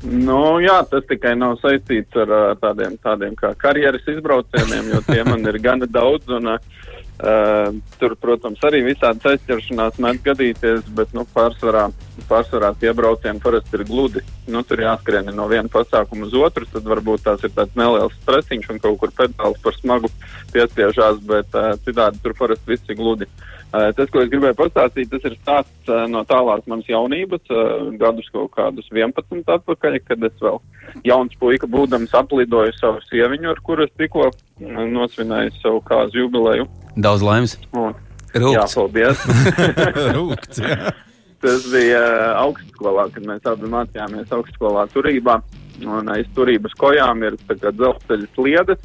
Nu, 0.00 0.56
jā, 0.64 0.78
tas 0.88 1.04
tikai 1.04 1.34
nav 1.36 1.58
saistīts 1.60 2.16
ar 2.22 2.56
tādiem, 2.62 2.96
tādiem 3.04 3.34
kā 3.36 3.52
karjeras 3.60 4.06
izbraucieniem, 4.08 4.94
jo 4.94 5.00
tie 5.04 5.24
man 5.28 5.44
ir 5.44 5.58
gana 5.60 5.84
daudz. 5.84 6.24
Un, 6.32 6.54
uh, 6.54 7.74
tur, 8.00 8.14
protams, 8.16 8.62
arī 8.64 8.80
visādi 8.86 9.28
aizķeršanās 9.28 10.00
mēdz 10.00 10.24
gadīties, 10.24 10.88
bet 10.96 11.12
nu, 11.12 11.26
pārsvarā, 11.36 11.90
pārsvarā 12.30 12.72
tie 12.80 12.94
braucieni 12.96 13.44
parasti 13.44 13.76
ir 13.76 13.84
gludi. 13.90 14.24
Nu, 14.48 14.64
tur 14.64 14.80
jāskrien 14.86 15.28
no 15.36 15.50
viena 15.52 15.68
pasākuma 15.68 16.30
uz 16.30 16.38
otru, 16.48 16.64
tad 16.72 16.88
varbūt 16.88 17.28
tās 17.28 17.44
ir 17.44 17.52
tāds 17.52 17.76
neliels 17.76 18.16
stresiņš 18.22 18.72
un 18.72 18.80
kaut 18.80 19.02
kur 19.04 19.12
pedāls 19.20 19.60
par 19.60 19.76
smagu 19.82 20.08
piespiežās, 20.54 21.20
bet 21.28 21.52
uh, 21.52 21.74
citādi 21.84 22.24
tur 22.24 22.38
parasti 22.40 22.72
viss 22.72 22.88
ir 22.88 22.96
gludi. 22.96 23.28
Uh, 23.28 23.59
tas, 23.70 24.08
ko 24.10 24.22
es 24.24 24.30
gribēju 24.32 24.56
pastāstīt, 24.58 25.10
tas 25.12 25.26
ir 25.28 25.36
stāsts 25.38 25.90
uh, 25.90 26.04
no 26.10 26.24
tālāk 26.28 26.66
manas 26.70 26.88
jaunības, 26.90 27.42
uh, 27.54 27.88
gadus 28.00 28.28
kaut 28.34 28.50
kādus 28.56 28.88
11 28.90 29.44
atpakaļ, 29.56 29.98
kad 30.06 30.26
es 30.26 30.42
vēl 30.42 30.58
jauns 31.06 31.36
puika 31.40 31.68
būdams 31.70 32.14
aplidoju 32.18 32.74
savu 32.78 33.02
sieviņu, 33.06 33.52
ar 33.52 33.62
kuru 33.66 33.86
es 33.86 33.94
tikko 34.00 34.30
nosvinēju 34.60 35.54
savu 35.60 35.84
kāzu 35.86 36.24
jubileju. 36.24 36.66
Daudz 36.98 37.22
laimes! 37.24 37.56
Un, 37.72 37.94
jā, 38.34 38.66
paldies! 38.74 39.22
Rūkts. 40.16 40.64
jā. 40.64 40.92
Tas 41.40 41.64
bija 41.72 42.00
augstskolā, 42.36 43.06
kad 43.14 43.24
mēs 43.24 43.46
abi 43.48 43.68
mācījāmies 43.72 44.32
augstskolā 44.36 44.84
turībā. 44.92 45.38
Un 45.80 46.10
aiz 46.12 46.26
turības 46.36 46.74
kojām 46.76 47.22
ir 47.24 47.38
dzelzceļa 47.48 48.26
sliedes. 48.34 48.82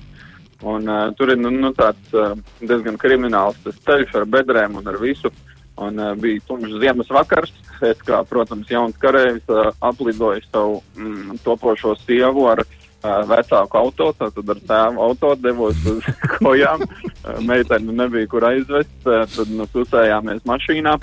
Un, 0.63 0.87
uh, 0.87 1.11
tur 1.15 1.33
ir 1.33 1.39
nu, 1.41 1.51
nu, 1.51 1.73
tāds 1.75 2.15
uh, 2.15 2.31
diezgan 2.63 2.95
krimināls 2.99 3.59
ceļš 3.65 4.15
ar 4.21 4.25
bedrēm 4.37 4.79
un 4.79 4.87
ar 4.87 4.97
visu. 5.01 5.31
Un, 5.75 5.99
uh, 5.99 6.13
bija 6.15 6.43
tumšs 6.47 6.79
ziemas 6.79 7.11
vakars. 7.11 7.51
Es, 7.83 7.99
kā, 8.07 8.21
protams, 8.29 8.69
jauns 8.71 8.95
karavīrs, 9.01 9.43
uh, 9.51 9.73
aplidoju 9.83 10.45
savu 10.47 10.79
mm, 10.95 11.41
topošo 11.43 11.97
sievu 12.05 12.47
ar 12.47 12.63
uh, 12.63 13.25
vecāku 13.27 13.81
auto, 13.81 14.13
tātad 14.15 14.53
ar 14.55 14.61
tēvu 14.71 15.03
auto 15.09 15.33
devos 15.35 15.81
uz 15.91 16.07
kojām. 16.37 16.85
Uh, 16.87 17.41
meiteni 17.43 17.97
nebija 17.99 18.31
kur 18.31 18.47
aizvest, 18.47 18.95
uh, 19.03 19.25
tad 19.35 19.51
nu, 19.51 19.67
susējāmies 19.75 20.47
mašīnā 20.47 20.95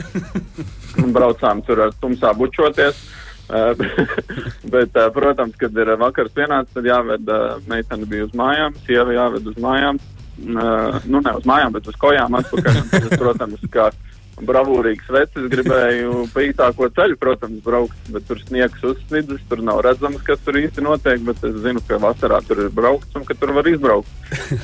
un 1.05 1.13
braucām 1.19 1.61
tur 1.69 1.91
ar 1.91 1.93
tumsā 2.01 2.33
bučoties. 2.41 2.97
Uh, 2.97 3.19
bet, 4.75 4.97
protams, 5.15 5.57
kad 5.61 5.77
ir 5.77 5.93
vakars 6.01 6.33
pienācis, 6.37 6.73
tad 6.77 6.89
jāved 6.89 7.29
meitene 7.69 8.09
bija 8.09 8.29
uz 8.29 8.37
mājām, 8.39 8.79
sieva 8.87 9.17
jāved 9.17 9.53
uz 9.53 9.61
mājām. 9.61 10.01
Nu, 10.43 11.21
ne 11.21 11.35
uz 11.37 11.45
mājām, 11.47 11.75
bet 11.75 11.87
uz 11.91 11.99
kojām 12.01 12.39
atpakaļ. 12.41 12.79
Es, 12.97 13.13
protams, 13.21 13.67
kā 13.73 13.91
bravūrīgs 14.41 15.11
vecis 15.13 15.49
gribēju 15.53 16.27
pa 16.33 16.45
īsāko 16.47 16.89
ceļu, 16.97 17.19
protams, 17.21 17.61
braukt, 17.65 18.11
bet 18.15 18.27
tur 18.29 18.41
sniegs 18.43 18.85
uzsnidzis, 18.87 19.43
tur 19.51 19.63
nav 19.65 19.83
redzams, 19.87 20.23
kas 20.27 20.41
tur 20.47 20.59
īsti 20.61 20.85
notiek, 20.85 21.21
bet 21.27 21.43
es 21.47 21.59
zinu, 21.65 21.83
ka 21.89 22.01
vasarā 22.03 22.41
tur 22.47 22.65
ir 22.65 22.73
braukts 22.75 23.19
un 23.19 23.27
ka 23.29 23.37
tur 23.39 23.55
var 23.59 23.69
izbraukt. 23.69 24.11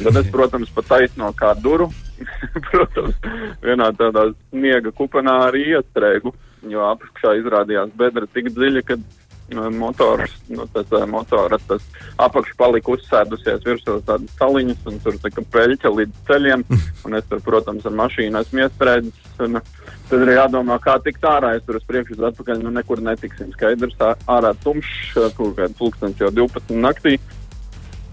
Tad 0.00 0.20
es, 0.22 0.30
protams, 0.34 0.72
pa 0.74 0.84
taisno 0.88 1.30
kā 1.36 1.52
duru, 1.60 1.90
protams, 2.70 3.18
vienā 3.64 3.92
tādā 3.98 4.30
sniega 4.48 4.94
kupenā 4.96 5.38
arī 5.50 5.68
iestrēgu, 5.76 6.34
jo 6.66 6.84
apakšā 6.90 7.38
izrādījās 7.40 7.94
bedra 7.98 8.28
tik 8.34 8.50
dziļa, 8.56 8.82
ka 8.88 8.96
uh, 8.98 9.68
motors, 9.74 10.34
nu, 10.52 10.66
tas 10.72 10.90
uh, 10.92 11.04
motora, 11.10 11.58
tas 11.68 11.84
apakš 12.20 12.54
palika 12.58 12.92
uzsēdusies 12.96 13.64
virsū 13.66 13.98
tādas 14.08 14.34
saliņas, 14.40 14.84
un 14.90 15.00
tur 15.04 15.18
tā 15.22 15.32
kā 15.34 15.44
peļķa 15.54 15.94
līdz 15.94 16.20
ceļiem, 16.28 16.64
un 17.06 17.18
es 17.18 17.26
tur, 17.30 17.42
protams, 17.44 17.86
ar 17.88 17.96
mašīnu 18.02 18.42
esmu 18.42 18.64
iestrēdzis, 18.64 19.32
un 19.46 19.60
uh, 19.60 19.72
tad 20.10 20.26
ir 20.26 20.34
jādomā, 20.36 20.78
kā 20.84 20.98
tikt 21.04 21.26
ārā, 21.28 21.56
es 21.58 21.66
tur 21.66 21.80
uz 21.80 21.88
priekšu 21.88 22.18
uz 22.18 22.28
atpakaļ, 22.32 22.62
nu 22.66 22.74
nekur 22.76 23.02
netiksim 23.04 23.52
skaidrs, 23.56 23.98
ārā 24.26 24.54
tumšs, 24.64 25.18
kaut 25.38 25.56
kāds 25.58 25.78
pulkstens 25.78 26.24
jau 26.24 26.32
12 26.34 26.74
naktī. 26.78 27.18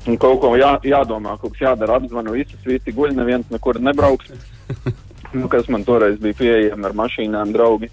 Un 0.05 0.19
kaut 0.21 0.37
ko 0.43 0.51
jā, 0.53 0.75
jādomā, 0.85 1.33
kaut 1.41 1.55
kas 1.55 1.63
jādara, 1.63 1.95
apzvanu 1.97 2.35
visus, 2.35 2.59
visi 2.61 2.93
guļ, 2.93 3.15
neviens 3.17 3.49
nekur 3.53 3.81
nebrauks. 3.81 4.29
Nu, 5.35 5.49
kas 5.51 5.67
man 5.67 5.83
toreiz 5.83 6.15
bija 6.21 6.37
pieejami 6.39 6.85
ar 6.87 6.93
mašīnām, 6.95 7.49
draugi. 7.51 7.89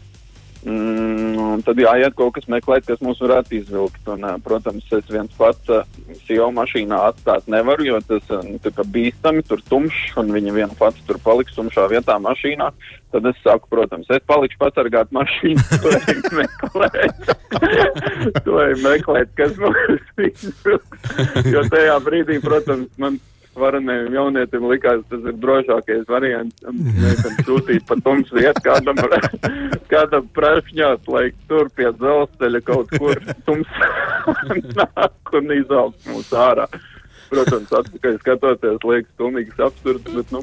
Mm, 0.63 1.65
tad 1.67 1.81
jāiet 1.83 2.15
kaut 2.15 2.37
kas 2.37 2.45
meklēt, 2.47 2.85
kas 2.87 3.01
mūs 3.03 3.19
varētu 3.23 3.57
izvilkt. 3.59 4.05
Un, 4.13 4.23
protams, 4.45 4.87
es 4.95 5.09
viens 5.11 5.33
pats 5.35 5.73
jau 6.31 6.49
mašīnā 6.55 7.01
atstāt 7.09 7.49
nevaru, 7.51 7.89
jo 7.89 7.99
tas 8.07 8.31
ā, 8.31 8.39
nu, 8.47 8.61
bīstami, 8.95 9.43
tur 9.49 9.63
tumšs, 9.67 10.15
un 10.23 10.31
viņa 10.35 10.55
viena 10.55 10.79
pats 10.79 11.03
tur 11.09 11.19
paliks 11.25 11.59
tumšā 11.59 11.89
vietā 11.91 12.19
mašīnā. 12.23 12.71
Tad 13.13 13.27
es 13.29 13.43
saku, 13.45 13.69
protams, 13.75 14.07
es 14.15 14.23
palikšu 14.31 14.61
pasargāt 14.63 15.11
mašīnu, 15.13 15.67
to 15.83 15.97
ej 15.99 16.23
meklēt. 16.39 17.35
to 18.47 18.63
ej 18.63 18.79
meklēt, 18.87 19.35
kas 19.37 19.59
mums 19.59 20.15
izvilks. 20.31 21.13
Jo 21.51 21.67
tajā 21.75 21.99
brīdī, 22.07 22.39
protams, 22.45 22.89
man 23.03 23.19
varenajam 23.59 24.15
jaunietim 24.17 24.65
likās, 24.71 25.03
tas 25.11 25.27
ir 25.29 25.37
drošākais 25.43 26.07
variants. 26.09 26.65
Mēs 26.73 27.25
sūtīt 27.47 27.85
pa 27.89 27.99
tumsu 28.05 28.39
vietu 28.39 28.65
kādam, 28.65 29.01
kādam 29.93 30.29
prešņāt, 30.37 31.11
lai 31.13 31.27
tur 31.51 31.71
pie 31.77 31.91
dzelzceļa 31.99 32.63
kaut 32.69 32.93
kur 32.97 33.21
tums 33.49 33.77
nāk 34.79 35.37
un 35.39 35.55
izaugs 35.59 36.11
mūs 36.11 36.33
ārā. 36.37 36.69
Protams, 37.33 37.71
atpakaļ 37.73 38.19
skatoties, 38.21 38.83
liekas, 38.85 39.13
pilnīgs 39.17 39.61
absurds, 39.65 40.09
bet, 40.13 40.35
nu, 40.35 40.43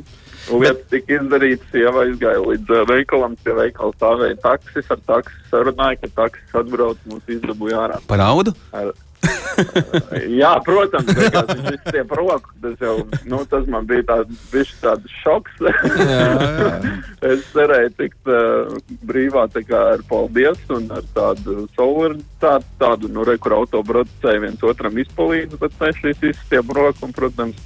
lietas 0.57 0.87
tika 0.89 1.19
izdarītas, 1.19 1.67
sieva 1.69 2.01
aizgāja 2.07 2.39
līdz 2.41 2.71
uh, 2.73 2.85
veikalam, 2.89 3.35
pie 3.45 3.53
veikala 3.59 3.93
stāvēja 3.93 4.39
taksis, 4.41 4.89
ar 4.89 5.03
taksis 5.05 5.51
sarunāja, 5.51 5.99
ka 6.01 6.09
taksis 6.23 6.57
atbrauc, 6.57 6.97
mūs 7.11 7.29
izdabūja 7.37 7.83
ārā. 7.83 7.99
Par 8.09 8.23
naudu? 8.23 8.55
Ar, 8.73 8.89
Jā, 10.41 10.51
protams, 10.65 11.09
viņš 11.09 11.73
izstiep 11.75 12.13
roku. 12.15 12.53
Tas 12.63 12.83
jau, 12.83 12.95
nu, 13.29 13.41
tas 13.49 13.67
man 13.71 13.87
bija 13.89 14.05
tāds, 14.07 14.71
tāds 14.81 15.15
šoks. 15.23 15.59
es 17.31 17.43
cerēju 17.53 17.91
tikt 17.99 18.31
uh, 18.31 18.77
brīvā 19.07 19.47
kā 19.59 19.81
ar 19.95 20.03
paldies 20.07 20.61
un 20.71 20.87
ar 20.93 21.05
tādu 21.15 21.65
solidaritāti, 21.75 22.69
tādu, 22.79 23.09
nu, 23.11 23.25
re, 23.27 23.35
kur 23.41 23.57
autobraucēji 23.59 24.43
viens 24.45 24.63
otram 24.65 24.97
izpalīdz, 25.01 25.57
bet 25.59 25.75
ne 25.83 25.91
šis 25.97 26.23
izstiep 26.31 26.71
roku 26.75 27.07
un, 27.07 27.15
protams, 27.15 27.59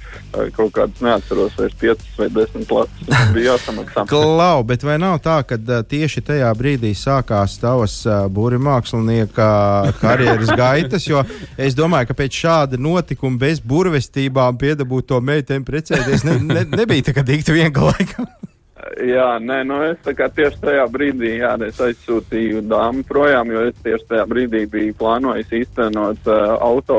kaut 0.56 0.74
kāds 0.74 1.02
neatceros 1.04 1.54
vairs 1.58 1.76
5 1.80 2.04
vai 2.18 2.28
10 2.34 2.74
latus 2.74 3.30
bija 3.36 3.54
jāsamaksā. 3.54 4.06
Klau, 4.12 4.64
bet 4.66 4.86
vai 4.86 4.98
nav 5.02 5.20
tā, 5.24 5.38
ka 5.46 5.58
tieši 5.60 6.24
tajā 6.26 6.50
brīdī 6.58 6.94
sākās 6.98 7.56
tavas 7.62 8.00
uh, 8.08 8.24
būri 8.32 8.58
mākslinieka 8.62 9.48
karjeras 10.02 10.54
gaitas? 10.58 11.06
Jo 11.08 11.22
es 11.56 11.76
domāju, 11.78 12.10
ka 12.10 12.18
pēc 12.18 12.40
šāda 12.44 12.80
notikuma 12.80 13.40
bez 13.40 13.60
burvestībām 13.60 14.58
piedabūt 14.60 15.10
to 15.12 15.20
meiteni 15.20 15.66
precēties 15.66 16.26
ne, 16.28 16.38
ne, 16.42 16.66
nebija 16.76 17.10
tā 17.10 17.16
kā 17.16 17.26
dikti 17.26 17.56
viegli 17.56 17.92
laikam. 17.92 18.28
Jā, 19.00 19.38
nē, 19.40 19.62
nu 19.66 19.80
es 19.86 19.98
tieši 20.04 20.60
tajā 20.60 20.84
brīdī, 20.92 21.38
jā, 21.40 21.54
aizsūtīju 21.56 22.64
dāmu 22.68 23.04
projām, 23.08 23.50
jo 23.54 23.68
es 23.70 23.76
tieši 23.84 24.08
tajā 24.10 24.24
brīdī 24.28 24.64
biju 24.70 24.96
plānojis 24.98 25.52
īstenot 25.56 26.28
uh, 26.28 26.56
auto, 26.62 26.98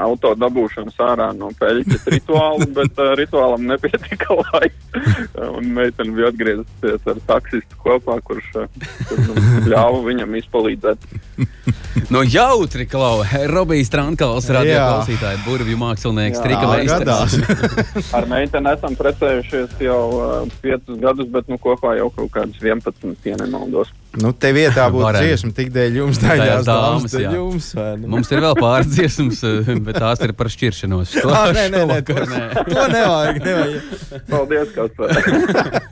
auto 0.00 0.32
dabūšanu 0.38 0.94
sārā 0.94 1.28
no 1.36 1.50
peļķes 1.60 2.08
rituālu, 2.14 2.70
bet 2.78 3.02
uh, 3.02 3.12
rituālam 3.20 3.68
nepietika 3.68 4.38
laika. 4.38 5.04
Un 5.50 5.70
meitene 5.76 6.16
bija 6.16 6.32
atgriezusies 6.32 7.12
ar 7.12 7.22
taksistu 7.28 7.82
kopā, 7.84 8.16
kurš, 8.24 8.48
uh, 8.62 8.90
kurš 9.10 9.28
nu, 9.28 9.44
ļāva 9.68 10.02
viņam 10.08 10.40
izpalīdzēt. 10.40 11.08
No 12.10 12.22
jautri, 12.26 12.86
Klau, 12.90 13.22
Robijs 13.50 13.90
Trankals, 13.90 14.46
radio 14.54 14.74
Jā. 14.76 14.84
klausītāji, 14.90 15.40
burvju 15.46 15.78
mākslinieks, 15.80 16.38
Jā, 16.38 16.44
trika 16.44 16.68
gadās. 16.86 17.36
meistars. 17.38 18.12
Ar 18.16 18.28
meiteni 18.30 18.72
esam 18.74 18.96
precējušies 18.98 19.74
jau 19.82 20.00
uh, 20.18 20.58
5 20.62 20.94
gadus, 21.02 21.30
bet 21.34 21.50
nu 21.50 21.58
kopā 21.62 21.96
jau 21.98 22.10
kaut 22.14 22.30
kādus 22.36 22.62
11, 22.62 23.16
ja 23.26 23.38
nemaldos. 23.42 23.90
Nu, 24.18 24.32
te 24.34 24.48
vietā 24.50 24.88
būtu 24.90 25.20
dziesma 25.22 25.52
tik 25.54 25.68
dēļ 25.70 25.96
jums, 26.00 26.18
ir 26.18 26.40
dāmas, 26.40 26.64
dāmas, 26.66 27.12
jums. 27.14 27.66
vai 27.78 27.90
ne? 27.94 28.08
Mums 28.10 28.30
ir 28.34 28.40
vēl 28.42 28.56
pāris 28.58 28.88
dziesmas, 28.90 29.42
eh, 29.46 29.68
bet 29.86 30.00
tās 30.02 30.18
ir 30.26 30.32
par 30.34 30.50
šķiršanos. 30.50 31.12
To 31.22 31.30
Ah, 31.40 31.52
nē, 31.54 31.68
nē, 31.70 31.82
nē, 31.86 31.98
to, 32.08 32.16
nē. 32.26 32.40
to 32.74 32.86
nevajag. 32.90 33.38
nevajag. 33.44 34.24
Paldies, 34.26 34.72
Kaspar! 34.74 35.14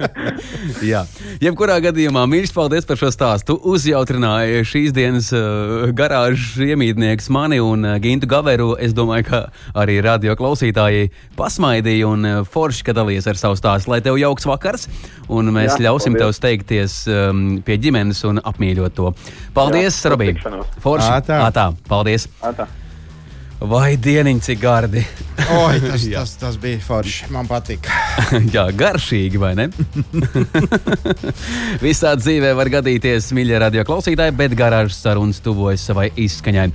Jā, 0.90 1.04
jebkurā 1.42 1.76
gadījumā 1.84 2.24
mīļš, 2.30 2.52
paldies 2.56 2.88
par 2.88 2.98
šo 2.98 3.12
stāstu. 3.14 3.54
Tu 3.54 3.70
uzjautrināji 3.70 4.66
šīs 4.66 4.92
dienas 4.96 5.30
uh, 5.36 5.86
garāžas 5.96 6.58
iemītnieks 6.66 7.30
mani 7.34 7.60
un 7.62 7.86
uh, 7.86 7.94
Gintu 8.02 8.26
Gaveru. 8.30 8.72
Es 8.82 8.96
domāju, 8.98 9.28
ka 9.30 9.40
arī 9.78 10.00
radio 10.02 10.34
klausītāji 10.38 11.12
pasmaidīja 11.38 12.10
un 12.10 12.26
forši, 12.50 12.82
ka 12.90 12.96
dalījies 12.98 13.30
ar 13.30 13.38
savu 13.38 13.58
stāstu. 13.58 13.94
Lai 13.94 14.02
tev 14.02 14.18
jauks 14.18 14.46
vakars, 14.50 14.88
un 15.30 15.54
mēs 15.54 15.76
Jā, 15.76 15.86
ļausim 15.86 16.18
paldies. 16.18 16.26
tev 16.26 16.36
steigties 16.42 16.98
um, 17.14 17.46
pie 17.62 17.78
ģimenes 17.78 18.07
un 18.28 18.42
apmīļot 18.42 18.98
to. 18.98 19.14
Paldies, 19.56 20.02
Robī! 20.10 20.34
Forši! 20.82 21.08
Ātā. 21.20 21.40
Ātā, 21.48 21.70
paldies! 21.88 22.28
Atā. 22.44 22.68
Vai 23.58 23.96
dieniņ, 23.98 24.38
cik 24.46 24.60
gardi! 24.62 25.00
Oi, 25.50 25.80
tas, 25.82 26.04
tas, 26.14 26.34
tas 26.38 26.58
bija 26.62 26.78
forši. 26.82 27.26
Man 27.34 27.48
patīk. 27.50 27.88
Jā, 28.54 28.68
garšīgi, 28.70 29.40
vai 29.42 29.54
ne? 29.58 29.66
Visā 31.84 32.14
dzīvē 32.20 32.52
var 32.58 32.70
gadīties, 32.78 33.32
mīļie 33.34 33.58
radio 33.64 33.82
klausītāji, 33.88 34.36
bet 34.38 34.54
garāžas 34.58 35.00
sarunas 35.02 35.42
tuvojas 35.42 35.88
savai 35.90 36.12
izskaņai. 36.14 36.68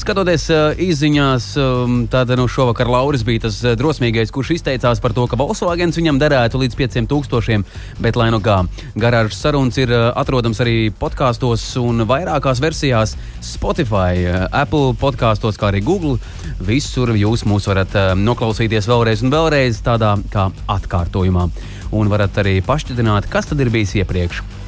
Skatoties 0.00 0.46
uh, 0.48 0.78
izziņās, 0.80 1.46
um, 1.60 1.96
tad 2.08 2.30
nu, 2.38 2.46
šovakar 2.48 2.88
Lauris 2.88 3.20
bija 3.26 3.42
tas 3.44 3.58
uh, 3.66 3.74
drosmīgais, 3.76 4.30
kurš 4.32 4.54
izteicās 4.54 5.00
par 5.02 5.12
to, 5.12 5.26
ka 5.28 5.36
Volkswagen 5.36 5.92
viņam 5.92 6.16
derētu 6.22 6.60
līdz 6.62 6.78
5000, 6.78 7.66
bet 8.00 8.16
lai 8.16 8.30
nu 8.32 8.38
kā. 8.40 8.62
Garāžas 8.96 9.42
sarunas 9.42 9.76
ir 9.82 9.92
uh, 9.92 10.06
atrodams 10.16 10.62
arī 10.64 10.76
podkāstos 10.96 11.66
un 11.82 12.06
vairākās 12.08 12.62
versijās 12.64 13.12
Spotify, 13.44 14.24
uh, 14.24 14.46
Apple 14.62 14.94
podkāstos, 15.02 15.60
kā 15.60 15.68
arī 15.68 15.82
Google. 15.84 16.16
Visur 16.64 17.12
jūs 17.12 17.44
mūs 17.44 17.68
varat 17.68 17.92
uh, 17.98 18.14
noklausīties 18.16 18.88
vēlreiz 18.88 19.26
un 19.26 19.34
vēlreiz 19.36 19.82
tādā 19.84 20.14
kā 20.32 20.48
atkārtojumā. 20.78 21.50
Un 21.92 22.08
varat 22.08 22.40
arī 22.40 22.56
pašķidrināt, 22.64 23.28
kas 23.28 23.52
tad 23.52 23.60
ir 23.60 23.74
bijis 23.74 23.98
iepriekš. 24.00 24.59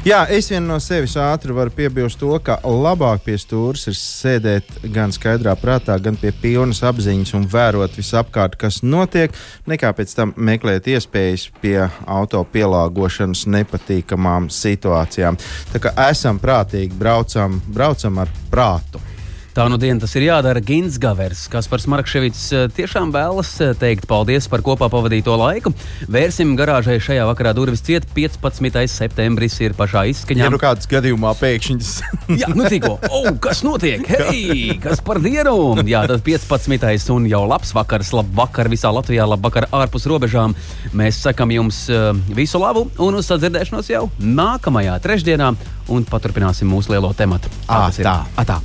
Jā, 0.00 0.22
es 0.32 0.46
vien 0.48 0.64
no 0.64 0.78
sevis 0.80 1.12
ātri 1.20 1.52
varu 1.52 1.68
piebilst 1.76 2.16
to, 2.22 2.30
ka 2.40 2.54
labāk 2.64 3.20
pie 3.26 3.34
stūres 3.36 3.82
ir 3.90 3.96
sēdēt 3.98 4.78
gan 4.94 5.12
skaidrā 5.12 5.52
prātā, 5.60 5.98
gan 6.00 6.16
pie 6.16 6.30
pilnas 6.32 6.80
apziņas 6.88 7.34
un 7.36 7.44
vērot 7.52 7.98
visapkārt, 8.00 8.56
kas 8.56 8.80
notiek, 8.80 9.36
nekā 9.68 9.92
pēc 9.98 10.16
tam 10.16 10.32
meklēt 10.40 10.88
iespējas 10.88 11.50
pie 11.60 11.76
auto 12.08 12.40
pielāgošanas 12.48 13.44
nepatīkamām 13.52 14.48
situācijām. 14.48 15.36
Tā 15.74 15.84
kā 15.84 15.92
esam 16.08 16.40
prātīgi, 16.40 16.96
braucam, 16.96 17.60
braucam 17.68 18.24
ar 18.24 18.32
prātu. 18.48 19.04
Tā 19.50 19.64
nu 19.66 19.80
diena 19.82 19.98
tas 19.98 20.12
ir 20.14 20.28
jādara 20.28 20.60
Gins 20.62 20.94
Gavers, 21.02 21.48
kas 21.50 21.66
par 21.66 21.82
Smarkševits 21.82 22.42
eh, 22.54 22.66
tiešām 22.70 23.10
vēlas 23.10 23.48
eh, 23.64 23.72
teikt 23.74 24.06
paldies 24.06 24.46
par 24.50 24.62
kopā 24.62 24.86
pavadīto 24.92 25.34
laiku. 25.34 25.72
Vērsim 26.06 26.52
garāžai 26.58 27.00
šajā 27.02 27.24
vakarā 27.32 27.50
durvis 27.58 27.82
ciet. 27.82 28.06
15. 28.14 28.78
septembris 28.86 29.58
ir 29.64 29.74
pašā 29.74 30.04
izskaņā. 30.12 30.46
Ja 30.46 30.52
nu 30.54 30.60
kādas 30.62 30.86
gadījumā 30.90 31.34
pēkšņi 31.40 31.78
tas 31.82 31.92
Jā, 32.44 32.52
nu 32.54 32.68
tikko. 32.70 32.94
Oh, 33.10 33.26
kas 33.42 33.64
notiek? 33.66 34.06
Hei, 34.06 34.78
kas 34.82 35.02
par 35.02 35.18
dienu? 35.24 35.56
Jā, 35.82 36.04
tad 36.06 36.22
15. 36.26 37.10
un 37.16 37.26
jau 37.30 37.42
labs 37.50 37.74
vakars, 37.74 38.14
labi 38.14 38.36
vakar 38.38 38.70
visā 38.70 38.94
Latvijā, 38.94 39.26
labi 39.26 39.48
vakar 39.50 39.66
ārpus 39.74 40.06
robežām. 40.10 40.54
Mēs 40.94 41.18
sakam 41.26 41.50
jums 41.50 41.88
uh, 41.90 42.12
visu 42.38 42.62
labu 42.62 42.86
un 43.02 43.18
uz 43.18 43.26
sadzirdēšanos 43.30 43.90
jau 43.90 44.06
nākamajā 44.22 45.00
trešdienā 45.02 45.54
un 45.90 46.06
paturpināsim 46.06 46.70
mūsu 46.70 46.94
lielo 46.94 47.10
tematu. 47.18 47.50
Tā. 47.66 47.88
Ā, 47.90 48.46
tā. 48.46 48.60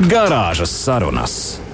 Garāžas 0.00 0.70
sarunas. 0.70 1.65